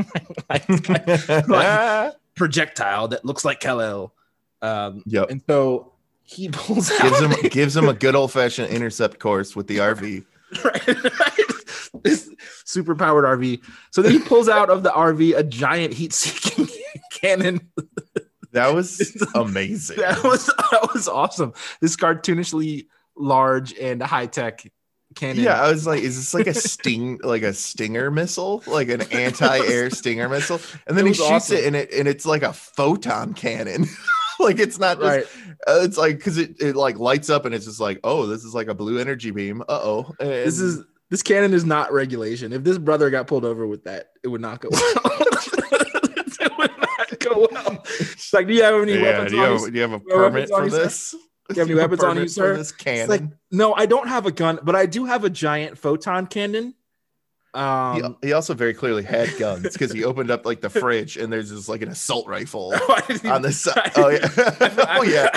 like, 0.50 0.68
like, 1.48 2.14
projectile 2.34 3.08
that 3.08 3.24
looks 3.24 3.44
like 3.44 3.60
Kal-El. 3.60 4.12
Um, 4.62 5.02
Yep. 5.06 5.30
and 5.30 5.42
so 5.48 5.92
he 6.22 6.48
pulls 6.50 6.90
out 6.92 7.02
gives 7.02 7.20
him 7.20 7.32
gives 7.50 7.76
him 7.76 7.88
a 7.88 7.94
good 7.94 8.14
old 8.14 8.30
fashioned 8.32 8.68
intercept 8.70 9.18
course 9.18 9.56
with 9.56 9.66
the 9.66 9.78
RV. 9.78 10.24
right, 10.64 10.86
right. 10.86 11.38
this 12.02 12.30
super 12.64 12.94
powered 12.94 13.24
RV. 13.24 13.62
So 13.90 14.02
then 14.02 14.12
he 14.12 14.18
pulls 14.18 14.48
out 14.48 14.70
of 14.70 14.82
the 14.82 14.90
RV 14.90 15.36
a 15.36 15.42
giant 15.42 15.94
heat 15.94 16.12
seeking 16.12 16.68
cannon. 17.20 17.70
That 18.52 18.74
was 18.74 19.16
amazing. 19.34 19.98
That 19.98 20.22
was 20.24 20.46
that 20.46 20.90
was 20.92 21.08
awesome. 21.08 21.54
This 21.80 21.96
cartoonishly 21.96 22.86
large 23.16 23.74
and 23.78 24.02
high 24.02 24.26
tech 24.26 24.66
cannon. 25.14 25.42
Yeah, 25.42 25.62
I 25.62 25.70
was 25.70 25.86
like, 25.86 26.02
is 26.02 26.16
this 26.16 26.34
like 26.34 26.46
a 26.46 26.54
sting, 26.54 27.20
like 27.22 27.42
a 27.42 27.52
stinger 27.52 28.10
missile, 28.10 28.62
like 28.66 28.88
an 28.88 29.02
anti-air 29.12 29.90
stinger 29.90 30.28
missile? 30.28 30.60
And 30.86 30.96
then 30.96 31.06
he 31.06 31.12
shoots 31.12 31.30
awesome. 31.30 31.56
it, 31.56 31.64
and 31.64 31.76
it 31.76 31.92
and 31.92 32.08
it's 32.08 32.26
like 32.26 32.42
a 32.42 32.52
photon 32.52 33.34
cannon. 33.34 33.86
like 34.40 34.58
it's 34.58 34.78
not 34.78 34.98
just, 34.98 35.08
right. 35.08 35.24
uh, 35.66 35.80
it's 35.82 35.96
like 35.96 36.16
because 36.18 36.38
it 36.38 36.60
it 36.60 36.76
like 36.76 36.98
lights 36.98 37.30
up, 37.30 37.46
and 37.46 37.54
it's 37.54 37.66
just 37.66 37.80
like, 37.80 38.00
oh, 38.04 38.26
this 38.26 38.44
is 38.44 38.54
like 38.54 38.68
a 38.68 38.74
blue 38.74 38.98
energy 38.98 39.30
beam. 39.30 39.62
Uh 39.62 39.80
oh, 39.82 40.14
This 40.18 40.58
is 40.60 40.84
this 41.12 41.22
cannon 41.22 41.52
is 41.52 41.66
not 41.66 41.92
regulation. 41.92 42.54
If 42.54 42.64
this 42.64 42.78
brother 42.78 43.10
got 43.10 43.26
pulled 43.26 43.44
over 43.44 43.66
with 43.66 43.84
that, 43.84 44.12
it 44.24 44.28
would 44.28 44.40
not 44.40 44.62
go 44.62 44.70
well. 44.72 44.80
it 44.96 46.52
would 46.56 46.70
not 46.78 47.18
go 47.18 47.48
well. 47.52 47.84
It's 48.00 48.32
like, 48.32 48.46
do 48.46 48.54
you 48.54 48.62
have 48.62 48.80
any 48.80 48.94
yeah. 48.94 49.02
weapons 49.02 49.30
Do 49.30 49.36
you 49.36 49.42
on 49.42 49.52
have, 49.52 49.60
you? 49.60 49.70
do 49.70 49.74
you 49.74 49.82
have 49.82 49.92
a 49.92 50.00
permit 50.00 50.48
for 50.48 50.70
this? 50.70 51.10
Do 51.10 51.18
you 51.54 51.60
have 51.60 51.68
any 51.70 51.74
weapons 51.78 52.02
on 52.02 52.16
you, 52.16 52.28
sir? 52.28 52.56
This 52.56 52.70
It's 52.70 52.82
cannon. 52.82 53.08
like, 53.10 53.22
no, 53.50 53.74
I 53.74 53.84
don't 53.84 54.08
have 54.08 54.24
a 54.24 54.32
gun, 54.32 54.58
but 54.62 54.74
I 54.74 54.86
do 54.86 55.04
have 55.04 55.24
a 55.24 55.28
giant 55.28 55.76
photon 55.76 56.28
cannon. 56.28 56.74
He, 57.54 57.60
Um, 57.60 58.16
he 58.22 58.32
also 58.32 58.54
very 58.54 58.74
clearly 58.74 59.02
had 59.02 59.36
guns 59.38 59.72
because 59.72 59.92
he 59.92 60.04
opened 60.10 60.30
up 60.30 60.46
like 60.46 60.60
the 60.60 60.70
fridge, 60.70 61.16
and 61.16 61.32
there's 61.32 61.50
just 61.50 61.68
like 61.68 61.82
an 61.82 61.88
assault 61.90 62.26
rifle 62.26 62.72
on 63.24 63.42
the 63.42 63.52
side. 63.52 63.92
Oh 63.96 64.08
yeah, 64.08 64.96
oh 64.98 65.02
yeah. 65.02 65.28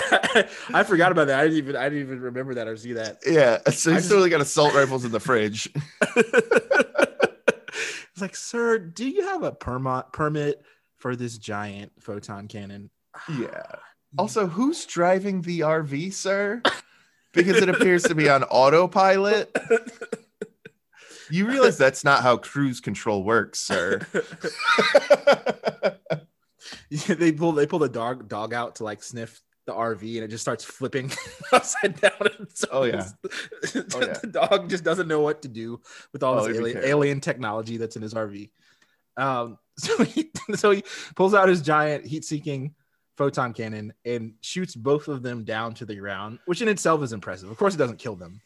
I 0.73 0.83
forgot 0.83 1.11
about 1.11 1.27
that. 1.27 1.39
I 1.39 1.43
didn't 1.43 1.57
even 1.57 1.75
I 1.75 1.89
didn't 1.89 2.05
even 2.05 2.21
remember 2.21 2.55
that 2.55 2.67
or 2.67 2.77
see 2.77 2.93
that. 2.93 3.19
Yeah, 3.25 3.59
so 3.69 3.91
he's 3.91 4.01
just- 4.01 4.09
totally 4.09 4.29
got 4.29 4.41
assault 4.41 4.73
rifles 4.73 5.05
in 5.05 5.11
the 5.11 5.19
fridge. 5.19 5.69
it's 6.15 8.21
like, 8.21 8.35
sir, 8.35 8.79
do 8.79 9.07
you 9.07 9.23
have 9.23 9.43
a 9.43 9.51
permit 9.51 10.05
permit 10.13 10.63
for 10.97 11.15
this 11.15 11.37
giant 11.37 11.91
photon 11.99 12.47
cannon? 12.47 12.89
Yeah. 13.39 13.63
Also, 14.17 14.47
who's 14.47 14.85
driving 14.85 15.41
the 15.41 15.61
RV, 15.61 16.13
sir? 16.13 16.61
Because 17.33 17.57
it 17.57 17.67
appears 17.67 18.03
to 18.03 18.15
be 18.15 18.29
on 18.29 18.43
autopilot. 18.43 19.53
You 21.29 21.47
realize 21.47 21.77
that's 21.77 22.03
not 22.03 22.21
how 22.23 22.37
cruise 22.37 22.79
control 22.81 23.23
works, 23.23 23.59
sir. 23.59 24.01
Yeah, 26.89 27.15
they 27.15 27.31
pull 27.31 27.51
they 27.51 27.67
pull 27.67 27.79
the 27.79 27.89
dog 27.89 28.27
dog 28.27 28.53
out 28.53 28.75
to 28.77 28.83
like 28.83 29.03
sniff 29.03 29.41
the 29.67 29.73
RV 29.73 30.01
and 30.15 30.23
it 30.23 30.29
just 30.29 30.41
starts 30.43 30.63
flipping 30.63 31.11
upside 31.51 31.99
down. 31.99 32.11
So 32.53 32.67
Oh, 32.71 32.83
yeah. 32.83 33.07
the, 33.21 33.91
Oh, 33.95 33.99
yeah. 34.01 34.13
the 34.21 34.27
dog 34.27 34.69
just 34.69 34.83
doesn't 34.83 35.07
know 35.07 35.21
what 35.21 35.41
to 35.43 35.47
do 35.47 35.81
with 36.13 36.23
all 36.23 36.39
Oh, 36.39 36.47
this 36.47 36.57
alien, 36.57 36.77
alien 36.83 37.21
technology 37.21 37.77
that's 37.77 37.95
in 37.95 38.01
his 38.01 38.13
RV. 38.13 38.49
Um, 39.17 39.57
so 39.77 40.03
he 40.03 40.31
so 40.55 40.71
he 40.71 40.83
pulls 41.15 41.33
out 41.33 41.49
his 41.49 41.61
giant 41.61 42.05
heat-seeking 42.05 42.73
photon 43.17 43.53
cannon 43.53 43.93
and 44.03 44.33
shoots 44.41 44.75
both 44.75 45.07
of 45.07 45.21
them 45.23 45.43
down 45.43 45.73
to 45.75 45.85
the 45.85 45.95
ground, 45.95 46.39
which 46.45 46.61
in 46.61 46.67
itself 46.67 47.01
is 47.03 47.13
impressive. 47.13 47.49
Of 47.49 47.57
course, 47.57 47.75
it 47.75 47.77
doesn't 47.77 47.99
kill 47.99 48.15
them. 48.15 48.41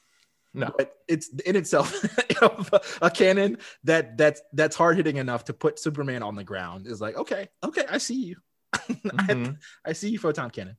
No. 0.54 0.74
but 0.78 0.96
it's 1.08 1.30
in 1.46 1.56
itself 1.56 1.94
a 3.02 3.10
cannon 3.12 3.58
that 3.84 4.18
that's 4.18 4.42
that's 4.54 4.76
hard 4.76 4.98
hitting 4.98 5.18
enough 5.18 5.46
to 5.46 5.54
put 5.54 5.78
Superman 5.80 6.24
on 6.24 6.36
the 6.36 6.44
ground. 6.44 6.88
Is 6.88 7.00
like 7.00 7.16
okay, 7.18 7.50
okay, 7.64 7.84
I 7.90 7.98
see 8.00 8.24
you. 8.26 8.36
Mhm. 8.90 9.58
I 9.86 9.94
see 9.94 10.10
you, 10.10 10.20
photon 10.20 10.50
cannon. 10.50 10.78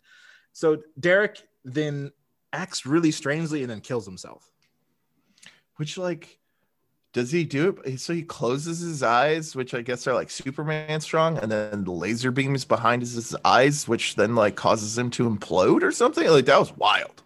So 0.53 0.79
Derek 0.99 1.39
then 1.65 2.11
acts 2.53 2.85
really 2.85 3.11
strangely 3.13 3.63
and 3.63 3.71
then 3.71 3.81
kills 3.81 4.05
himself. 4.05 4.51
Which, 5.77 5.97
like, 5.97 6.39
Does 7.13 7.31
he 7.33 7.45
do 7.45 7.81
it? 7.85 7.99
So 8.01 8.13
he 8.13 8.23
closes 8.23 8.81
his 8.81 9.03
eyes, 9.03 9.57
which 9.57 9.75
I 9.75 9.83
guess 9.83 10.07
are 10.07 10.15
like 10.15 10.31
Superman 10.31 11.01
strong, 11.01 11.39
and 11.39 11.51
then 11.51 11.85
the 11.85 11.91
laser 11.93 12.31
beams 12.31 12.65
behind 12.65 13.03
his, 13.03 13.15
his 13.15 13.37
eyes, 13.45 13.89
which 13.89 14.15
then 14.17 14.35
like 14.37 14.55
causes 14.57 14.97
him 14.99 15.11
to 15.11 15.29
implode 15.29 15.83
or 15.83 15.91
something. 15.93 16.27
Like 16.29 16.47
that 16.47 16.59
was 16.61 16.77
wild. 16.77 17.23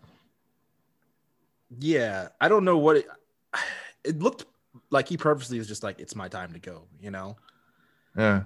Yeah, 1.79 2.29
I 2.41 2.49
don't 2.49 2.65
know 2.65 2.79
what 2.79 2.97
it. 2.97 3.09
It 4.05 4.19
looked 4.19 4.45
like 4.91 5.09
he 5.09 5.17
purposely 5.17 5.59
was 5.59 5.67
just 5.67 5.83
like, 5.83 5.99
"It's 5.99 6.15
my 6.15 6.29
time 6.29 6.53
to 6.53 6.59
go," 6.59 6.83
you 7.01 7.11
know. 7.11 7.37
Yeah, 8.17 8.45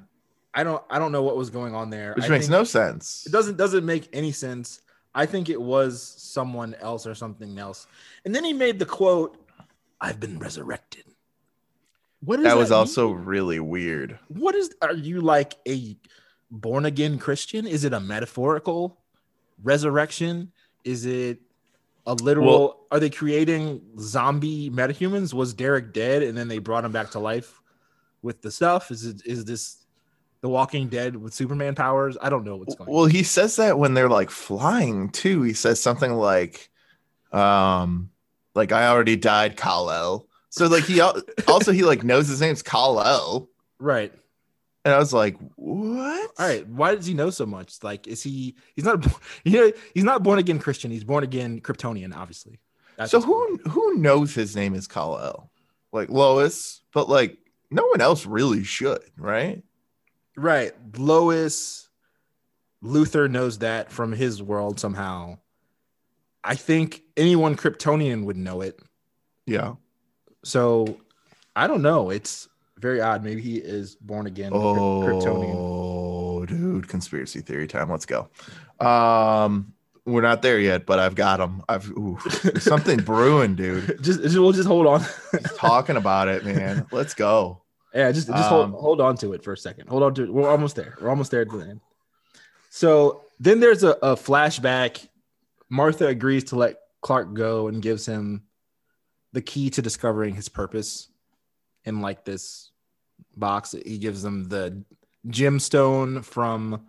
I 0.55 0.63
don't. 0.63 0.83
I 0.89 0.99
don't 0.99 1.13
know 1.13 1.23
what 1.23 1.37
was 1.37 1.51
going 1.51 1.75
on 1.75 1.91
there. 1.91 2.15
which 2.15 2.27
I 2.27 2.29
makes 2.29 2.49
no 2.49 2.65
sense. 2.65 3.25
It 3.27 3.33
doesn't 3.33 3.57
doesn't 3.57 3.85
make 3.85 4.09
any 4.13 4.33
sense. 4.33 4.81
I 5.15 5.27
think 5.27 5.49
it 5.49 5.61
was 5.61 6.03
someone 6.03 6.75
else 6.75 7.07
or 7.07 7.15
something 7.15 7.59
else. 7.59 7.87
And 8.25 8.35
then 8.35 8.45
he 8.45 8.53
made 8.53 8.79
the 8.79 8.87
quote, 8.87 9.37
"I've 10.01 10.21
been 10.21 10.39
resurrected." 10.39 11.05
What 12.21 12.37
does 12.37 12.45
That 12.45 12.57
was 12.57 12.73
also 12.73 13.11
really 13.11 13.61
weird. 13.61 14.19
What 14.29 14.55
is? 14.55 14.71
Are 14.83 14.95
you 14.95 15.21
like 15.21 15.57
a 15.67 15.97
born 16.51 16.85
again 16.85 17.19
Christian? 17.19 17.67
Is 17.67 17.85
it 17.85 17.93
a 17.93 18.01
metaphorical 18.01 18.99
resurrection? 19.63 20.53
Is 20.85 21.05
it 21.07 21.41
a 22.09 22.15
literal? 22.15 22.47
Well- 22.47 22.75
are 22.91 22.99
they 22.99 23.11
creating 23.11 23.83
zombie 24.01 24.71
metahumans? 24.71 25.35
Was 25.35 25.53
Derek 25.55 25.93
dead 25.93 26.23
and 26.23 26.37
then 26.37 26.49
they 26.49 26.59
brought 26.59 26.85
him 26.85 26.91
back 26.91 27.11
to 27.11 27.19
life 27.19 27.61
with 28.23 28.41
the 28.43 28.51
stuff? 28.51 28.91
Is 28.91 29.05
it? 29.05 29.23
Is 29.27 29.45
this 29.45 29.85
the 30.41 30.49
Walking 30.49 30.89
Dead 30.89 31.15
with 31.17 31.35
Superman 31.35 31.75
powers? 31.75 32.17
I 32.23 32.31
don't 32.31 32.45
know 32.45 32.57
what's 32.57 32.75
going. 32.75 32.89
on. 32.89 32.95
Well, 32.97 33.05
he 33.07 33.23
says 33.23 33.57
that 33.57 33.79
when 33.79 33.95
they're 33.95 34.09
like 34.09 34.31
flying 34.31 35.11
too. 35.11 35.43
He 35.43 35.53
says 35.53 35.81
something 35.81 36.13
like, 36.15 36.71
um, 37.33 38.11
like 38.55 38.73
I 38.73 38.89
already 38.89 39.17
died, 39.17 39.57
Kal-El. 39.57 40.27
So 40.51 40.67
like 40.67 40.85
he 40.85 41.01
also 41.49 41.73
he 41.73 41.83
like 41.83 42.03
knows 42.05 42.27
his 42.29 42.41
name's 42.41 42.63
Kal-El. 42.63 43.49
Right. 43.79 44.13
And 44.85 44.95
I 44.95 44.99
was 44.99 45.13
like, 45.13 45.37
what? 45.57 46.31
All 46.39 46.47
right. 46.47 46.67
Why 46.67 46.95
does 46.95 47.07
he 47.07 47.15
know 47.15 47.31
so 47.31 47.45
much? 47.45 47.83
Like, 47.83 48.07
is 48.07 48.23
he? 48.23 48.57
He's 48.75 48.85
not. 48.85 49.07
You 49.45 49.53
know, 49.53 49.73
he's 49.95 50.05
not 50.05 50.23
born 50.23 50.39
again 50.39 50.59
Christian. 50.59 50.91
He's 50.91 51.05
born 51.05 51.25
again 51.25 51.61
Kryptonian. 51.61 52.15
Obviously. 52.15 52.59
That's 52.97 53.11
So 53.11 53.21
who 53.21 53.59
who 53.69 53.95
knows 53.95 54.35
his 54.35 54.57
name 54.57 54.75
is 54.75 54.87
Kal-El? 54.87 55.51
Like 55.93 56.11
Lois, 56.11 56.83
but 56.93 57.09
like 57.09 57.39
no 57.71 57.87
one 57.87 58.01
else 58.01 58.27
really 58.27 58.65
should, 58.65 59.03
right? 59.17 59.63
Right. 60.37 60.73
Lois, 60.97 61.89
Luthor 62.83 63.31
knows 63.31 63.59
that 63.59 63.91
from 63.91 64.13
his 64.13 64.43
world 64.43 64.79
somehow. 64.81 65.39
I 66.45 66.55
think 66.55 67.03
anyone 67.17 67.57
Kryptonian 67.57 68.25
would 68.25 68.37
know 68.37 68.61
it. 68.61 68.81
Yeah. 69.47 69.75
So 70.45 70.99
I 71.57 71.67
don't 71.67 71.83
know. 71.83 72.11
It's 72.11 72.49
very 72.81 73.01
odd. 73.01 73.23
Maybe 73.25 73.41
he 73.41 73.57
is 73.57 73.97
born 73.97 74.27
again 74.27 74.53
Kryp- 74.53 75.05
Kryptonian. 75.23 75.55
Oh, 75.57 76.47
dude, 76.47 76.89
conspiracy 76.89 77.41
theory 77.41 77.67
time. 77.67 77.91
Let's 77.91 78.07
go. 78.07 78.29
Um, 78.81 79.73
we're 80.05 80.23
not 80.23 80.41
there 80.43 80.59
yet, 80.59 80.87
but 80.87 80.99
I've 80.99 81.15
got 81.15 81.41
him. 81.41 81.63
I've 81.69 81.89
ooh, 81.91 82.19
something 82.59 82.99
brewing, 83.01 83.55
dude. 83.57 83.99
Just, 84.03 84.23
just- 84.23 84.39
we'll 84.39 84.53
just 84.53 84.69
hold 84.69 84.87
on. 84.87 85.05
Talking 85.57 85.97
about 85.97 86.29
it, 86.29 86.45
man. 86.45 86.87
Let's 86.93 87.15
go. 87.15 87.63
yeah, 87.95 88.11
just 88.13 88.29
just 88.29 88.51
Um, 88.51 88.71
hold 88.73 88.81
hold 88.81 89.01
on 89.01 89.17
to 89.19 89.33
it 89.33 89.43
for 89.43 89.53
a 89.53 89.57
second. 89.57 89.89
Hold 89.89 90.03
on 90.03 90.15
to 90.15 90.23
it. 90.25 90.33
We're 90.33 90.49
almost 90.49 90.77
there. 90.77 90.97
We're 91.01 91.11
almost 91.11 91.31
there 91.31 91.45
to 91.45 91.57
the 91.59 91.65
end. 91.65 91.81
So 92.71 93.23
then 93.41 93.61
there's 93.61 93.83
a, 93.83 93.91
a 94.03 94.15
flashback. 94.17 95.09
Martha 95.71 96.07
agrees 96.07 96.45
to 96.45 96.57
let 96.57 96.77
Clark 97.03 97.35
go 97.35 97.69
and 97.69 97.83
gives 97.83 98.07
him 98.07 98.45
the 99.33 99.43
key 99.43 99.69
to 99.71 99.83
discovering 99.83 100.35
his 100.35 100.49
purpose 100.49 101.09
in 101.85 102.01
like 102.01 102.25
this 102.25 102.68
box. 103.39 103.75
He 103.87 103.99
gives 103.99 104.23
them 104.23 104.49
the 104.49 104.83
gemstone 105.29 106.25
from 106.25 106.87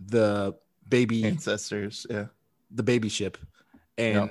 the 0.00 0.54
baby 0.88 1.24
Ancestors. 1.24 2.06
Yeah. 2.10 2.26
the 2.70 2.82
baby 2.82 3.08
ship 3.08 3.38
and 3.98 4.14
Yeah. 4.26 4.28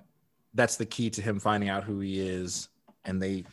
that's 0.54 0.78
the 0.78 0.86
key 0.86 1.10
to 1.12 1.22
him 1.22 1.40
finding 1.40 1.70
out 1.70 1.84
who 1.84 2.00
he 2.00 2.20
is 2.20 2.70
and 3.04 3.22
they 3.22 3.44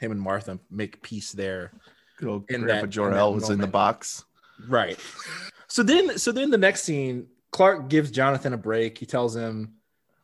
him 0.00 0.10
and 0.12 0.20
martha 0.20 0.58
make 0.70 1.00
peace 1.02 1.32
there 1.32 1.72
Good 2.18 2.28
old 2.28 2.50
In 2.50 2.62
Grandpa 2.62 2.86
Jor-El 2.86 3.34
was 3.34 3.50
in 3.50 3.58
the 3.58 3.66
box. 3.66 4.24
right 4.68 4.98
so 5.68 5.82
then 5.82 6.18
so 6.18 6.30
then 6.32 6.50
the 6.50 6.58
next 6.58 6.82
scene 6.82 7.26
clark 7.50 7.88
gives 7.88 8.10
jonathan 8.10 8.52
a 8.52 8.58
break 8.58 8.98
he 8.98 9.06
tells 9.06 9.34
him 9.34 9.72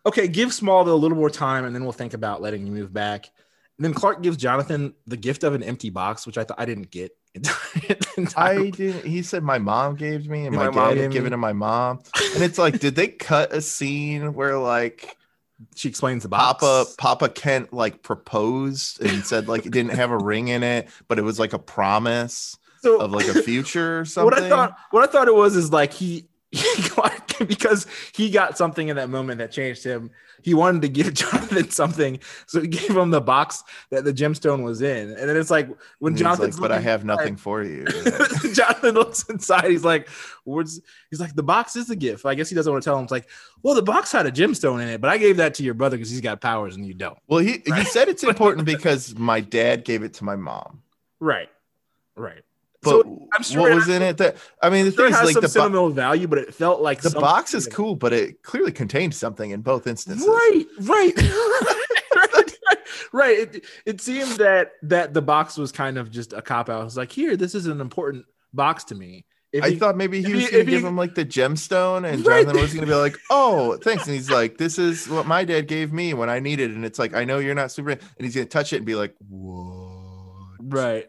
okay 0.07 0.29
give 0.29 0.51
smallville 0.51 0.89
a 0.93 0.95
little 0.95 1.17
more 1.17 1.31
time 1.31 1.65
and 1.65 1.75
then 1.75 1.83
we'll 1.85 1.93
think 1.93 2.15
about 2.15 2.43
letting 2.43 2.67
you 2.67 2.73
move 2.73 2.93
back 2.93 3.31
then 3.85 3.95
clark 3.95 4.23
gives 4.23 4.37
jonathan 4.37 4.95
the 5.07 5.17
gift 5.17 5.45
of 5.45 5.55
an 5.55 5.63
empty 5.63 5.91
box 5.91 6.27
which 6.27 6.39
i 6.39 6.45
thought 6.45 6.61
i 6.61 6.65
didn't 6.65 6.91
get 6.91 7.13
I 8.37 8.71
didn't. 8.71 9.05
He 9.05 9.23
said 9.23 9.45
my 9.45 9.59
mom 9.59 9.95
gave 9.95 10.29
me, 10.29 10.47
and 10.47 10.53
Yeah, 10.53 10.59
my, 10.59 10.71
my 10.71 10.75
mom 10.75 10.89
dad 10.89 10.95
gave 10.95 11.03
had 11.05 11.13
given 11.13 11.31
to 11.31 11.37
my 11.37 11.53
mom. 11.53 12.01
And 12.35 12.43
it's 12.43 12.59
like, 12.59 12.81
did 12.81 12.97
they 12.97 13.09
cut 13.09 13.53
a 13.53 13.61
scene 13.61 14.35
where 14.35 14.59
like 14.59 15.17
she 15.77 15.89
explains 15.89 16.23
the 16.23 16.29
box 16.29 16.61
Papa 16.61 16.91
Papa 16.99 17.29
Kent 17.29 17.73
like 17.73 18.03
proposed 18.03 19.01
and 19.03 19.25
said 19.25 19.47
like 19.47 19.67
it 19.67 19.73
didn't 19.73 19.93
have 19.93 20.11
a 20.11 20.19
ring 20.19 20.49
in 20.49 20.63
it, 20.63 20.89
but 21.07 21.19
it 21.19 21.23
was 21.23 21.39
like 21.39 21.53
a 21.53 21.59
promise 21.59 22.57
so 22.83 22.99
of 23.01 23.13
like 23.13 23.29
a 23.29 23.43
future 23.43 24.01
or 24.01 24.05
something? 24.05 24.25
what 24.35 24.43
I 24.43 24.49
thought 24.49 24.77
what 24.91 25.09
I 25.09 25.13
thought 25.13 25.29
it 25.29 25.35
was 25.35 25.57
is 25.57 25.73
like 25.73 25.93
he, 25.93 26.29
he 26.51 26.83
because 27.49 27.87
he 28.15 28.31
got 28.31 28.57
something 28.59 28.89
in 28.89 28.97
that 28.97 29.09
moment 29.11 29.39
that 29.39 29.51
changed 29.53 29.85
him. 29.85 30.11
He 30.43 30.55
wanted 30.55 30.81
to 30.83 30.89
give 30.89 31.13
Jonathan 31.23 31.69
something, 31.71 32.19
so 32.47 32.63
he 32.63 32.69
gave 32.69 32.97
him 32.97 33.11
the 33.11 33.21
box 33.21 33.63
that 33.91 34.05
the 34.05 34.13
gemstone 34.13 34.63
was 34.63 34.81
in. 34.81 35.11
And 35.11 35.29
then 35.29 35.37
it's 35.37 35.51
like 35.51 35.69
when 35.99 36.17
Jonathan's 36.17 36.59
like, 36.59 36.71
but 36.71 36.73
I 36.73 36.81
have 36.81 37.03
inside- 37.03 37.07
nothing 37.17 37.37
for 37.37 37.63
you. 37.63 37.85
Jonathan 38.55 38.95
looks 38.95 39.25
inside. 39.25 39.71
He's 39.71 39.85
like, 39.85 40.09
"What's?" 40.45 40.81
He's 41.11 41.21
like, 41.21 41.35
"The 41.35 41.43
box 41.43 41.77
is 41.77 41.91
a 41.91 41.97
gift." 41.97 42.25
I 42.25 42.35
guess 42.35 42.49
he 42.49 42.55
doesn't 42.55 42.73
want 42.73 42.83
to 42.83 42.89
tell 42.89 42.97
him. 42.97 43.03
It's 43.03 43.13
like, 43.13 43.29
"Well, 43.63 43.75
the 43.75 43.83
box 43.83 44.13
had 44.13 44.25
a 44.27 44.33
gemstone 44.33 44.81
in 44.83 44.89
it, 44.89 45.01
but 45.01 45.11
I 45.11 45.19
gave 45.19 45.37
that 45.37 45.55
to 45.55 45.63
your 45.63 45.75
brother 45.75 45.97
because 45.99 46.11
he's 46.11 46.21
got 46.23 46.41
powers 46.41 46.75
and 46.77 46.87
you 46.87 46.95
don't." 46.95 47.19
well, 47.29 47.41
he 47.41 47.63
he 47.67 47.71
Right. 47.73 47.87
said 47.87 48.09
it's 48.09 48.25
important 48.25 48.65
because 48.65 49.15
my 49.19 49.41
dad 49.41 49.85
gave 49.85 50.03
it 50.03 50.15
to 50.15 50.25
my 50.25 50.37
mom. 50.37 50.83
Right, 51.21 51.51
right. 52.17 52.43
But 52.83 52.91
so 52.91 53.29
I'm 53.37 53.43
sure 53.43 53.61
what 53.63 53.75
was 53.75 53.87
has- 53.87 53.97
in 53.97 54.03
it? 54.03 54.17
That 54.17 54.37
I 54.63 54.71
mean, 54.71 54.87
the 54.87 54.93
Sure, 54.93 55.05
thing 55.07 55.13
is 55.13 55.19
has 55.19 55.27
like 55.27 55.35
some 55.35 55.43
the 55.43 55.49
bo- 55.49 55.53
sentimental 55.53 55.91
value, 55.91 56.27
but 56.27 56.39
it 56.39 56.55
felt 56.55 56.81
like 56.81 57.03
the 57.03 57.11
box 57.11 57.53
is 57.55 57.67
cool, 57.67 57.95
but 57.95 58.13
it 58.13 58.43
clearly 58.43 58.73
contained 58.73 59.15
something 59.15 59.51
in 59.51 59.61
both 59.61 59.87
instances. 59.87 60.27
Right, 60.27 60.65
right, 60.81 61.13
right, 62.17 62.57
right. 63.13 63.39
It, 63.39 63.65
it 63.85 64.01
seemed 64.01 64.31
that 64.39 64.73
that 64.83 65.13
the 65.15 65.23
box 65.23 65.57
was 65.59 65.73
kind 65.73 65.99
of 65.99 66.11
just 66.11 66.33
a 66.33 66.41
cop 66.43 66.71
out. 66.71 66.81
It 66.81 66.85
was 66.85 66.97
like, 66.97 67.13
here, 67.13 67.37
this 67.37 67.55
is 67.55 67.67
an 67.67 67.81
important 67.81 68.25
box 68.55 68.85
to 68.85 68.95
me. 68.95 69.27
If 69.53 69.65
I 69.65 69.67
you- 69.69 69.79
thought 69.79 69.97
maybe 69.97 70.23
he 70.23 70.33
was 70.33 70.45
gonna 70.49 70.65
give 70.65 70.69
you- 70.81 70.87
him 70.87 70.97
like 70.97 71.15
the 71.17 71.25
gemstone, 71.27 72.11
and 72.11 72.25
Right. 72.25 72.45
Jonathan 72.45 72.63
was 72.63 72.73
going 72.73 72.87
to 72.87 72.91
be 72.93 72.97
like, 72.97 73.17
"Oh, 73.31 73.77
thanks," 73.79 74.07
and 74.07 74.15
he's 74.15 74.31
like, 74.31 74.59
"This 74.59 74.79
is 74.79 75.09
what 75.09 75.27
my 75.27 75.45
dad 75.45 75.67
gave 75.67 75.93
me 75.93 76.15
when 76.15 76.31
I 76.31 76.39
needed," 76.39 76.71
and 76.71 76.85
it's 76.85 76.99
like, 77.01 77.15
"I 77.15 77.25
know 77.25 77.41
you're 77.41 77.55
not 77.57 77.73
super," 77.73 77.91
and 77.91 78.01
he's 78.21 78.35
going 78.37 78.47
to 78.47 78.51
touch 78.51 78.73
it 78.73 78.77
and 78.77 78.87
be 78.87 78.95
like, 78.95 79.15
"What?" 79.29 80.57
right. 80.61 81.07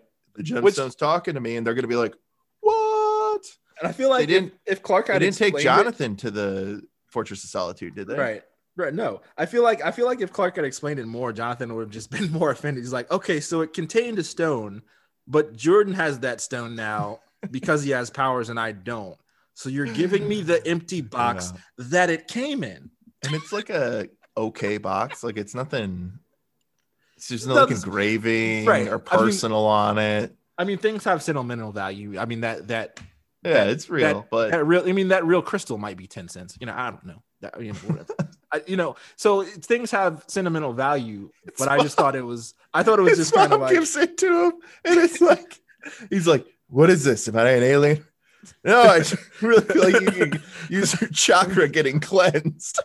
The 0.49 0.61
Which- 0.61 0.75
gemstone's 0.75 0.95
talking 0.95 1.33
to 1.35 1.39
me, 1.39 1.55
and 1.57 1.65
they're 1.65 1.73
going 1.73 1.83
to 1.83 1.87
be 1.87 1.95
like, 1.95 2.13
"What?" 2.61 3.41
And 3.79 3.87
I 3.87 3.91
feel 3.91 4.09
like 4.09 4.21
They 4.27 4.33
didn't- 4.33 4.53
if, 4.65 4.77
if 4.77 4.83
Clark 4.83 5.07
They 5.07 5.19
didn't 5.19 5.35
take 5.37 5.53
explained 5.55 5.79
it- 5.79 5.83
Jonathan 5.83 6.15
to 6.17 6.31
the 6.31 6.81
Fortress 7.07 7.43
of 7.43 7.49
Solitude, 7.49 7.95
did 7.95 8.07
they? 8.07 8.17
right, 8.17 8.43
right. 8.75 8.93
No, 8.93 9.21
I 9.37 9.45
feel 9.45 9.63
like 9.63 9.83
I 9.83 9.91
feel 9.91 10.05
like 10.05 10.21
if 10.21 10.31
Clark 10.31 10.55
had 10.55 10.65
explained 10.65 10.99
it 10.99 11.05
more, 11.07 11.33
Jonathan 11.33 11.73
would 11.75 11.81
have 11.81 11.89
just 11.89 12.09
been 12.11 12.31
more 12.31 12.51
offended. 12.51 12.83
He's 12.83 12.93
like, 12.93 13.09
okay, 13.11 13.39
so 13.39 13.61
it 13.61 13.73
contained 13.73 14.19
a 14.19 14.23
stone, 14.23 14.81
but 15.27 15.55
Jordan 15.55 15.93
has 15.93 16.19
that 16.19 16.41
stone 16.41 16.75
now 16.75 17.19
because 17.49 17.83
he 17.83 17.91
has 17.91 18.09
powers 18.09 18.49
and 18.49 18.59
I 18.59 18.71
don't. 18.71 19.17
So 19.55 19.69
you're 19.69 19.85
giving 19.87 20.27
me 20.27 20.41
the 20.41 20.65
empty 20.65 21.01
box 21.01 21.51
that 21.77 22.09
it 22.09 22.27
came 22.27 22.63
in. 22.63 22.89
and 23.23 23.33
it's 23.35 23.51
like 23.51 23.69
a 23.69 24.07
okay 24.37 24.77
box. 24.77 25.23
Like 25.23 25.37
it's 25.37 25.53
nothing. 25.55 26.13
It's 27.21 27.27
just 27.27 27.45
no 27.47 27.53
No, 27.53 27.61
like 27.65 27.69
engraving 27.71 28.65
right. 28.65 28.87
or 28.87 28.95
I 28.95 29.15
mean- 29.17 29.25
personal 29.25 29.65
on 29.67 29.99
it. 29.99 30.35
I 30.57 30.63
mean, 30.63 30.79
things 30.79 31.03
have 31.03 31.21
sentimental 31.21 31.71
value. 31.71 32.17
I 32.17 32.25
mean 32.25 32.41
that 32.41 32.67
that 32.69 32.99
Yeah, 33.43 33.65
it's 33.65 33.91
real, 33.91 34.25
but 34.31 34.49
that 34.49 34.65
real. 34.65 34.83
I 34.87 34.91
mean 34.91 35.09
that 35.09 35.23
real 35.23 35.43
crystal 35.43 35.77
might 35.77 35.97
be 35.97 36.07
ten 36.07 36.27
cents. 36.29 36.57
You 36.59 36.65
know, 36.65 36.73
I 36.75 36.89
don't 36.89 37.05
know. 37.05 37.21
That, 37.41 37.61
you 37.61 37.73
know. 37.73 38.05
I, 38.51 38.63
you 38.65 38.75
know, 38.75 38.95
so 39.17 39.43
things 39.43 39.91
have 39.91 40.23
sentimental 40.27 40.73
value. 40.73 41.29
But 41.59 41.67
I 41.67 41.77
just 41.77 41.95
thought 41.95 42.15
it 42.15 42.25
was. 42.25 42.55
I 42.73 42.81
thought 42.81 42.97
it 42.97 43.03
was 43.03 43.17
just 43.17 43.33
kind 43.33 43.53
of 43.53 43.61
like. 43.61 43.71
gives 43.71 43.95
it 43.95 44.17
to 44.17 44.45
him, 44.45 44.53
and 44.83 44.97
it's 44.99 45.21
like 45.21 45.61
he's 46.09 46.25
like, 46.27 46.45
"What 46.69 46.89
is 46.89 47.03
this? 47.03 47.27
Am 47.27 47.37
I 47.37 47.49
an 47.51 47.61
alien?" 47.63 48.03
No, 48.63 48.81
I 48.81 49.03
really 49.41 49.61
feel 49.61 49.83
like 49.83 50.01
you 50.01 50.11
can 50.11 50.43
use 50.69 50.99
your 50.99 51.09
chakra 51.11 51.67
getting 51.69 51.99
cleansed. 51.99 52.79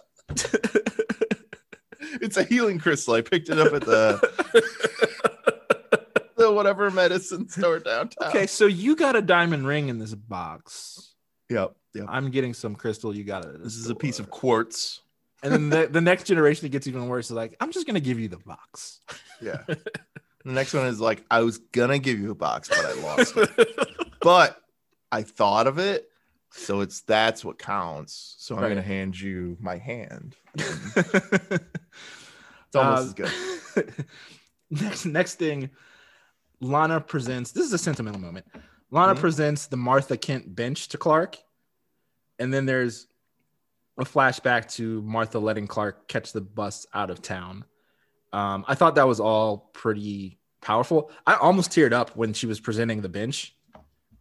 It's 2.20 2.36
a 2.36 2.44
healing 2.44 2.78
crystal. 2.78 3.14
I 3.14 3.22
picked 3.22 3.48
it 3.48 3.58
up 3.58 3.72
at 3.72 3.82
the 3.82 4.20
the 6.36 6.52
whatever 6.52 6.90
medicine 6.90 7.48
store 7.48 7.78
downtown. 7.80 8.28
okay, 8.28 8.46
so 8.46 8.66
you 8.66 8.96
got 8.96 9.16
a 9.16 9.22
diamond 9.22 9.66
ring 9.66 9.88
in 9.88 9.98
this 9.98 10.14
box. 10.14 11.14
Yep. 11.50 11.74
Yep. 11.94 12.06
I'm 12.08 12.30
getting 12.30 12.54
some 12.54 12.74
crystal. 12.74 13.14
You 13.14 13.24
got 13.24 13.44
it. 13.44 13.62
This 13.62 13.76
is 13.76 13.88
a 13.88 13.94
piece 13.94 14.18
of 14.18 14.30
quartz. 14.30 15.00
And 15.42 15.52
then 15.52 15.68
the, 15.70 15.86
the 15.86 16.00
next 16.00 16.24
generation 16.24 16.66
it 16.66 16.70
gets 16.70 16.86
even 16.86 17.08
worse. 17.08 17.26
Is 17.26 17.36
like, 17.36 17.56
I'm 17.60 17.72
just 17.72 17.86
gonna 17.86 18.00
give 18.00 18.18
you 18.18 18.28
the 18.28 18.38
box. 18.38 19.00
Yeah. 19.40 19.62
The 19.66 20.52
next 20.52 20.74
one 20.74 20.86
is 20.86 21.00
like, 21.00 21.24
I 21.30 21.40
was 21.40 21.58
gonna 21.58 21.98
give 21.98 22.18
you 22.18 22.30
a 22.30 22.34
box, 22.34 22.68
but 22.68 22.84
I 22.84 22.92
lost 23.02 23.36
it. 23.36 23.80
but 24.20 24.60
I 25.10 25.22
thought 25.22 25.66
of 25.66 25.78
it, 25.78 26.08
so 26.50 26.80
it's 26.80 27.00
that's 27.00 27.44
what 27.44 27.58
counts. 27.58 28.36
So 28.38 28.56
I'm 28.56 28.62
gonna 28.62 28.80
hand 28.80 29.20
you 29.20 29.56
my 29.60 29.76
hand. 29.76 30.36
It's 32.68 32.76
almost 32.76 33.18
Um, 33.20 33.26
as 33.26 33.74
good. 33.74 34.06
next 34.70 35.06
next 35.06 35.34
thing, 35.36 35.70
Lana 36.60 37.00
presents. 37.00 37.52
This 37.52 37.64
is 37.66 37.72
a 37.72 37.78
sentimental 37.78 38.20
moment. 38.20 38.46
Lana 38.90 39.14
Mhm. 39.14 39.20
presents 39.20 39.66
the 39.66 39.76
Martha 39.76 40.16
Kent 40.16 40.54
bench 40.54 40.88
to 40.88 40.98
Clark, 40.98 41.36
and 42.38 42.52
then 42.52 42.66
there's 42.66 43.06
a 43.98 44.04
flashback 44.04 44.70
to 44.74 45.00
Martha 45.02 45.38
letting 45.38 45.66
Clark 45.66 46.08
catch 46.08 46.32
the 46.32 46.40
bus 46.40 46.86
out 46.92 47.10
of 47.10 47.22
town. 47.22 47.64
Um, 48.32 48.64
I 48.68 48.74
thought 48.74 48.94
that 48.96 49.08
was 49.08 49.20
all 49.20 49.70
pretty 49.72 50.38
powerful. 50.60 51.10
I 51.26 51.34
almost 51.34 51.70
teared 51.70 51.92
up 51.92 52.14
when 52.16 52.32
she 52.32 52.46
was 52.46 52.60
presenting 52.60 53.00
the 53.00 53.08
bench, 53.08 53.56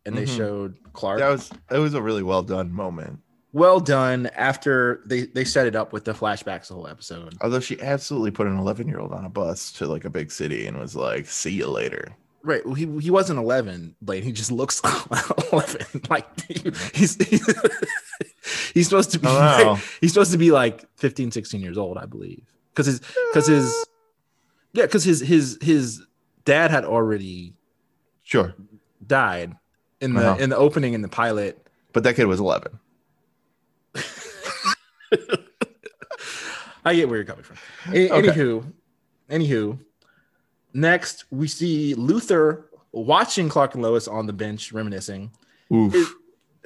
and 0.06 0.16
they 0.18 0.26
Mhm. 0.26 0.38
showed 0.38 0.93
Clark. 0.93 1.20
That 1.20 1.30
was 1.30 1.52
it 1.72 1.80
was 1.80 1.93
a 1.93 2.02
really 2.02 2.24
well 2.24 2.43
done 2.43 2.72
moment. 2.72 3.20
Well 3.56 3.80
done. 3.80 4.28
After 4.36 5.01
they 5.06 5.22
they 5.28 5.45
set 5.45 5.66
it 5.66 5.76
up 5.76 5.93
with 5.93 6.03
the 6.03 6.12
flashbacks 6.14 6.68
the 6.68 6.74
whole 6.76 6.88
episode. 6.88 7.36
Although 7.41 7.62
she 7.62 7.82
absolutely 7.82 8.32
put 8.32 8.47
an 8.47 8.58
11 8.58 8.88
year 8.88 8.99
old 8.99 9.14
on 9.14 9.24
a 9.24 9.30
bus 9.30 9.72
to 9.74 9.88
like 9.88 10.03
a 10.03 10.10
big 10.10 10.30
city 10.32 10.68
and 10.68 10.78
was 10.78 10.95
like, 10.95 11.26
"See 11.28 11.51
you 11.53 11.68
later." 11.68 12.16
Right. 12.43 12.64
Well, 12.66 12.76
he 12.76 12.86
he 12.99 13.10
wasn't 13.10 13.39
11, 13.39 13.95
Blade. 14.01 14.24
He 14.24 14.32
just 14.32 14.51
looks 14.51 14.82
11. 15.51 15.86
Like 16.10 16.28
he- 16.47 16.72
he's 16.93 17.16
he's 18.74 18.88
supposed 18.88 19.12
to 19.12 19.20
be 19.20 19.28
Oh, 19.28 19.34
like- 19.74 19.82
he's 20.01 20.14
supposed 20.14 20.32
to 20.34 20.38
be 20.38 20.51
like 20.51 20.86
15, 20.97 21.32
16 21.32 21.62
years 21.62 21.78
old, 21.78 21.97
I 21.97 22.06
believe. 22.06 22.43
Cuz 22.76 22.86
his 22.88 23.01
cuz 23.34 23.47
his 23.47 23.86
yeah, 24.74 24.88
cuz 24.88 25.03
his 25.03 25.22
his 25.22 25.58
his 25.62 26.01
dad 26.43 26.72
had 26.72 26.86
already 26.86 27.53
Sure, 28.24 28.53
died 29.06 29.56
in 30.01 30.14
the 30.14 30.28
Uh-huh. 30.32 30.43
in 30.43 30.49
the 30.49 30.58
opening 30.58 30.93
in 30.93 31.01
the 31.01 31.08
pilot. 31.08 31.66
but 31.93 32.03
that 32.03 32.16
kid 32.16 32.26
was 32.26 32.39
11. 32.39 32.78
I 36.84 36.95
get 36.95 37.08
where 37.10 37.18
you're 37.18 37.26
coming 37.26 37.43
from. 37.43 37.58
A- 37.93 38.10
Okay. 38.12 38.28
Anywho, 38.30 38.72
anywho, 39.30 39.80
next 40.74 41.26
we 41.32 41.47
see 41.47 41.95
Luthor 41.95 42.66
watching 42.91 43.49
Clark 43.49 43.74
and 43.74 43.84
Lois 43.84 44.08
on 44.08 44.28
the 44.28 44.34
bench 44.34 44.72
reminiscing. 44.72 45.32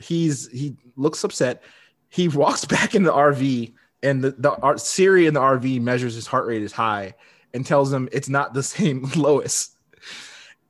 He's 0.01 0.47
he 0.49 0.75
looks 0.95 1.23
upset. 1.23 1.63
He 2.09 2.27
walks 2.27 2.65
back 2.65 2.95
in 2.95 3.03
the 3.03 3.11
RV, 3.13 3.73
and 4.03 4.23
the 4.23 4.31
the 4.31 4.51
R- 4.51 4.77
Siri 4.77 5.25
in 5.27 5.33
the 5.33 5.39
RV 5.41 5.81
measures 5.81 6.15
his 6.15 6.27
heart 6.27 6.47
rate 6.47 6.61
is 6.63 6.71
high 6.73 7.13
and 7.53 7.65
tells 7.65 7.91
him 7.91 8.09
it's 8.11 8.29
not 8.29 8.53
the 8.53 8.63
same 8.75 9.09
Lois. 9.15 9.75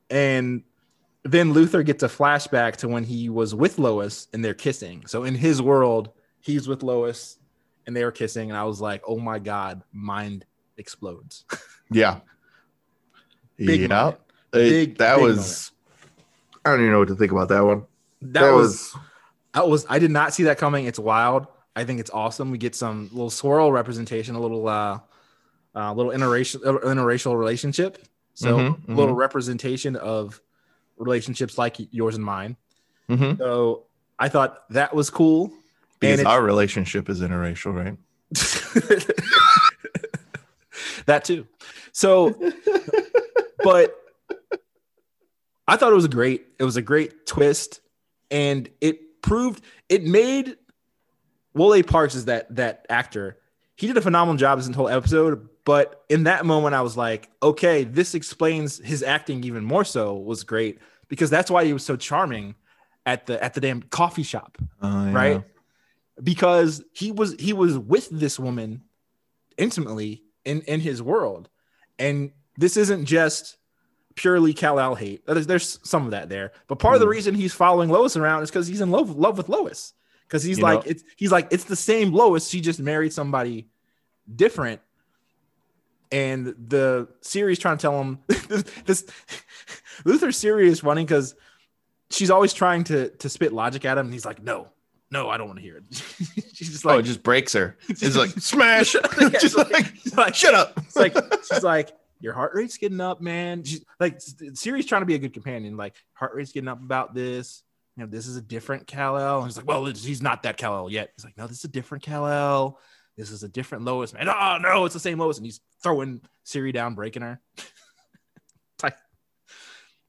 And 0.08 0.62
then 1.24 1.52
Luthor 1.54 1.84
gets 1.84 2.02
a 2.02 2.08
flashback 2.08 2.76
to 2.76 2.88
when 2.88 3.04
he 3.04 3.28
was 3.28 3.54
with 3.54 3.78
Lois 3.78 4.26
and 4.32 4.44
they're 4.44 4.54
kissing. 4.54 5.04
So 5.06 5.24
in 5.24 5.34
his 5.34 5.60
world, 5.60 6.10
he's 6.40 6.66
with 6.66 6.82
Lois 6.82 7.36
and 7.90 7.96
they 7.96 8.04
were 8.04 8.12
kissing, 8.12 8.50
and 8.50 8.56
I 8.56 8.62
was 8.62 8.80
like, 8.80 9.02
"Oh 9.04 9.18
my 9.18 9.40
god, 9.40 9.82
mind 9.92 10.46
explodes." 10.76 11.44
Yeah. 11.92 12.20
Big 13.56 13.80
yeah. 13.80 13.86
moment. 13.88 14.20
It- 14.52 14.70
Big- 14.70 14.98
that 14.98 15.16
big 15.16 15.24
was. 15.24 15.72
I 16.64 16.70
don't 16.70 16.78
even 16.82 16.92
know 16.92 17.00
what 17.00 17.08
to 17.08 17.16
think 17.16 17.32
about 17.32 17.48
that 17.48 17.64
one. 17.64 17.82
That, 18.22 18.52
was 18.52 18.94
That 19.54 19.66
was 19.66 19.86
I 19.88 19.98
did 19.98 20.12
not 20.12 20.32
see 20.32 20.44
that 20.44 20.56
coming. 20.56 20.84
It's 20.86 21.00
wild. 21.00 21.48
I 21.74 21.82
think 21.82 21.98
it's 21.98 22.10
awesome. 22.10 22.52
We 22.52 22.58
get 22.58 22.76
some 22.76 23.08
little 23.10 23.28
swirl 23.28 23.72
representation, 23.72 24.36
a 24.36 24.40
little 24.40 24.68
uh, 24.68 25.00
uh 25.74 25.92
little 25.94 26.12
interracial 26.12 26.64
uh, 26.64 26.78
interracial 26.86 27.36
relationship. 27.36 27.98
So 28.34 28.56
Mhm, 28.56 28.88
a 28.88 28.92
little 28.92 29.16
representation 29.16 29.96
of 29.96 30.40
relationships 30.96 31.58
like 31.58 31.74
yours 31.90 32.14
and 32.14 32.24
mine. 32.24 32.56
Mhm. 33.08 33.36
So 33.36 33.86
I 34.16 34.28
thought 34.28 34.62
that 34.70 34.94
was 34.94 35.10
cool. 35.10 35.52
Because 36.00 36.24
our 36.24 36.42
relationship 36.42 37.08
is 37.08 37.20
interracial, 37.20 37.74
right? 37.74 37.96
that 41.06 41.24
too. 41.24 41.46
So, 41.92 42.34
but 43.62 43.96
I 45.68 45.76
thought 45.76 45.92
it 45.92 45.96
was 45.96 46.04
a 46.04 46.08
great. 46.08 46.46
It 46.58 46.64
was 46.64 46.76
a 46.76 46.82
great 46.82 47.26
twist, 47.26 47.80
and 48.30 48.68
it 48.80 49.22
proved 49.22 49.62
it 49.88 50.04
made 50.04 50.56
Wole 51.54 51.82
Parks 51.82 52.14
is 52.14 52.26
that 52.26 52.54
that 52.56 52.86
actor. 52.88 53.36
He 53.76 53.86
did 53.86 53.96
a 53.96 54.02
phenomenal 54.02 54.36
job 54.36 54.58
in 54.58 54.66
this 54.66 54.76
whole 54.76 54.90
episode, 54.90 55.48
but 55.64 56.04
in 56.10 56.24
that 56.24 56.44
moment, 56.44 56.74
I 56.74 56.82
was 56.82 56.98
like, 56.98 57.30
okay, 57.42 57.84
this 57.84 58.14
explains 58.14 58.78
his 58.78 59.02
acting 59.02 59.42
even 59.44 59.64
more. 59.64 59.84
So 59.84 60.14
was 60.14 60.44
great 60.44 60.78
because 61.08 61.30
that's 61.30 61.50
why 61.50 61.64
he 61.64 61.72
was 61.72 61.84
so 61.84 61.96
charming 61.96 62.54
at 63.06 63.26
the 63.26 63.42
at 63.42 63.54
the 63.54 63.60
damn 63.60 63.82
coffee 63.82 64.22
shop 64.22 64.58
Oh, 64.82 65.06
yeah. 65.06 65.12
right 65.12 65.42
because 66.22 66.82
he 66.92 67.12
was 67.12 67.34
he 67.38 67.52
was 67.52 67.78
with 67.78 68.08
this 68.10 68.38
woman 68.38 68.82
intimately 69.58 70.22
in 70.44 70.62
in 70.62 70.80
his 70.80 71.02
world. 71.02 71.48
And 71.98 72.30
this 72.56 72.76
isn't 72.76 73.04
just 73.06 73.56
purely 74.16 74.52
Kal-El 74.52 74.94
hate. 74.96 75.24
There's, 75.26 75.46
there's 75.46 75.78
some 75.82 76.04
of 76.04 76.10
that 76.10 76.28
there. 76.28 76.52
But 76.66 76.78
part 76.78 76.94
of 76.94 77.00
the 77.00 77.06
Mm. 77.06 77.10
reason 77.10 77.34
he's 77.34 77.54
following 77.54 77.88
Lois 77.90 78.16
around 78.16 78.42
is 78.42 78.50
because 78.50 78.66
he's 78.66 78.80
in 78.80 78.90
love 78.90 79.10
love 79.16 79.36
with 79.38 79.48
Lois. 79.48 79.92
Because 80.26 80.42
he's 80.42 80.58
You 80.58 80.64
like 80.64 80.84
know- 80.84 80.90
it's 80.90 81.02
he's 81.16 81.32
like 81.32 81.48
it's 81.50 81.64
the 81.64 81.76
same 81.76 82.12
Lois. 82.12 82.48
She 82.48 82.60
just 82.60 82.80
married 82.80 83.12
somebody 83.12 83.68
different. 84.34 84.80
And 86.12 86.46
the 86.58 87.08
series 87.20 87.58
trying 87.58 87.76
to 87.78 87.82
tell 87.82 88.00
him 88.00 88.18
this, 88.26 88.64
this 88.84 89.06
Luthor's 90.04 90.36
serious 90.36 90.82
running 90.82 91.06
because 91.06 91.34
she's 92.10 92.30
always 92.30 92.52
trying 92.52 92.84
to 92.84 93.10
to 93.10 93.28
spit 93.28 93.52
logic 93.52 93.84
at 93.84 93.96
him. 93.98 94.06
And 94.06 94.12
he's 94.12 94.24
like 94.26 94.42
no 94.42 94.68
no 95.10 95.28
i 95.28 95.36
don't 95.36 95.46
want 95.46 95.58
to 95.58 95.62
hear 95.62 95.76
it. 95.76 95.84
She's 96.60 96.72
just 96.72 96.84
like, 96.84 96.96
oh, 96.96 96.98
it 96.98 97.04
just 97.04 97.22
breaks 97.22 97.54
her. 97.54 97.78
It's 97.88 98.16
like 98.16 98.30
smash. 98.32 98.94
Yeah, 98.94 99.28
just 99.40 99.56
like, 99.56 99.86
she's 99.96 100.14
like 100.14 100.34
shut 100.34 100.54
up. 100.54 100.74
it's 100.76 100.94
like 100.94 101.16
she's 101.50 101.62
like 101.62 101.90
your 102.20 102.34
heart 102.34 102.52
rate's 102.54 102.76
getting 102.76 103.00
up 103.00 103.22
man. 103.22 103.64
She's 103.64 103.82
like 103.98 104.20
Siri's 104.52 104.84
trying 104.84 105.00
to 105.00 105.06
be 105.06 105.14
a 105.14 105.18
good 105.18 105.32
companion 105.32 105.78
like 105.78 105.94
heart 106.12 106.34
rate's 106.34 106.52
getting 106.52 106.68
up 106.68 106.82
about 106.82 107.14
this. 107.14 107.62
You 107.96 108.04
know 108.04 108.10
this 108.10 108.26
is 108.26 108.36
a 108.36 108.42
different 108.42 108.86
Kal-El. 108.86 109.38
And 109.38 109.46
he's 109.46 109.56
like 109.56 109.66
well 109.66 109.86
he's 109.86 110.20
not 110.20 110.42
that 110.42 110.58
Kal-El 110.58 110.90
yet. 110.90 111.12
He's 111.16 111.24
like 111.24 111.38
no 111.38 111.46
this 111.46 111.58
is 111.58 111.64
a 111.64 111.68
different 111.68 112.04
Kal-El. 112.04 112.78
This 113.16 113.30
is 113.30 113.42
a 113.42 113.48
different 113.48 113.84
Lois 113.84 114.12
man 114.12 114.28
oh 114.28 114.34
ah, 114.34 114.58
no 114.60 114.84
it's 114.84 114.92
the 114.92 115.00
same 115.00 115.18
Lois. 115.18 115.38
And 115.38 115.46
he's 115.46 115.60
throwing 115.82 116.20
Siri 116.44 116.72
down 116.72 116.94
breaking 116.94 117.22
her. 117.22 117.40
Like 118.82 118.98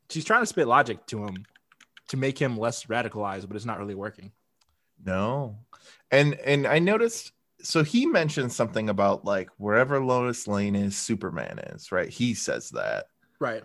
she's 0.10 0.26
trying 0.26 0.42
to 0.42 0.48
spit 0.48 0.68
logic 0.68 1.06
to 1.08 1.24
him 1.24 1.46
to 2.10 2.18
make 2.18 2.38
him 2.38 2.58
less 2.58 2.88
radicalized 2.88 3.48
but 3.48 3.56
it's 3.56 3.64
not 3.64 3.80
really 3.80 3.96
working 3.96 4.34
No. 5.06 5.58
And 6.12 6.36
and 6.36 6.68
I 6.68 6.80
noticed 6.80 7.32
so 7.62 7.84
he 7.84 8.06
mentioned 8.06 8.52
something 8.52 8.90
about 8.90 9.24
like 9.24 9.50
wherever 9.58 10.00
Lois 10.04 10.48
Lane 10.48 10.76
is, 10.76 10.98
Superman 10.98 11.60
is, 11.60 11.92
right? 11.92 12.10
He 12.10 12.34
says 12.34 12.70
that. 12.72 13.06
right 13.40 13.64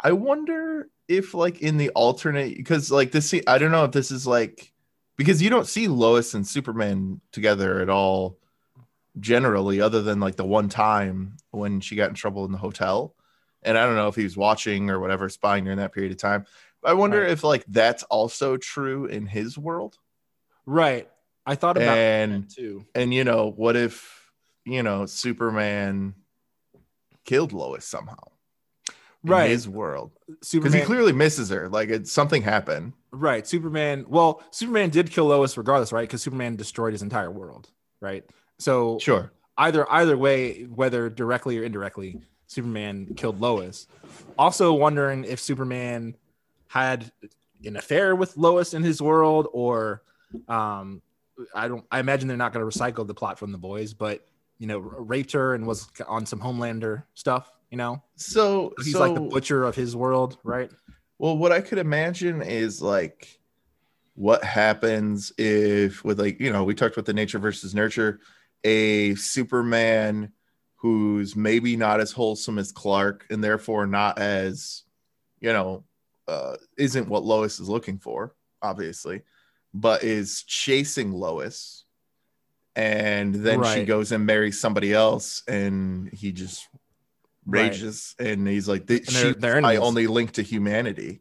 I 0.00 0.12
wonder 0.12 0.88
if 1.08 1.32
like 1.34 1.60
in 1.62 1.76
the 1.76 1.90
alternate 1.90 2.56
because 2.56 2.90
like 2.90 3.12
this 3.12 3.34
I 3.46 3.58
don't 3.58 3.72
know 3.72 3.84
if 3.84 3.92
this 3.92 4.10
is 4.10 4.26
like 4.26 4.72
because 5.16 5.40
you 5.40 5.48
don't 5.50 5.66
see 5.66 5.88
Lois 5.88 6.34
and 6.34 6.46
Superman 6.46 7.20
together 7.32 7.80
at 7.80 7.88
all 7.88 8.38
generally 9.20 9.80
other 9.80 10.02
than 10.02 10.18
like 10.20 10.36
the 10.36 10.44
one 10.44 10.68
time 10.68 11.36
when 11.50 11.80
she 11.80 11.94
got 11.96 12.08
in 12.08 12.14
trouble 12.14 12.44
in 12.44 12.52
the 12.52 12.58
hotel 12.58 13.14
and 13.62 13.78
I 13.78 13.86
don't 13.86 13.94
know 13.96 14.08
if 14.08 14.16
he 14.16 14.24
was 14.24 14.36
watching 14.36 14.90
or 14.90 14.98
whatever 14.98 15.28
spying 15.28 15.64
during 15.64 15.78
that 15.78 15.92
period 15.92 16.12
of 16.12 16.18
time 16.18 16.44
but 16.82 16.90
I 16.90 16.94
wonder 16.94 17.20
Right. 17.22 17.30
if 17.30 17.44
like 17.44 17.64
that's 17.68 18.02
also 18.04 18.56
true 18.56 19.06
in 19.06 19.26
his 19.26 19.56
world 19.56 19.98
right 20.66 21.08
I 21.46 21.54
thought 21.54 21.76
about 21.76 21.98
and 21.98 22.44
that 22.44 22.50
too 22.50 22.84
and 22.94 23.12
you 23.12 23.24
know 23.24 23.50
what 23.54 23.76
if 23.76 24.30
you 24.64 24.82
know 24.82 25.06
Superman 25.06 26.14
killed 27.24 27.52
Lois 27.52 27.84
somehow 27.84 28.16
in 29.24 29.30
Right. 29.30 29.50
his 29.50 29.68
world 29.68 30.12
because 30.52 30.72
he 30.72 30.80
clearly 30.82 31.12
misses 31.12 31.48
her 31.50 31.68
like 31.68 31.88
it's 31.88 32.12
something 32.12 32.42
happened 32.42 32.92
Right. 33.16 33.46
Superman. 33.46 34.06
Well, 34.08 34.42
Superman 34.50 34.90
did 34.90 35.08
kill 35.08 35.26
Lois 35.26 35.56
regardless, 35.56 35.92
right? 35.92 36.02
Because 36.02 36.20
Superman 36.20 36.56
destroyed 36.56 36.92
his 36.94 37.02
entire 37.02 37.30
world, 37.30 37.70
right? 38.00 38.24
So 38.58 38.98
sure 38.98 39.30
either 39.56 39.90
either 39.90 40.18
way, 40.18 40.62
whether 40.64 41.08
directly 41.08 41.56
or 41.58 41.62
indirectly, 41.62 42.18
Superman 42.48 43.12
killed 43.14 43.40
Lois. 43.40 43.86
Also 44.36 44.72
wondering 44.72 45.22
if 45.24 45.38
Superman 45.38 46.16
had 46.66 47.12
an 47.64 47.76
affair 47.76 48.16
with 48.16 48.36
Lois 48.36 48.74
in 48.74 48.82
his 48.82 49.00
world, 49.00 49.46
or 49.52 50.02
um, 50.48 51.02
I 51.54 51.68
don't. 51.68 51.84
I 51.90 52.00
imagine 52.00 52.28
they're 52.28 52.36
not 52.36 52.52
going 52.52 52.68
to 52.68 52.78
recycle 52.78 53.06
the 53.06 53.14
plot 53.14 53.38
from 53.38 53.52
the 53.52 53.58
boys, 53.58 53.94
but 53.94 54.26
you 54.58 54.66
know, 54.66 54.78
raped 54.78 55.32
her 55.32 55.54
and 55.54 55.66
was 55.66 55.88
on 56.06 56.26
some 56.26 56.40
Homelander 56.40 57.04
stuff. 57.14 57.50
You 57.70 57.78
know, 57.78 58.02
so 58.16 58.72
he's 58.78 58.92
so, 58.92 59.00
like 59.00 59.14
the 59.14 59.20
butcher 59.20 59.64
of 59.64 59.74
his 59.74 59.96
world, 59.96 60.38
right? 60.44 60.70
well 61.18 61.38
what 61.38 61.52
i 61.52 61.60
could 61.60 61.78
imagine 61.78 62.42
is 62.42 62.82
like 62.82 63.38
what 64.16 64.42
happens 64.42 65.32
if 65.38 66.04
with 66.04 66.18
like 66.18 66.40
you 66.40 66.52
know 66.52 66.64
we 66.64 66.74
talked 66.74 66.92
about 66.96 67.06
the 67.06 67.12
nature 67.12 67.38
versus 67.38 67.72
nurture 67.72 68.18
a 68.64 69.14
superman 69.14 70.32
who's 70.76 71.36
maybe 71.36 71.76
not 71.76 72.00
as 72.00 72.12
wholesome 72.12 72.58
as 72.58 72.72
Clark 72.72 73.26
and 73.30 73.42
therefore 73.42 73.86
not 73.86 74.18
as, 74.18 74.82
you 75.40 75.52
know, 75.52 75.84
uh, 76.26 76.56
isn't 76.76 77.08
what 77.08 77.24
Lois 77.24 77.60
is 77.60 77.68
looking 77.68 77.98
for, 77.98 78.34
obviously, 78.62 79.22
but 79.74 80.02
is 80.04 80.42
chasing 80.44 81.12
Lois. 81.12 81.84
And 82.76 83.34
then 83.34 83.62
she 83.64 83.84
goes 83.84 84.10
and 84.12 84.26
marries 84.26 84.60
somebody 84.60 84.92
else, 84.92 85.42
and 85.46 86.08
he 86.12 86.32
just 86.32 86.66
Right. 87.46 87.70
rages, 87.70 88.14
and 88.18 88.48
he's 88.48 88.66
like, 88.66 88.86
"Th- 88.86 89.06
And 89.06 89.14
they're- 89.14 89.32
"She's 89.34 89.36
they're 89.36 89.60
my 89.60 89.76
only 89.76 90.06
link 90.06 90.32
to 90.32 90.42
humanity." 90.42 91.20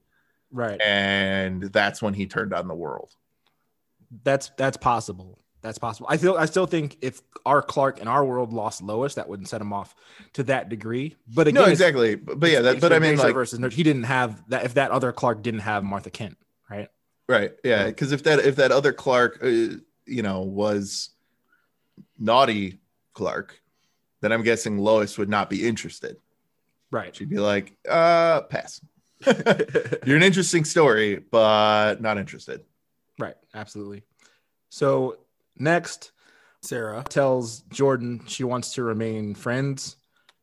Right. 0.51 0.80
And 0.82 1.64
that's 1.64 2.01
when 2.01 2.14
he 2.14 2.28
turned 2.28 2.54
on 2.54 2.68
the 2.70 2.74
world. 2.74 3.12
That's 4.24 4.49
that's 4.58 4.78
possible. 4.78 5.39
That's 5.62 5.78
possible. 5.78 6.08
I 6.10 6.18
feel 6.18 6.36
I 6.36 6.45
still 6.45 6.66
think 6.66 6.97
if 7.01 7.22
our 7.45 7.62
Clark 7.62 7.99
in 7.99 8.08
our 8.08 8.24
world 8.26 8.51
lost 8.54 8.82
Lois, 8.82 9.16
that 9.16 9.28
wouldn't 9.30 9.49
set 9.49 9.62
him 9.62 9.74
off 9.74 9.95
to 10.34 10.43
that 10.43 10.70
degree. 10.70 11.16
But 11.28 11.47
again, 11.47 11.64
no, 11.64 11.70
exactly. 11.70 12.16
But, 12.16 12.39
but 12.39 12.49
yeah, 12.51 12.62
that, 12.62 12.82
but 12.82 12.93
I 12.93 12.99
mean, 12.99 13.18
like, 13.18 13.34
versus 13.34 13.60
he 13.74 13.84
didn't 13.84 14.04
have 14.04 14.43
that. 14.49 14.66
If 14.66 14.74
that 14.76 14.91
other 14.91 15.12
Clark 15.12 15.41
didn't 15.43 15.62
have 15.62 15.84
Martha 15.84 16.10
Kent, 16.10 16.38
right? 16.70 16.89
Right? 17.28 17.51
Yeah, 17.63 17.88
because 17.88 18.11
if 18.11 18.24
that 18.24 18.39
if 18.39 18.55
that 18.57 18.71
other 18.71 18.93
Clark, 18.93 19.39
uh, 19.43 19.47
you 20.05 20.21
know, 20.21 20.41
was 20.41 21.09
naughty 22.17 22.80
Clark, 23.13 23.59
then 24.21 24.32
I'm 24.32 24.43
guessing 24.43 24.78
Lois 24.78 25.17
would 25.17 25.30
not 25.30 25.49
be 25.49 25.67
interested. 25.67 26.17
Right. 26.91 27.15
She'd 27.15 27.30
be 27.30 27.39
like, 27.39 27.76
"Uh, 27.89 28.41
pass. 28.41 28.82
You're 30.05 30.17
an 30.17 30.24
interesting 30.24 30.65
story, 30.65 31.15
but 31.15 32.01
not 32.01 32.17
interested." 32.17 32.61
Right, 33.19 33.36
absolutely. 33.53 34.03
So 34.69 35.17
next, 35.57 36.11
Sarah 36.61 37.03
tells 37.07 37.61
Jordan 37.69 38.21
she 38.28 38.43
wants 38.43 38.74
to 38.76 38.84
remain 38.84 39.36
friends. 39.36 39.97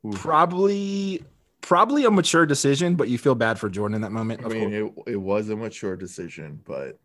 Ooh. 0.07 0.13
Probably, 0.13 1.25
probably 1.61 2.05
a 2.05 2.11
mature 2.11 2.47
decision, 2.47 2.95
but 2.97 3.09
you 3.09 3.19
feel 3.19 3.35
bad 3.35 3.59
for 3.59 3.69
Jordan 3.69 3.95
in 3.97 4.01
that 4.03 4.13
moment. 4.13 4.45
I 4.45 4.49
mean, 4.49 4.73
it, 4.73 4.93
it 5.07 5.17
was 5.17 5.49
a 5.51 5.57
mature 5.57 5.97
decision, 5.97 6.61
but 6.65 6.99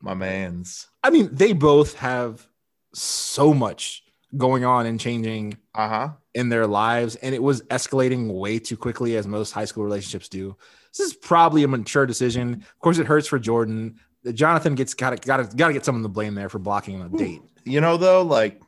my 0.00 0.14
man's. 0.14 0.88
I 1.02 1.10
mean, 1.10 1.28
they 1.32 1.52
both 1.52 1.94
have 1.94 2.46
so 2.92 3.52
much 3.52 4.04
going 4.36 4.64
on 4.64 4.86
and 4.86 5.00
changing 5.00 5.56
Uh 5.74 5.88
huh. 5.88 6.08
in 6.34 6.48
their 6.48 6.66
lives, 6.66 7.16
and 7.16 7.34
it 7.34 7.42
was 7.42 7.62
escalating 7.62 8.32
way 8.32 8.58
too 8.58 8.76
quickly, 8.76 9.16
as 9.16 9.26
most 9.26 9.52
high 9.52 9.64
school 9.64 9.84
relationships 9.84 10.28
do. 10.28 10.56
This 10.96 11.06
is 11.08 11.14
probably 11.14 11.62
a 11.64 11.68
mature 11.68 12.06
decision. 12.06 12.54
Of 12.54 12.78
course, 12.80 12.98
it 12.98 13.06
hurts 13.06 13.26
for 13.26 13.38
Jordan. 13.38 13.98
Jonathan 14.34 14.74
gets 14.74 14.94
got 14.94 15.10
to 15.10 15.26
got 15.26 15.36
to 15.38 15.56
got 15.56 15.68
to 15.68 15.72
get 15.72 15.84
someone 15.84 16.02
to 16.02 16.08
blame 16.08 16.34
there 16.34 16.48
for 16.48 16.58
blocking 16.58 17.00
a 17.00 17.08
date. 17.08 17.40
You 17.64 17.80
know, 17.80 17.96
though, 17.96 18.22
like, 18.22 18.60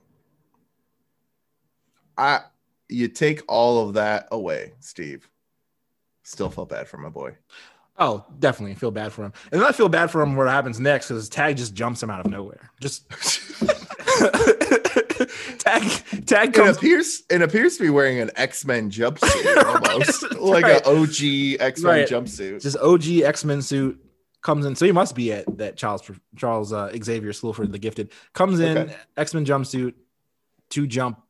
I 2.16 2.40
you 2.90 3.08
take 3.08 3.42
all 3.48 3.86
of 3.88 3.94
that 3.94 4.28
away, 4.32 4.72
Steve. 4.80 5.28
Still 6.22 6.50
felt 6.50 6.68
bad 6.68 6.88
for 6.88 6.96
my 6.98 7.08
boy. 7.08 7.36
Oh, 7.98 8.24
definitely 8.38 8.74
feel 8.76 8.90
bad 8.90 9.12
for 9.12 9.24
him. 9.24 9.32
And 9.52 9.60
then 9.60 9.68
I 9.68 9.72
feel 9.72 9.88
bad 9.88 10.10
for 10.10 10.22
him 10.22 10.34
what 10.36 10.48
happens 10.48 10.80
next 10.80 11.08
because 11.08 11.28
Tag 11.28 11.56
just 11.56 11.74
jumps 11.74 12.02
him 12.02 12.08
out 12.10 12.24
of 12.24 12.30
nowhere. 12.30 12.70
Just 12.80 13.10
Tag 15.58 15.82
Tag 16.26 16.52
comes 16.54 16.70
It 16.70 16.76
appears 16.78 17.22
it 17.30 17.42
appears 17.42 17.76
to 17.76 17.82
be 17.82 17.90
wearing 17.90 18.20
an 18.20 18.30
X 18.36 18.64
Men 18.64 18.90
jumpsuit 18.90 19.64
almost 19.92 20.22
Right, 20.30 20.40
like 20.40 20.64
right. 20.64 20.86
an 20.86 20.96
OG 20.98 21.60
X 21.60 21.82
Men 21.82 21.92
Right. 21.92 22.08
jumpsuit. 22.08 22.62
just 22.62 22.76
OG 22.78 23.06
X 23.28 23.44
Men 23.44 23.60
suit 23.62 24.02
comes 24.42 24.64
in. 24.64 24.74
So 24.74 24.86
he 24.86 24.92
must 24.92 25.14
be 25.14 25.32
at 25.32 25.58
that 25.58 25.76
Charles 25.76 26.08
Charles 26.36 26.72
uh, 26.72 26.90
Xavier 27.02 27.32
School 27.34 27.52
for 27.52 27.66
the 27.66 27.78
Gifted. 27.78 28.12
Comes 28.32 28.60
in 28.60 28.78
Okay. 28.78 28.96
X 29.16 29.34
Men 29.34 29.44
jumpsuit 29.44 29.94
to 30.70 30.86
jump 30.86 31.20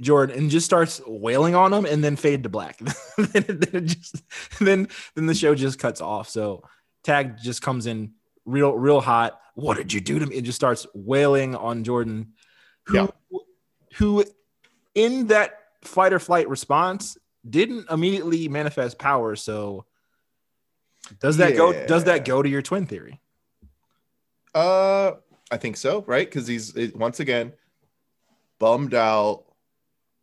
Jordan 0.00 0.38
and 0.38 0.50
just 0.50 0.64
starts 0.66 1.00
wailing 1.06 1.54
on 1.54 1.72
him 1.72 1.84
and 1.84 2.02
then 2.04 2.16
fade 2.16 2.44
to 2.44 2.48
black. 2.48 2.78
then, 3.18 3.44
then 3.46 3.68
it 3.72 3.84
just 3.86 4.22
then 4.60 4.88
then 5.14 5.26
the 5.26 5.34
show 5.34 5.54
just 5.54 5.78
cuts 5.78 6.00
off. 6.00 6.28
So 6.28 6.62
Tag 7.02 7.36
just 7.42 7.62
comes 7.62 7.86
in 7.86 8.12
real 8.44 8.72
real 8.72 9.00
hot. 9.00 9.40
What 9.54 9.76
did 9.76 9.92
you 9.92 10.00
do 10.00 10.18
to 10.20 10.26
me? 10.26 10.36
It 10.36 10.42
just 10.42 10.56
starts 10.56 10.86
wailing 10.94 11.56
on 11.56 11.82
Jordan, 11.84 12.34
who 12.84 12.94
Yeah. 12.96 13.06
who 13.96 14.24
in 14.94 15.26
that 15.28 15.58
fight 15.82 16.12
or 16.12 16.18
flight 16.20 16.48
response 16.48 17.16
didn't 17.48 17.90
immediately 17.90 18.48
manifest 18.48 18.98
power. 18.98 19.34
So 19.36 19.84
does 21.20 21.38
that 21.38 21.56
go 21.56 21.72
does 21.86 22.04
that 22.04 22.24
go 22.24 22.40
to 22.42 22.48
your 22.48 22.62
twin 22.62 22.86
theory? 22.86 23.20
Uh, 24.54 25.12
I 25.50 25.56
think 25.56 25.76
so, 25.76 26.02
right? 26.06 26.26
Because 26.28 26.46
he's 26.46 26.74
it- 26.76 26.96
once 26.96 27.20
again 27.20 27.52
bummed 28.58 28.94
out, 28.94 29.44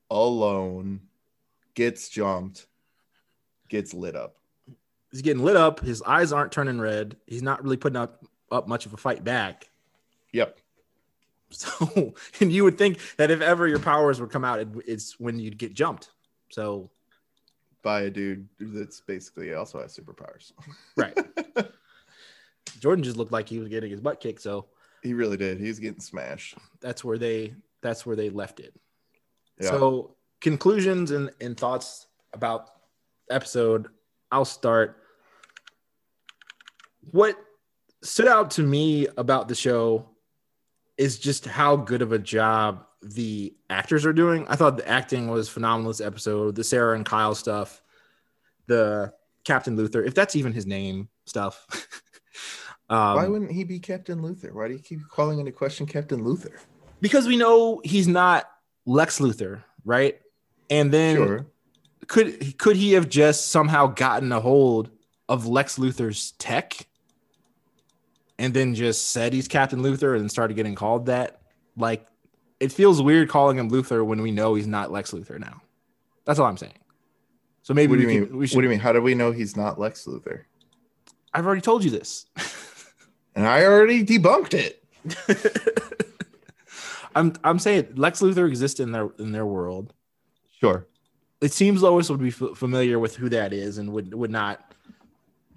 alone, 0.10 1.02
gets 1.74 2.10
jumped, 2.10 2.68
gets 3.70 3.94
lit 3.94 4.16
up. 4.16 4.36
He's 5.12 5.22
getting 5.22 5.44
lit 5.44 5.56
up. 5.56 5.80
His 5.80 6.02
eyes 6.02 6.32
aren't 6.34 6.52
turning 6.52 6.80
red. 6.80 7.16
He's 7.26 7.42
not 7.44 7.64
really 7.64 7.78
putting 7.78 7.98
up 7.98 8.24
up 8.52 8.68
much 8.68 8.86
of 8.86 8.94
a 8.94 8.98
fight 8.98 9.24
back. 9.24 9.70
Yep. 10.34 10.58
So, 11.52 12.14
and 12.42 12.52
you 12.52 12.64
would 12.64 12.78
think 12.78 13.00
that 13.18 13.30
if 13.32 13.40
ever 13.40 13.68
your 13.68 13.80
powers 13.80 14.20
would 14.20 14.32
come 14.32 14.44
out, 14.44 14.60
it, 14.60 14.68
it's 14.86 15.20
when 15.20 15.40
you'd 15.40 15.60
get 15.60 15.74
jumped. 15.76 16.10
So, 16.50 16.90
By 17.84 18.02
a 18.02 18.10
dude 18.10 18.50
that's 18.60 19.00
basically 19.00 19.54
also 19.54 19.80
has 19.80 19.96
superpowers. 19.98 20.52
right. 20.98 21.16
Jordan 22.80 23.04
just 23.04 23.16
looked 23.16 23.32
like 23.32 23.48
he 23.48 23.60
was 23.60 23.70
getting 23.70 23.92
his 23.92 24.02
butt 24.02 24.20
kicked. 24.20 24.42
So 24.42 24.66
He 25.04 25.14
really 25.14 25.38
did. 25.38 25.60
He's 25.60 25.80
getting 25.80 26.02
smashed. 26.02 26.58
that's 26.82 27.04
where 27.04 27.18
they 27.18 27.54
that's 27.82 28.06
where 28.06 28.16
they 28.16 28.30
left 28.32 28.60
it. 28.60 28.74
Yeah. 29.60 29.70
So 29.70 30.16
conclusions 30.42 31.12
and, 31.12 31.32
and 31.42 31.58
thoughts 31.58 32.08
about 32.34 32.70
episode. 33.30 33.88
I'll 34.32 34.46
start. 34.46 34.98
What 37.12 37.38
stood 38.04 38.28
out 38.28 38.52
to 38.52 38.64
me 38.64 39.08
about 39.18 39.48
the 39.48 39.56
show 39.56 40.10
is 40.98 41.20
just 41.20 41.46
how 41.46 41.76
good 41.76 42.02
of 42.02 42.12
a 42.12 42.20
job 42.20 42.86
the 43.02 43.56
actors 43.70 44.06
are 44.06 44.14
doing. 44.14 44.48
I 44.48 44.56
thought 44.56 44.78
the 44.78 44.88
acting 44.88 45.28
was 45.28 45.50
phenomenal 45.50 45.92
this 45.92 46.02
episode. 46.02 46.56
The 46.56 46.64
Sarah 46.64 46.96
and 46.96 47.06
Kyle 47.06 47.36
stuff, 47.36 47.82
the 48.68 49.14
Captain 49.44 49.78
Luthor, 49.78 50.06
if 50.06 50.16
that's 50.16 50.36
even 50.36 50.54
his 50.54 50.66
name, 50.66 51.10
stuff. 51.26 51.68
um, 52.90 53.16
Why 53.16 53.28
wouldn't 53.28 53.52
he 53.52 53.64
be 53.64 53.80
Captain 53.80 54.20
Luthor? 54.20 54.54
Why 54.54 54.68
do 54.68 54.74
you 54.74 54.80
keep 54.80 55.08
calling 55.10 55.40
into 55.40 55.52
question 55.52 55.86
Captain 55.86 56.24
Luthor? 56.24 56.58
because 57.02 57.28
we 57.28 57.38
know 57.38 57.82
he's 57.84 58.08
not 58.08 58.50
Lex 58.86 59.20
Luthor, 59.20 59.64
right? 59.84 60.20
And 60.70 60.92
then 60.94 61.16
Sure. 61.16 61.46
could 62.08 62.58
could 62.58 62.76
he 62.76 62.94
have 62.94 63.10
just 63.10 63.48
somehow 63.48 63.88
gotten 63.88 64.32
a 64.32 64.40
hold 64.40 64.90
of 65.30 65.48
Lex 65.48 65.78
Luthor's 65.78 66.32
tech 66.34 66.88
and 68.38 68.54
then 68.54 68.76
just 68.76 69.12
said 69.12 69.34
he's 69.34 69.48
Captain 69.48 69.82
Luthor 69.82 70.18
and 70.18 70.30
started 70.30 70.56
getting 70.56 70.76
called 70.76 71.08
that? 71.08 71.42
Like 71.78 72.06
it 72.60 72.72
feels 72.72 73.02
weird 73.02 73.30
calling 73.30 73.58
him 73.58 73.70
Luthor 73.70 74.06
when 74.06 74.22
we 74.22 74.32
know 74.32 74.56
he's 74.56 74.68
not 74.68 74.92
Lex 74.92 75.12
Luthor 75.12 75.40
now. 75.40 75.62
That's 76.26 76.40
all 76.40 76.46
I'm 76.48 76.58
saying. 76.58 76.74
So 77.64 77.74
maybe 77.74 77.92
What 77.92 78.00
do 78.02 78.08
we, 78.08 78.14
you 78.14 78.26
can, 78.28 78.38
we 78.38 78.48
should 78.48 78.56
What 78.58 78.62
do 78.62 78.66
you 78.68 78.72
mean? 78.72 78.80
How 78.80 78.92
do 78.94 79.02
we 79.02 79.16
know 79.16 79.32
he's 79.32 79.58
not 79.58 79.80
Lex 79.80 80.06
Luthor? 80.06 80.44
I've 81.34 81.46
already 81.46 81.62
told 81.62 81.84
you 81.84 81.90
this. 81.92 82.26
And 83.36 83.46
I 83.46 83.66
already 83.66 84.06
debunked 84.06 84.54
it. 84.54 84.82
I'm 87.16 87.34
I'm 87.44 87.60
saying 87.60 87.94
Lex 87.96 88.22
Luthor 88.22 88.48
exists 88.48 88.80
in 88.80 88.92
their 88.92 89.10
in 89.18 89.32
their 89.32 89.46
world. 89.46 89.94
Sure. 90.60 90.86
it 91.42 91.52
seems 91.52 91.82
Lois 91.82 92.10
would 92.10 92.20
be 92.20 92.30
f- 92.30 92.56
familiar 92.56 92.98
with 92.98 93.16
who 93.16 93.30
that 93.30 93.54
is 93.54 93.78
and 93.78 93.92
would 93.92 94.14
would 94.14 94.32
not 94.32 94.74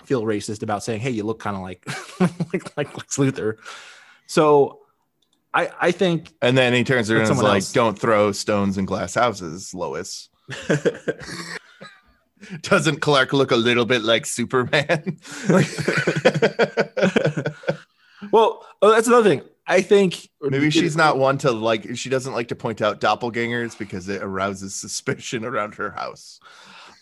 feel 0.05 0.23
racist 0.23 0.63
about 0.63 0.83
saying, 0.83 1.01
"Hey, 1.01 1.11
you 1.11 1.25
look 1.25 1.39
kind 1.41 1.57
of 1.57 1.63
like 1.63 1.87
like 2.53 2.77
like 2.77 2.97
Lex 2.97 3.17
Luthor." 3.19 3.57
So, 4.27 4.81
I 5.53 5.71
I 5.81 5.91
think 5.91 6.33
And 6.43 6.57
then 6.57 6.73
he 6.73 6.85
turns 6.85 7.11
around 7.11 7.23
and 7.23 7.31
is 7.33 7.43
like, 7.43 7.55
else. 7.57 7.73
"Don't 7.73 7.99
throw 7.99 8.33
stones 8.33 8.79
in 8.79 8.85
glass 8.87 9.15
houses, 9.15 9.75
Lois." 9.75 10.29
Doesn't 12.63 13.01
Clark 13.01 13.33
look 13.33 13.51
a 13.51 13.57
little 13.57 13.85
bit 13.85 14.03
like 14.03 14.25
Superman? 14.25 15.19
well, 18.33 18.65
oh, 18.81 18.93
that's 18.93 19.09
another 19.09 19.29
thing. 19.29 19.43
I 19.69 19.83
think 19.83 20.29
Maybe 20.41 20.71
she's 20.71 20.97
not 20.97 21.19
one 21.19 21.37
to 21.39 21.53
like. 21.53 21.97
She 21.97 22.09
doesn't 22.09 22.33
like 22.33 22.49
to 22.49 22.57
point 22.57 22.81
out 22.81 23.01
doppelgangers 23.01 23.79
because 23.79 24.09
it 24.09 24.23
arouses 24.23 24.75
suspicion 24.75 25.45
around 25.45 25.75
her 25.75 25.91
house. 25.91 26.41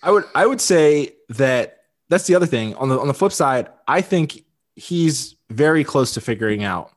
I 0.02 0.10
would 0.10 0.24
I 0.34 0.46
would 0.46 0.60
say 0.60 1.14
that 1.30 1.78
that's 2.08 2.26
the 2.26 2.34
other 2.34 2.46
thing. 2.46 2.74
On 2.74 2.88
the 2.88 2.98
on 2.98 3.06
the 3.06 3.14
flip 3.14 3.32
side, 3.32 3.68
I 3.86 4.00
think 4.00 4.44
he's 4.74 5.36
very 5.48 5.84
close 5.84 6.14
to 6.14 6.20
figuring 6.20 6.64
out 6.64 6.90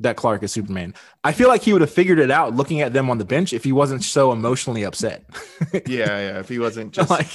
that 0.00 0.16
Clark 0.16 0.42
is 0.42 0.50
Superman. 0.52 0.94
I 1.22 1.32
feel 1.32 1.48
like 1.48 1.62
he 1.62 1.72
would 1.72 1.82
have 1.82 1.90
figured 1.90 2.18
it 2.18 2.30
out 2.30 2.54
looking 2.54 2.80
at 2.80 2.92
them 2.92 3.10
on 3.10 3.18
the 3.18 3.24
bench 3.24 3.52
if 3.52 3.62
he 3.64 3.70
wasn't 3.72 4.02
so 4.02 4.32
emotionally 4.32 4.82
upset. 4.84 5.24
Yeah, 5.86 6.06
yeah. 6.06 6.38
If 6.40 6.48
he 6.48 6.58
wasn't 6.58 6.92
just 6.94 7.10
like 7.10 7.28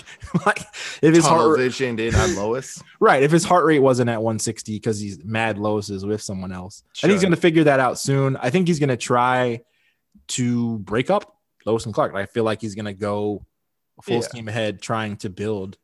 like 0.46 0.60
if 1.02 1.14
his 1.16 1.26
heart 1.26 1.58
visioned 1.58 2.00
in 2.00 2.14
on 2.16 2.36
Lois, 2.36 2.82
right 3.00 3.22
if 3.24 3.32
his 3.32 3.44
heart 3.46 3.66
rate 3.66 3.80
wasn't 3.80 4.10
at 4.10 4.22
160 4.22 4.74
because 4.76 5.00
he's 5.00 5.24
mad 5.24 5.58
Lois 5.58 5.90
is 5.90 6.06
with 6.06 6.22
someone 6.22 6.52
else. 6.52 6.84
I 6.98 7.02
think 7.02 7.14
he's 7.14 7.22
going 7.22 7.32
to 7.36 7.40
figure 7.40 7.64
that 7.66 7.80
out 7.80 8.00
soon. 8.00 8.36
I 8.38 8.50
think 8.50 8.68
he's 8.68 8.80
going 8.80 8.90
to 8.90 8.98
try 8.98 9.62
to 10.30 10.80
break 10.80 11.10
up 11.10 11.38
Lois 11.66 11.86
and 11.86 11.94
Clark. 11.94 12.16
I 12.16 12.26
feel 12.26 12.44
like 12.44 12.62
he's 12.62 12.76
gonna 12.76 12.94
go 12.94 13.46
full 14.02 14.16
Yeah. 14.16 14.22
steam 14.22 14.48
ahead 14.48 14.82
trying 14.82 15.18
to 15.18 15.30
build 15.30 15.78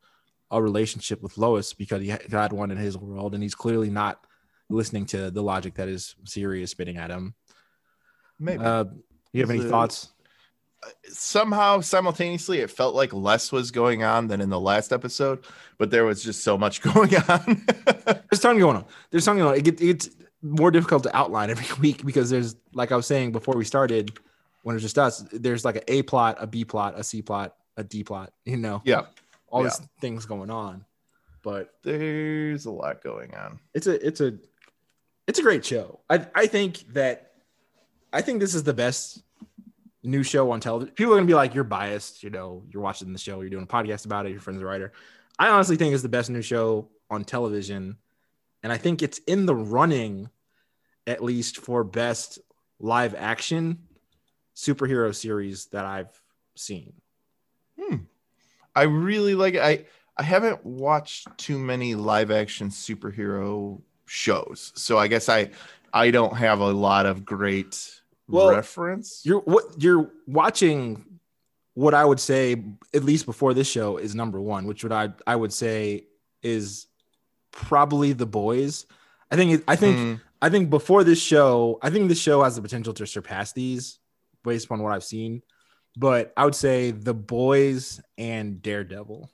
a 0.50 0.62
relationship 0.62 1.22
with 1.22 1.38
Lois 1.38 1.74
because 1.74 2.02
he 2.02 2.10
had 2.10 2.52
one 2.54 2.72
in 2.72 2.78
his 2.78 2.98
world, 2.98 3.34
and 3.34 3.42
he's 3.44 3.56
clearly 3.56 3.90
not 3.90 4.26
listening 4.72 5.06
to 5.08 5.32
the 5.32 5.44
logic 5.44 5.76
that 5.76 5.88
is 5.88 6.16
Siri's 6.26 6.72
spitting 6.72 6.98
at 6.98 7.10
him. 7.10 7.36
Maybe. 8.40 8.64
Uh, 8.64 8.86
you 9.34 9.42
have 9.42 9.50
any 9.50 9.64
thoughts? 9.64 10.10
Somehow, 11.06 11.82
simultaneously, 11.82 12.60
it 12.60 12.72
felt 12.72 12.96
like 12.96 13.14
less 13.14 13.52
was 13.52 13.70
going 13.70 14.04
on 14.04 14.28
than 14.28 14.42
in 14.42 14.50
the 14.50 14.60
last 14.60 14.92
episode, 14.92 15.46
but 15.78 15.92
there 15.92 16.06
was 16.06 16.24
just 16.24 16.44
so 16.44 16.58
much 16.58 16.82
going 16.94 17.16
on. 17.30 17.66
There's 18.30 18.42
ton 18.42 18.58
going 18.58 18.78
on. 18.78 18.86
There's 19.12 19.24
something 19.24 19.44
going 19.44 19.54
on. 19.54 19.60
It 19.60 19.64
gets, 19.64 19.82
it 19.82 19.86
gets 19.86 20.10
more 20.42 20.72
difficult 20.72 21.04
to 21.04 21.16
outline 21.16 21.52
every 21.52 21.68
week 21.80 22.04
because 22.04 22.30
there's, 22.30 22.56
like 22.74 22.92
I 22.92 22.96
was 22.96 23.06
saying 23.06 23.32
before 23.32 23.56
we 23.56 23.64
started, 23.64 24.18
when 24.64 24.76
it's 24.76 24.84
just 24.84 24.98
us, 24.98 25.24
there's 25.32 25.66
like 25.66 25.76
an 25.76 25.84
A 25.88 26.02
plot, 26.04 26.38
a 26.40 26.48
B 26.48 26.66
plot, 26.66 26.94
a 26.98 27.04
C 27.04 27.22
plot, 27.22 27.56
a 27.78 27.84
D 27.84 28.04
plot. 28.04 28.32
You 28.46 28.58
know, 28.58 28.82
yeah, 28.86 29.04
all 29.48 29.64
yeah. 29.64 29.70
these 29.70 29.82
things 30.00 30.26
going 30.26 30.50
on. 30.50 30.86
But 31.44 31.74
there's 31.84 32.66
a 32.66 32.72
lot 32.72 33.04
going 33.04 33.34
on. 33.34 33.60
it's 33.74 33.88
a 33.88 34.06
it's 34.06 34.22
a 34.22 34.38
it's 35.32 35.40
a 35.40 35.44
great 35.44 35.66
show. 35.66 36.02
I 36.10 36.28
I 36.36 36.46
think 36.46 36.94
that 36.94 37.32
I 38.12 38.22
think 38.22 38.42
this 38.42 38.54
is 38.54 38.64
the 38.64 38.74
best 38.74 39.24
new 40.04 40.24
show 40.24 40.52
on 40.52 40.60
television. 40.60 40.94
People 40.94 41.14
are 41.14 41.16
gonna 41.16 41.26
be 41.26 41.34
like, 41.34 41.56
you're 41.56 41.64
biased, 41.64 42.22
you 42.22 42.30
know, 42.30 42.64
you're 42.70 42.84
watching 42.84 43.14
the 43.14 43.18
show, 43.18 43.40
you're 43.40 43.50
doing 43.50 43.64
a 43.64 43.68
podcast 43.68 44.04
about 44.04 44.26
it, 44.26 44.32
your 44.32 44.42
friend's 44.42 44.62
a 44.62 44.66
writer. 44.66 44.92
I 45.40 45.48
honestly 45.48 45.78
think 45.78 45.94
it's 45.94 46.04
the 46.04 46.10
best 46.10 46.30
new 46.30 46.42
show 46.42 46.90
on 47.10 47.24
television. 47.24 47.96
And 48.62 48.74
I 48.74 48.78
think 48.78 49.02
it's 49.02 49.20
in 49.20 49.46
the 49.46 49.56
running, 49.56 50.30
at 51.08 51.24
least 51.24 51.60
for 51.60 51.86
best 51.86 52.40
live 52.82 53.16
action 53.16 53.80
superhero 54.54 55.16
series 55.16 55.68
that 55.68 55.86
I've 55.86 56.22
seen. 56.58 56.92
Hmm. 57.80 57.96
I 58.76 58.84
really 58.84 59.36
like 59.36 59.54
it. 59.54 59.62
I 59.62 59.86
I 60.18 60.24
haven't 60.24 60.66
watched 60.66 61.30
too 61.38 61.58
many 61.58 61.96
live 61.96 62.32
action 62.32 62.68
superhero 62.68 63.82
shows, 64.12 64.74
so 64.76 64.98
I 64.98 65.08
guess 65.08 65.30
I 65.30 65.52
I 65.94 66.12
don't 66.12 66.36
have 66.36 66.60
a 66.60 66.72
lot 66.72 67.06
of 67.06 67.26
great 67.26 68.02
Well, 68.28 68.50
reference. 68.50 69.22
You're 69.24 69.40
what 69.40 69.82
you're 69.82 70.12
watching 70.28 71.06
what 71.74 71.94
I 71.94 72.04
would 72.04 72.20
say, 72.20 72.62
at 72.94 73.06
least 73.06 73.26
before 73.26 73.54
this 73.54 73.70
show, 73.70 73.96
is 73.96 74.14
number 74.14 74.42
one, 74.42 74.66
which 74.68 74.84
would 74.84 74.92
I 74.92 75.14
I 75.26 75.36
would 75.38 75.54
say 75.54 76.08
is 76.44 76.88
probably 77.52 78.12
the 78.12 78.26
boys. 78.26 78.86
I 79.32 79.38
think 79.38 79.64
I 79.68 79.78
think 79.78 79.98
Mm, 79.98 80.20
I 80.42 80.50
think 80.50 80.70
before 80.70 81.04
this 81.06 81.22
show, 81.22 81.80
I 81.82 81.90
think 81.90 82.10
this 82.10 82.20
show 82.20 82.44
has 82.44 82.56
the 82.58 82.62
potential 82.62 82.94
to 82.96 83.08
surpass 83.08 83.54
these 83.54 84.00
based 84.44 84.66
upon 84.66 84.84
what 84.84 84.92
I've 84.92 85.04
seen. 85.06 85.42
But 85.96 86.34
I 86.36 86.44
would 86.46 86.56
say 86.56 86.92
the 86.92 87.14
boys 87.14 88.02
and 88.18 88.62
Daredevil. 88.62 89.30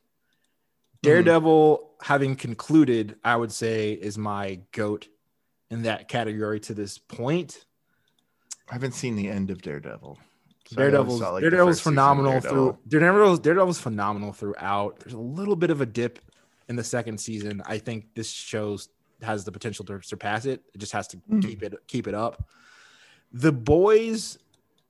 Daredevil, 1.07 1.91
having 2.01 2.35
concluded, 2.35 3.15
I 3.23 3.35
would 3.35 3.51
say 3.51 3.93
is 3.93 4.17
my 4.17 4.59
goat 4.71 5.07
in 5.69 5.83
that 5.83 6.07
category 6.07 6.59
to 6.61 6.73
this 6.73 6.97
point. 6.97 7.65
I 8.69 8.73
haven't 8.73 8.93
seen 8.93 9.15
the 9.15 9.27
end 9.29 9.49
of 9.49 9.61
Daredevil. 9.61 10.17
So 10.67 10.75
Daredevil's 10.75 11.19
saw, 11.19 11.31
like, 11.31 11.41
Daredevil's 11.41 11.77
first 11.77 11.79
season 11.79 11.93
of 11.93 11.95
phenomenal 11.95 12.31
Daredevil. 12.33 12.71
through 12.73 12.77
Daredevil's 12.99 13.39
Daredevil's 13.39 13.79
phenomenal 13.79 14.33
throughout. 14.33 14.99
There's 14.99 15.13
a 15.13 15.17
little 15.19 15.55
bit 15.55 15.69
of 15.69 15.79
a 15.79 15.85
dip 15.85 16.19
in 16.67 16.75
the 16.75 16.83
second 16.83 17.19
season. 17.19 17.61
I 17.65 17.77
think 17.77 18.13
this 18.13 18.29
shows 18.29 18.89
has 19.21 19.45
the 19.45 19.51
potential 19.51 19.85
to 19.85 20.01
surpass 20.01 20.45
it. 20.45 20.61
It 20.73 20.79
just 20.79 20.91
has 20.91 21.07
to 21.09 21.17
Mhm. 21.17 21.41
keep 21.41 21.63
it 21.63 21.73
keep 21.87 22.07
it 22.07 22.13
up. 22.13 22.49
The 23.31 23.51
boys 23.53 24.37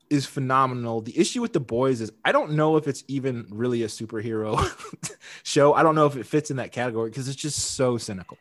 is 0.10 0.26
phenomenal. 0.26 1.02
The 1.02 1.18
issue 1.18 1.42
with 1.42 1.54
the 1.54 1.60
boys 1.60 2.02
is 2.02 2.12
I 2.26 2.32
don't 2.32 2.52
know 2.52 2.78
if 2.78 2.88
it's 2.88 3.04
even 3.08 3.46
really 3.50 3.84
a 3.84 3.88
superhero 3.88 4.58
show. 5.44 5.74
I 5.74 5.84
don't 5.84 5.96
know 5.96 6.06
if 6.06 6.16
it 6.16 6.26
fits 6.26 6.52
in 6.52 6.58
that 6.58 6.72
category 6.72 7.10
because 7.10 7.28
it's 7.28 7.38
just 7.38 7.58
so 7.76 7.98
cynical. 7.98 8.38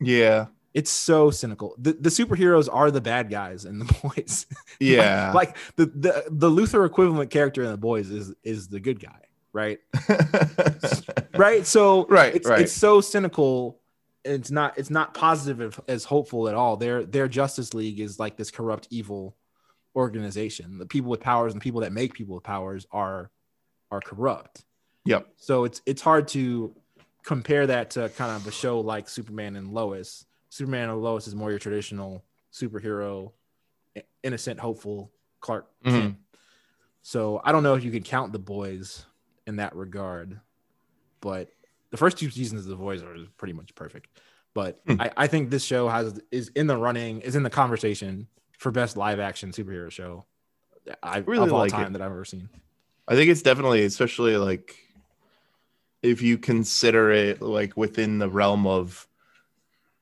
Yeah, 0.00 0.46
It's 0.74 0.90
so 0.90 1.30
cynical. 1.30 1.74
The, 1.78 1.92
the 1.94 2.08
superheroes 2.10 2.68
are 2.72 2.90
the 2.90 3.00
bad 3.00 3.30
guys 3.30 3.64
and 3.64 3.80
the 3.80 3.92
boys. 4.16 4.46
yeah. 4.78 5.32
like 5.34 5.56
the, 5.76 5.86
the 5.86 6.24
the 6.30 6.48
Luthor 6.50 6.86
equivalent 6.86 7.30
character 7.30 7.62
in 7.64 7.70
the 7.70 7.76
boys 7.76 8.10
is 8.10 8.34
is 8.44 8.68
the 8.68 8.78
good 8.80 9.00
guy, 9.00 9.20
right? 9.52 9.80
Right. 11.34 11.66
So 11.66 12.06
Right, 12.06 12.34
it's, 12.34 12.48
right. 12.48 12.60
it's 12.62 12.72
so 12.72 13.00
cynical. 13.00 13.78
It's 14.24 14.50
not 14.50 14.76
it's 14.78 14.90
not 14.90 15.14
positive 15.14 15.80
as 15.88 16.04
hopeful 16.04 16.48
at 16.48 16.54
all. 16.54 16.76
Their 16.76 17.04
their 17.04 17.28
Justice 17.28 17.72
League 17.74 18.00
is 18.00 18.18
like 18.18 18.36
this 18.36 18.50
corrupt 18.50 18.88
evil 18.90 19.36
organization. 19.96 20.78
The 20.78 20.86
people 20.86 21.10
with 21.10 21.20
powers 21.20 21.52
and 21.52 21.62
people 21.62 21.80
that 21.82 21.92
make 21.92 22.14
people 22.14 22.34
with 22.34 22.44
powers 22.44 22.86
are 22.92 23.30
are 23.90 24.00
corrupt. 24.00 24.64
yep. 25.04 25.26
So 25.36 25.64
it's 25.64 25.80
it's 25.86 26.02
hard 26.02 26.28
to 26.28 26.74
compare 27.24 27.66
that 27.66 27.90
to 27.90 28.08
kind 28.10 28.32
of 28.36 28.46
a 28.46 28.50
show 28.50 28.80
like 28.80 29.08
Superman 29.08 29.56
and 29.56 29.72
Lois. 29.72 30.24
Superman 30.50 30.88
and 30.90 31.02
Lois 31.02 31.26
is 31.26 31.34
more 31.34 31.50
your 31.50 31.58
traditional 31.58 32.24
superhero, 32.52 33.32
innocent, 34.22 34.58
hopeful 34.60 35.12
Clark 35.40 35.66
Mhm. 35.84 35.90
Kent. 35.90 36.16
So 37.02 37.40
I 37.44 37.52
don't 37.52 37.62
know 37.62 37.74
if 37.74 37.84
you 37.84 37.90
can 37.90 38.02
count 38.02 38.32
the 38.32 38.38
boys 38.38 39.04
in 39.46 39.56
that 39.56 39.74
regard, 39.74 40.40
but 41.20 41.48
the 41.90 41.96
first 41.96 42.18
two 42.18 42.28
seasons 42.30 42.62
of 42.64 42.68
the 42.70 42.76
boys 42.76 43.02
are 43.02 43.16
pretty 43.38 43.54
much 43.54 43.74
perfect. 43.74 44.08
But 44.54 44.80
Hmm. 44.86 45.00
I, 45.00 45.10
I 45.16 45.26
think 45.26 45.50
this 45.50 45.64
show 45.64 45.88
has 45.88 46.20
is 46.30 46.48
in 46.48 46.66
the 46.66 46.76
running, 46.76 47.20
is 47.20 47.36
in 47.36 47.42
the 47.42 47.50
conversation 47.50 48.28
for 48.58 48.70
best 48.70 48.96
live 48.96 49.18
action 49.20 49.50
superhero 49.52 49.90
show 49.90 50.24
I 51.02 51.18
Really 51.18 51.46
of 51.46 51.52
all 51.52 51.60
like 51.60 51.70
time 51.70 51.86
it. 51.88 51.92
that 51.94 52.02
I've 52.02 52.10
ever 52.10 52.24
seen. 52.24 52.48
I 53.06 53.14
think 53.14 53.30
it's 53.30 53.42
definitely, 53.42 53.84
especially 53.84 54.36
like 54.36 54.76
if 56.02 56.22
you 56.22 56.38
consider 56.38 57.10
it 57.10 57.42
like 57.42 57.76
within 57.76 58.18
the 58.18 58.28
realm 58.28 58.66
of 58.66 59.06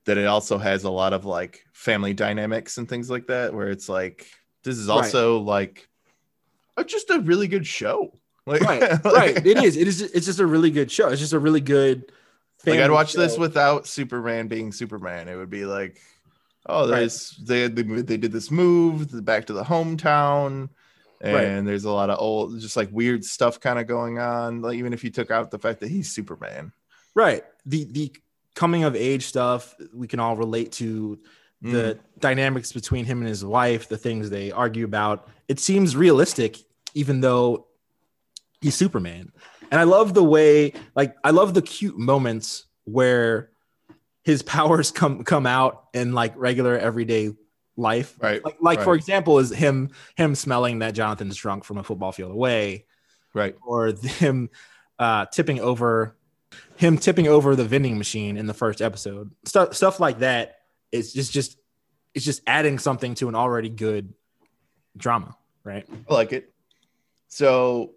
that, 0.05 0.19
it 0.19 0.27
also 0.27 0.59
has 0.59 0.85
a 0.85 0.91
lot 0.91 1.13
of 1.13 1.25
like 1.25 1.65
family 1.73 2.13
dynamics 2.15 2.79
and 2.79 2.89
things 2.89 3.11
like 3.11 3.27
that, 3.29 3.53
where 3.55 3.71
it's 3.71 3.89
like 3.89 4.27
this 4.63 4.77
is 4.79 4.89
Right. 4.89 4.95
also 4.97 5.39
like 5.39 5.89
a, 6.77 6.85
just 6.85 7.11
a 7.11 7.21
really 7.21 7.49
good 7.49 7.67
show. 7.67 8.13
Like, 8.47 8.61
right 8.63 8.81
like- 9.05 9.05
right 9.05 9.47
it 9.47 9.59
is 9.65 9.77
it 9.77 9.89
is 9.89 10.01
it's 10.03 10.27
just 10.27 10.39
a 10.39 10.47
really 10.47 10.71
good 10.71 10.89
show 10.91 11.09
it's 11.09 11.21
just 11.21 11.33
a 11.33 11.39
really 11.41 11.61
good 11.61 12.13
Like 12.65 12.79
I'd 12.79 12.93
watch 12.93 13.13
this 13.13 13.37
without 13.37 13.89
Superman 13.89 14.47
being 14.47 14.71
Superman. 14.71 15.27
It 15.29 15.35
would 15.35 15.51
be 15.51 15.65
like, 15.65 16.01
oh, 16.69 16.89
Right. 16.89 16.99
there's 16.99 17.37
they, 17.43 17.69
they 17.69 17.83
they 18.03 18.17
did 18.17 18.33
this 18.33 18.51
move 18.51 19.25
back 19.25 19.47
to 19.47 19.53
the 19.53 19.65
hometown, 19.65 20.69
and 21.21 21.35
Right. 21.35 21.65
there's 21.67 21.85
a 21.85 21.91
lot 21.91 22.11
of 22.11 22.19
old, 22.19 22.59
just 22.61 22.77
like 22.77 22.89
weird 22.93 23.25
stuff 23.25 23.59
kind 23.61 23.79
of 23.79 23.87
going 23.87 24.19
on. 24.19 24.61
Like 24.63 24.77
even 24.77 24.93
if 24.93 25.03
you 25.05 25.11
took 25.11 25.31
out 25.31 25.51
the 25.51 25.59
fact 25.59 25.81
that 25.81 25.89
he's 25.91 26.11
Superman, 26.13 26.73
right 27.15 27.45
the 27.65 27.85
the 27.85 28.13
coming 28.55 28.85
of 28.85 28.95
age 28.97 29.25
stuff 29.25 29.75
we 29.95 30.07
can 30.07 30.21
all 30.21 30.37
relate 30.37 30.73
to 30.73 31.19
the 31.63 31.97
Mm. 31.97 31.99
dynamics 32.21 32.73
between 32.73 33.05
him 33.07 33.19
and 33.21 33.29
his 33.29 33.43
wife 33.45 33.89
the 33.89 33.97
things 33.97 34.29
they 34.29 34.51
argue 34.51 34.85
about 34.85 35.29
it 35.49 35.59
seems 35.59 35.97
realistic 35.97 36.59
even 36.95 37.21
though 37.23 37.67
he's 38.61 38.75
superman 38.75 39.33
and 39.71 39.81
i 39.81 39.85
love 39.85 40.13
the 40.15 40.23
way 40.23 40.73
like 40.95 41.15
i 41.25 41.31
love 41.31 41.55
the 41.55 41.63
cute 41.63 41.99
moments 41.99 42.67
where 42.85 43.51
his 44.27 44.43
powers 44.43 44.91
come 44.91 45.25
come 45.25 45.47
out 45.47 45.87
in 45.95 46.13
like 46.13 46.35
regular 46.37 46.77
everyday 46.77 47.33
life. 47.77 48.17
Right, 48.21 48.45
like, 48.45 48.57
like 48.61 48.83
for 48.83 48.95
example 48.95 49.39
is 49.39 49.51
him 49.51 49.91
him 50.17 50.35
smelling 50.35 50.81
that 50.81 50.95
jonathan's 50.95 51.37
drunk 51.37 51.65
from 51.65 51.79
a 51.79 51.85
football 51.85 52.13
field 52.13 52.33
away. 52.33 52.85
Right, 53.33 53.55
or 53.67 53.93
him 53.93 54.51
uh, 54.99 55.27
tipping 55.27 55.61
over 55.61 56.17
him 56.77 56.99
tipping 56.99 57.29
over 57.29 57.57
the 57.57 57.65
vending 57.65 57.97
machine 57.97 58.37
in 58.37 58.47
the 58.47 58.55
first 58.55 58.83
episode. 58.83 59.31
Stuff 59.45 59.75
stuff 59.75 60.01
like 60.01 60.19
that 60.19 60.57
it's 60.93 61.13
just 61.13 61.33
just 61.33 61.57
it's 62.15 62.25
just 62.25 62.43
adding 62.47 62.79
something 62.79 63.15
to 63.15 63.29
an 63.29 63.35
already 63.35 63.69
good 63.69 64.13
drama 64.97 65.37
right? 65.67 65.85
I 66.09 66.15
like 66.15 66.33
it. 66.33 66.53
So 67.29 67.93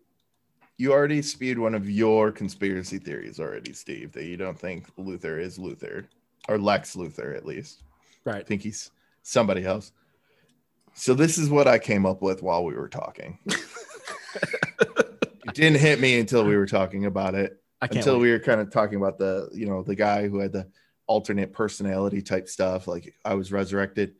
you 0.78 0.92
already 0.92 1.22
spewed 1.22 1.60
one 1.60 1.76
of 1.76 1.90
your 1.90 2.32
conspiracy 2.32 2.98
theories 2.98 3.40
already, 3.40 3.72
Steve, 3.74 4.12
that 4.14 4.26
you 4.26 4.36
don't 4.36 4.60
think 4.60 4.94
Luthor 4.98 5.40
is 5.40 5.58
Luthor 5.58 6.06
or 6.48 6.58
Lex 6.58 6.96
Luthor 6.96 7.36
at 7.36 7.46
least. 7.46 7.84
Right. 8.26 8.38
I 8.38 8.44
think 8.44 8.62
he's 8.62 8.92
somebody 9.24 9.66
else. 9.66 9.92
So 10.94 11.14
this 11.14 11.38
is 11.38 11.50
what 11.50 11.68
I 11.68 11.80
came 11.80 12.06
up 12.06 12.22
with 12.22 12.42
while 12.42 12.66
we 12.66 12.74
were 12.74 12.90
talking. 12.90 13.40
it 13.46 15.54
didn't 15.54 15.80
hit 15.80 16.00
me 16.00 16.20
until 16.20 16.44
we 16.44 16.58
were 16.58 16.66
talking 16.66 17.06
about 17.06 17.36
it. 17.36 17.58
Until 17.82 18.16
wait. 18.16 18.24
we 18.24 18.32
were 18.32 18.40
kind 18.40 18.60
of 18.60 18.72
talking 18.72 18.98
about 18.98 19.18
the, 19.18 19.50
you 19.54 19.66
know, 19.66 19.84
the 19.84 19.96
guy 19.96 20.28
who 20.28 20.40
had 20.40 20.52
the 20.52 20.68
alternate 21.08 21.54
personality 21.54 22.22
type 22.22 22.50
stuff, 22.50 22.88
like 22.88 23.16
I 23.24 23.36
was 23.36 23.52
resurrected. 23.52 24.16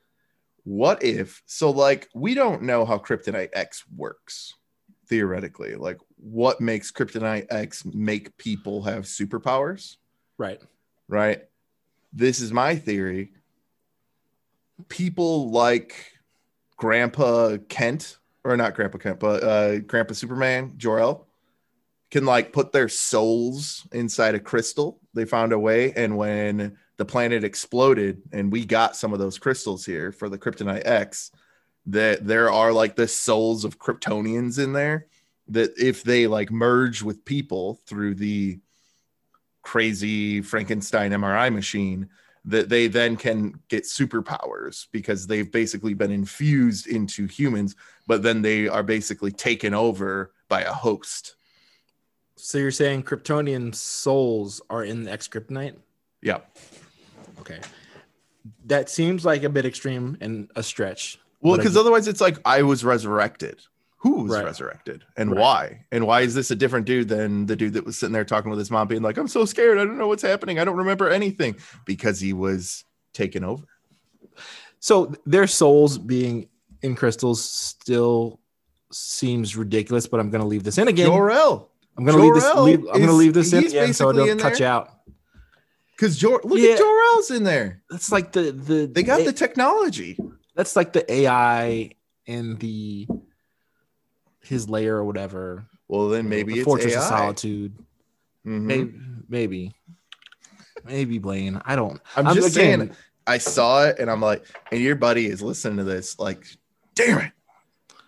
What 0.64 1.04
if 1.04 1.42
so 1.46 1.72
like 1.72 2.08
we 2.14 2.34
don't 2.34 2.64
know 2.64 2.86
how 2.86 2.98
Kryptonite 2.98 3.50
X 3.54 3.84
works 3.96 4.54
theoretically. 5.08 5.76
Like 5.76 5.98
what 6.18 6.62
makes 6.62 6.92
Kryptonite 6.92 7.48
X 7.50 7.84
make 7.86 8.38
people 8.38 8.84
have 8.84 9.04
superpowers? 9.04 9.98
right 10.38 10.62
right? 11.10 11.42
This 12.12 12.40
is 12.40 12.52
my 12.52 12.76
theory. 12.76 13.32
People 14.88 15.52
like 15.52 16.14
Grandpa 16.78 17.58
Kent 17.68 18.18
or 18.44 18.58
not 18.58 18.74
Grandpa 18.74 18.98
Kent, 18.98 19.20
but 19.20 19.44
uh, 19.44 19.80
Grandpa 19.80 20.14
Superman, 20.14 20.74
Jor-El, 20.78 21.28
can 22.10 22.26
like 22.26 22.54
put 22.54 22.72
their 22.72 22.90
souls 22.90 23.88
inside 23.92 24.36
a 24.36 24.40
crystal. 24.40 25.00
They 25.14 25.26
found 25.26 25.54
a 25.54 25.60
way, 25.60 25.94
and 25.94 26.18
when 26.18 26.78
the 26.98 27.06
planet 27.06 27.44
exploded, 27.44 28.22
and 28.32 28.52
we 28.52 28.66
got 28.66 28.96
some 28.96 29.14
of 29.14 29.20
those 29.20 29.38
crystals 29.38 29.86
here 29.86 30.12
for 30.12 30.30
the 30.30 30.38
Kryptonite 30.38 30.86
X, 30.86 31.32
that 31.88 32.26
there 32.26 32.52
are 32.52 32.72
like 32.72 32.96
the 32.96 33.08
souls 33.08 33.66
of 33.66 33.80
Kryptonians 33.80 34.62
in 34.62 34.74
there. 34.74 35.08
That 35.50 35.74
if 35.78 36.04
they 36.04 36.28
like 36.28 36.52
merge 36.52 37.02
with 37.02 37.26
people 37.26 37.80
through 37.86 38.16
the 38.16 38.60
crazy 39.70 40.42
Frankenstein 40.42 41.12
MRI 41.12 41.54
machine, 41.54 42.10
that 42.44 42.70
they 42.70 42.88
then 42.88 43.16
can 43.16 43.54
get 43.68 43.84
superpowers 43.84 44.88
because 44.92 45.28
they've 45.28 45.52
basically 45.52 45.94
been 45.94 46.10
infused 46.10 46.88
into 46.88 47.28
humans, 47.28 47.76
but 48.08 48.24
then 48.24 48.42
they 48.42 48.68
are 48.68 48.82
basically 48.82 49.32
taken 49.32 49.76
over 49.76 50.32
by 50.48 50.62
a 50.62 50.74
host. 50.74 51.36
So 52.36 52.58
you're 52.58 52.72
saying 52.72 53.04
Kryptonian 53.04 53.76
souls 53.76 54.60
are 54.72 54.84
in 54.84 55.04
the 55.04 55.12
X 55.12 55.28
Kryptonite? 55.28 55.76
Yeah. 56.24 56.40
Okay. 57.40 57.60
That 58.66 58.90
seems 58.90 59.24
like 59.24 59.44
a 59.44 59.50
bit 59.50 59.68
extreme 59.68 60.18
and 60.20 60.50
a 60.56 60.64
stretch. 60.64 61.20
Well, 61.42 61.58
because 61.58 61.78
otherwise 61.78 62.08
it's 62.08 62.22
like 62.22 62.40
I 62.44 62.64
was 62.64 62.84
resurrected. 62.84 63.62
Who 64.02 64.24
was 64.24 64.32
Right. 64.32 64.46
resurrected 64.46 65.04
and 65.18 65.32
Right. 65.32 65.40
why? 65.40 65.86
And 65.92 66.08
why 66.08 66.22
is 66.22 66.34
this 66.34 66.52
a 66.52 66.56
different 66.56 66.86
dude 66.86 67.10
than 67.10 67.46
the 67.48 67.56
dude 67.56 67.74
that 67.74 67.86
was 67.86 67.98
sitting 67.98 68.14
there 68.14 68.24
talking 68.24 68.50
with 68.50 68.60
his 68.60 68.72
mom, 68.72 68.88
being 68.88 69.02
like, 69.02 69.18
I'm 69.18 69.28
so 69.28 69.44
scared. 69.46 69.78
I 69.78 69.84
don't 69.84 69.98
know 69.98 70.08
what's 70.08 70.24
happening. 70.24 70.58
I 70.58 70.64
don't 70.64 70.78
remember 70.78 71.10
anything 71.10 71.56
because 71.86 72.20
he 72.20 72.32
was 72.32 72.86
taken 73.14 73.44
over. 73.44 73.64
So 74.80 75.14
their 75.26 75.48
souls 75.48 75.98
being 75.98 76.48
in 76.82 76.96
crystals 76.96 77.44
still 77.44 78.40
seems 78.92 79.58
ridiculous, 79.58 80.08
but 80.08 80.20
I'm 80.22 80.30
going 80.30 80.42
to 80.42 80.48
leave 80.48 80.64
this 80.64 80.78
in 80.78 80.88
again. 80.88 81.08
Jor-El. 81.08 81.70
I'm 81.98 82.06
going 82.06 82.18
to 82.18 82.24
leave 82.24 82.34
this. 82.34 82.56
Leave, 82.56 82.80
I'm 82.88 83.02
going 83.02 83.08
to 83.08 83.12
leave 83.14 83.34
this 83.34 83.52
in 83.52 83.66
again 83.66 83.94
so 83.94 84.08
I 84.10 84.14
basically 84.14 84.28
don't 84.30 84.40
cut 84.40 84.60
you 84.62 84.66
out. 84.66 84.90
Because 85.98 86.18
Jor 86.18 86.40
look 86.46 86.58
Yeah. 86.60 86.70
at 86.72 86.78
Jor-El's 86.78 87.32
in 87.32 87.44
there. 87.44 87.84
That's 87.90 88.10
like 88.14 88.32
the 88.32 88.54
the 88.54 88.86
They 88.88 89.04
got 89.04 89.26
the 89.26 89.34
technology. 89.34 90.18
that's 90.56 90.78
like 90.78 90.94
the 90.94 91.12
AI 91.12 91.92
and 92.26 92.58
the 92.60 93.06
his 94.50 94.68
layer 94.70 94.96
or 94.98 95.06
whatever. 95.06 95.66
Well, 95.88 96.10
then 96.10 96.28
maybe 96.30 96.54
the 96.54 96.60
it's 96.60 96.66
Fortress 96.66 96.94
AI. 96.96 97.00
of 97.00 97.04
Solitude. 97.06 97.74
Mhm. 98.46 98.62
Maybe, 98.62 98.94
maybe, 99.30 99.74
maybe 100.86 101.18
Blaine. 101.20 101.62
I 101.66 101.76
don't. 101.76 102.00
I'm, 102.16 102.28
I'm- 102.28 102.36
just 102.36 102.56
again- 102.56 102.80
saying. 102.80 102.96
I 103.28 103.38
saw 103.38 103.84
it 103.86 104.00
and 104.00 104.10
I'm 104.10 104.22
like, 104.22 104.44
and 104.72 104.82
your 104.82 104.96
buddy 104.96 105.28
is 105.28 105.40
listening 105.44 105.78
to 105.78 105.84
this, 105.84 106.18
like, 106.18 106.48
damn 106.96 107.20
it. 107.20 107.32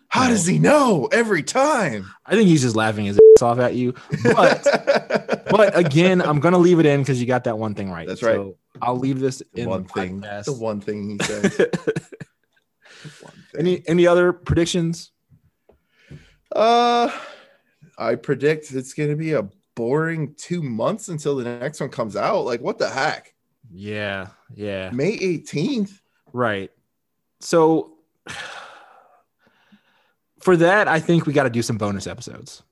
How 0.08 0.24
No. 0.24 0.30
does 0.30 0.48
he 0.48 0.58
know 0.58 1.08
every 1.12 1.44
time? 1.44 2.10
I 2.26 2.32
think 2.32 2.48
he's 2.50 2.64
just 2.64 2.76
laughing 2.76 3.06
his 3.06 3.18
ass 3.38 3.42
off 3.44 3.60
at 3.60 3.76
you. 3.76 3.94
But 4.24 5.46
but 5.52 5.78
again, 5.78 6.22
I'm 6.24 6.40
gonna 6.40 6.58
leave 6.58 6.80
it 6.80 6.88
in 6.88 7.02
because 7.02 7.22
you 7.22 7.28
got 7.28 7.44
that 7.44 7.58
one 7.60 7.76
thing 7.76 7.92
right. 7.92 8.08
That's 8.08 8.24
right. 8.24 8.36
So 8.36 8.58
I'll 8.82 8.98
leave 8.98 9.20
this 9.20 9.44
the 9.54 9.62
in 9.62 9.70
one 9.70 9.84
thing, 9.86 10.22
podcast. 10.22 10.46
the 10.46 10.54
one 10.54 10.82
thing 10.82 11.12
he 11.12 11.18
thing. 11.20 11.68
any 13.58 13.84
any 13.88 14.08
other 14.08 14.34
predictions? 14.34 15.12
Uh, 16.56 17.12
I 17.98 18.16
predict 18.16 18.72
it's 18.74 18.94
going 18.94 19.10
to 19.10 19.16
be 19.16 19.34
a 19.34 19.48
boring 19.76 20.34
two 20.38 20.62
months 20.62 21.08
until 21.10 21.36
the 21.36 21.44
next 21.44 21.80
one 21.80 21.90
comes 21.90 22.16
out. 22.16 22.42
Like, 22.46 22.62
what 22.62 22.78
the 22.78 22.90
heck? 22.90 23.34
Yeah, 23.74 24.28
yeah, 24.54 24.90
May 24.92 25.18
18th. 25.18 26.00
right. 26.34 26.70
So 27.40 27.94
for 30.40 30.58
that, 30.58 30.88
I 30.88 31.00
think 31.00 31.26
we 31.26 31.34
got 31.34 31.44
to 31.44 31.50
do 31.50 31.62
some 31.62 31.78
bonus 31.78 32.08
episodes 32.08 32.64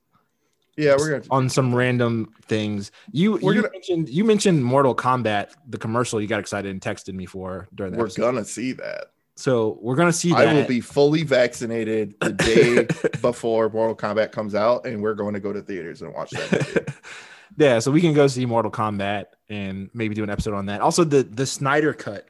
Yeah, 0.76 0.96
we're 0.98 1.20
to. 1.20 1.28
on 1.30 1.48
some 1.48 1.74
random 1.74 2.32
things. 2.46 2.90
You 3.12 3.38
you 3.38 3.54
gonna- 3.54 3.70
mentioned 3.72 4.08
you 4.08 4.24
mentioned 4.24 4.64
Mortal 4.64 4.94
Kombat, 4.94 5.52
the 5.68 5.78
commercial. 5.78 6.20
You 6.20 6.26
got 6.26 6.40
excited 6.40 6.70
and 6.70 6.80
texted 6.80 7.14
me 7.14 7.26
for 7.26 7.68
during 7.74 7.92
the 7.92 7.98
We're 7.98 8.06
episode. 8.06 8.22
going 8.22 8.36
to 8.36 8.44
see 8.44 8.72
that. 8.72 9.09
So 9.40 9.78
we're 9.80 9.96
gonna 9.96 10.12
see 10.12 10.28
that. 10.32 10.48
I 10.48 10.52
will 10.52 10.66
be 10.66 10.82
fully 10.82 11.22
vaccinated 11.22 12.14
the 12.20 12.32
day 12.32 12.86
before 13.22 13.70
Mortal 13.70 13.96
Kombat 13.96 14.32
comes 14.32 14.54
out, 14.54 14.84
and 14.84 15.02
we're 15.02 15.14
going 15.14 15.32
to 15.32 15.40
go 15.40 15.50
to 15.50 15.62
theaters 15.62 16.02
and 16.02 16.12
watch 16.12 16.30
that. 16.32 16.94
yeah, 17.56 17.78
so 17.78 17.90
we 17.90 18.02
can 18.02 18.12
go 18.12 18.26
see 18.26 18.44
Mortal 18.44 18.70
Kombat 18.70 19.26
and 19.48 19.88
maybe 19.94 20.14
do 20.14 20.22
an 20.22 20.28
episode 20.28 20.52
on 20.52 20.66
that. 20.66 20.82
Also, 20.82 21.04
the 21.04 21.22
the 21.22 21.46
Snyder 21.46 21.94
cut 21.94 22.28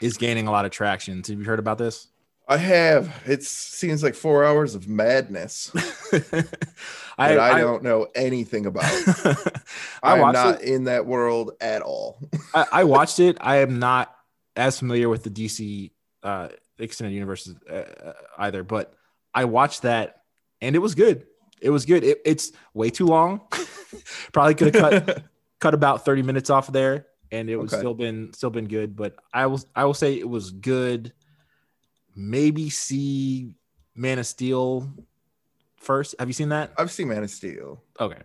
is 0.00 0.16
gaining 0.16 0.46
a 0.46 0.52
lot 0.52 0.64
of 0.64 0.70
traction. 0.70 1.24
Have 1.26 1.40
you 1.40 1.44
heard 1.44 1.58
about 1.58 1.76
this? 1.76 2.06
I 2.46 2.58
have. 2.58 3.12
It 3.26 3.42
seems 3.42 4.04
like 4.04 4.14
four 4.14 4.44
hours 4.44 4.76
of 4.76 4.86
madness 4.86 5.72
I, 7.18 7.36
I, 7.36 7.54
I, 7.56 7.60
don't 7.60 7.82
know 7.82 8.06
anything 8.14 8.66
about. 8.66 8.84
I 8.84 10.12
I'm 10.12 10.20
watched 10.20 10.34
not 10.34 10.62
it. 10.62 10.68
in 10.68 10.84
that 10.84 11.04
world 11.04 11.50
at 11.60 11.82
all. 11.82 12.20
I, 12.54 12.66
I 12.70 12.84
watched 12.84 13.18
it. 13.18 13.38
I 13.40 13.56
am 13.56 13.80
not 13.80 14.14
as 14.54 14.78
familiar 14.78 15.08
with 15.08 15.24
the 15.24 15.30
DC 15.30 15.90
uh, 16.26 16.48
extended 16.78 17.14
universe 17.14 17.48
uh, 17.70 17.72
uh, 17.74 18.12
either, 18.38 18.62
but 18.64 18.94
I 19.34 19.44
watched 19.44 19.82
that 19.82 20.22
and 20.60 20.74
it 20.74 20.80
was 20.80 20.94
good. 20.94 21.26
It 21.60 21.70
was 21.70 21.84
good. 21.86 22.04
It, 22.04 22.18
it's 22.24 22.52
way 22.74 22.90
too 22.90 23.06
long. 23.06 23.40
Probably 24.32 24.54
could 24.54 24.74
have 24.74 24.82
cut 25.06 25.22
cut 25.60 25.72
about 25.74 26.04
30 26.04 26.22
minutes 26.22 26.50
off 26.50 26.70
there 26.70 27.06
and 27.32 27.48
it 27.48 27.56
was 27.56 27.72
Okay. 27.72 27.80
still 27.80 27.94
been 27.94 28.32
still 28.34 28.50
been 28.50 28.68
good 28.68 28.94
but 28.94 29.16
i 29.32 29.46
will 29.46 29.60
i 29.74 29.84
will 29.84 29.94
say 29.94 30.14
it 30.14 30.28
was 30.28 30.50
good 30.52 31.12
maybe 32.14 32.68
see 32.70 33.54
man 33.94 34.18
of 34.18 34.26
steel 34.26 34.88
first 35.76 36.14
have 36.18 36.28
you 36.28 36.34
seen 36.34 36.50
that 36.50 36.72
I've 36.78 36.90
seen 36.90 37.08
Man 37.08 37.22
of 37.24 37.30
Steel, 37.30 37.82
okay 38.00 38.20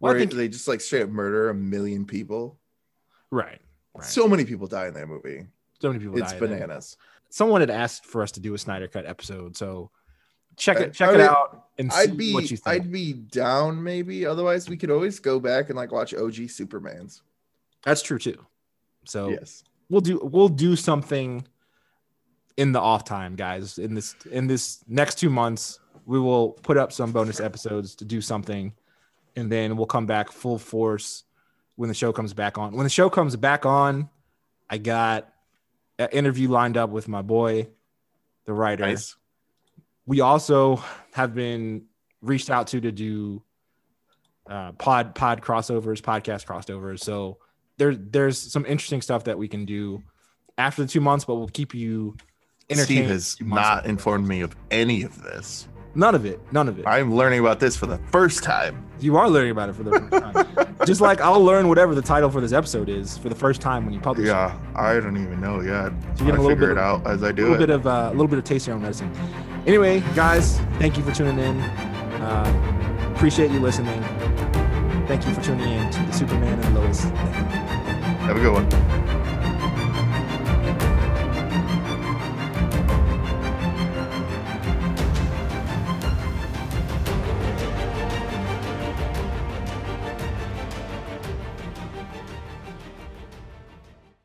well, 0.00 0.12
where 0.12 0.16
I 0.16 0.18
think, 0.20 0.32
they 0.32 0.48
just 0.48 0.68
like 0.68 0.80
straight 0.80 1.02
up 1.02 1.08
murder 1.10 1.50
a 1.50 1.54
million 1.54 2.04
people. 2.06 2.58
right 3.30 3.60
right 3.94 4.04
So 4.06 4.28
many 4.28 4.44
people 4.44 4.66
die 4.68 4.86
in 4.86 4.94
that 4.94 5.08
movie. 5.08 5.46
so 5.80 5.88
many 5.88 5.98
people 5.98 6.16
It's 6.18 6.30
there. 6.32 6.40
Someone 7.30 7.60
had 7.60 7.70
asked 7.70 8.04
for 8.06 8.22
us 8.22 8.32
to 8.32 8.40
do 8.40 8.54
a 8.54 8.58
snyder 8.58 8.88
cut 8.88 9.06
episode 9.06 9.56
so 9.56 9.90
check 10.56 10.78
it 10.80 10.92
check 10.94 11.10
I 11.10 11.14
it 11.14 11.18
mean, 11.18 11.26
out 11.26 11.66
and 11.78 11.92
see 11.92 12.00
I'd 12.00 12.16
be 12.16 12.34
what 12.34 12.50
you 12.50 12.56
think 12.56 12.66
I'd 12.84 12.90
be 12.92 13.12
down 13.12 13.80
maybe. 13.82 14.26
Otherwise, 14.26 14.68
we 14.68 14.76
could 14.76 14.90
always 14.90 15.20
go 15.20 15.38
back 15.38 15.68
and 15.68 15.76
like 15.76 15.92
watch 15.92 16.12
OG 16.14 16.34
Supermans. 16.48 17.20
that's 17.84 18.02
true 18.02 18.18
too 18.18 18.44
so 19.04 19.28
Yes. 19.30 19.62
we'll 19.88 20.00
do 20.00 20.18
we'll 20.22 20.48
do 20.48 20.74
something 20.76 21.46
in 22.56 22.72
the 22.72 22.80
off 22.80 23.04
time 23.04 23.36
guys 23.36 23.78
in 23.78 23.94
this 23.94 24.16
in 24.32 24.46
this 24.48 24.82
next 24.88 25.16
two 25.18 25.30
months 25.30 25.78
we 26.06 26.18
will 26.18 26.50
put 26.52 26.76
up 26.76 26.90
some 26.92 27.12
bonus 27.12 27.38
episodes 27.38 27.94
to 27.94 28.04
do 28.04 28.20
something 28.20 28.72
and 29.36 29.52
then 29.52 29.76
we'll 29.76 29.86
come 29.86 30.06
back 30.06 30.32
full 30.32 30.58
force 30.58 31.22
when 31.76 31.88
the 31.88 31.94
show 31.94 32.12
comes 32.12 32.34
back 32.34 32.58
on 32.58 32.72
when 32.74 32.82
the 32.84 32.90
show 32.90 33.08
comes 33.08 33.36
back 33.36 33.64
on 33.64 34.08
i 34.68 34.76
got 34.76 35.32
interview 35.98 36.48
lined 36.48 36.76
up 36.76 36.90
with 36.90 37.08
my 37.08 37.22
boy 37.22 37.68
the 38.44 38.52
writer 38.52 38.86
Nice. 38.86 39.16
we 40.06 40.20
also 40.20 40.82
have 41.12 41.34
been 41.34 41.84
reached 42.22 42.50
out 42.50 42.68
to 42.68 42.80
to 42.80 42.92
do 42.92 43.42
uh, 44.48 44.72
pod 44.72 45.14
pod 45.14 45.42
crossovers, 45.42 46.00
podcast 46.00 46.46
crossovers. 46.46 47.00
So 47.00 47.38
there 47.76 47.94
there's 47.94 48.38
some 48.38 48.64
interesting 48.64 49.02
stuff 49.02 49.24
that 49.24 49.38
we 49.38 49.48
can 49.48 49.64
do 49.64 50.02
after 50.56 50.82
the 50.82 50.88
two 50.88 51.00
months, 51.00 51.24
but 51.24 51.34
we'll 51.36 51.48
keep 51.48 51.74
you 51.74 52.16
entertained. 52.70 52.86
Steve 52.86 53.08
has 53.08 53.36
not 53.40 53.86
informed 53.86 54.26
me 54.26 54.40
of 54.40 54.56
any 54.70 55.02
of 55.02 55.22
this. 55.22 55.68
None 55.94 56.14
of 56.14 56.24
it. 56.26 56.40
None 56.52 56.68
of 56.68 56.78
it. 56.78 56.86
I'm 56.86 57.14
learning 57.14 57.40
about 57.40 57.58
this 57.60 57.76
for 57.76 57.86
the 57.86 57.98
first 58.12 58.42
time. 58.44 58.84
You 59.00 59.16
are 59.16 59.28
learning 59.28 59.52
about 59.52 59.68
it 59.68 59.74
for 59.74 59.82
the 59.84 59.92
first 59.92 60.10
time. 60.56 60.76
Just 60.86 61.00
like 61.00 61.20
I'll 61.20 61.42
learn 61.42 61.68
whatever 61.68 61.94
the 61.94 62.02
title 62.02 62.30
for 62.30 62.40
this 62.40 62.52
episode 62.52 62.88
is 62.88 63.16
for 63.18 63.28
the 63.28 63.34
first 63.34 63.60
time 63.60 63.84
when 63.84 63.94
you 63.94 64.00
publish. 64.00 64.26
it. 64.26 64.30
Yeah, 64.30 64.56
I 64.76 64.94
don't 64.94 65.16
even 65.16 65.40
know 65.40 65.60
yet. 65.60 65.92
So 66.16 66.24
you 66.24 66.30
get 66.30 66.38
a 66.38 66.42
little 66.42 66.48
figure 66.50 66.68
bit 66.68 66.70
it 66.70 66.78
of- 66.78 67.02
out 67.02 67.06
as 67.06 67.22
I 67.22 67.32
do 67.32 67.42
a 67.42 67.48
little 67.50 67.54
it. 67.62 67.66
bit 67.66 67.70
of 67.70 67.86
uh, 67.86 68.08
a 68.08 68.10
little 68.12 68.28
bit 68.28 68.38
of 68.38 68.44
taste 68.44 68.66
your 68.66 68.76
own 68.76 68.82
medicine. 68.82 69.12
Anyway, 69.66 70.00
guys, 70.14 70.58
thank 70.78 70.96
you 70.96 71.02
for 71.02 71.12
tuning 71.12 71.38
in. 71.38 71.60
Uh, 71.60 73.12
appreciate 73.14 73.50
you 73.50 73.60
listening. 73.60 74.02
Thank 75.06 75.26
you 75.26 75.34
for 75.34 75.40
tuning 75.42 75.68
in 75.68 75.90
to 75.90 76.02
the 76.02 76.12
Superman 76.12 76.58
and 76.60 76.74
Lois. 76.74 77.02
Have 77.04 78.36
a 78.36 78.40
good 78.40 78.52
one. 78.52 79.07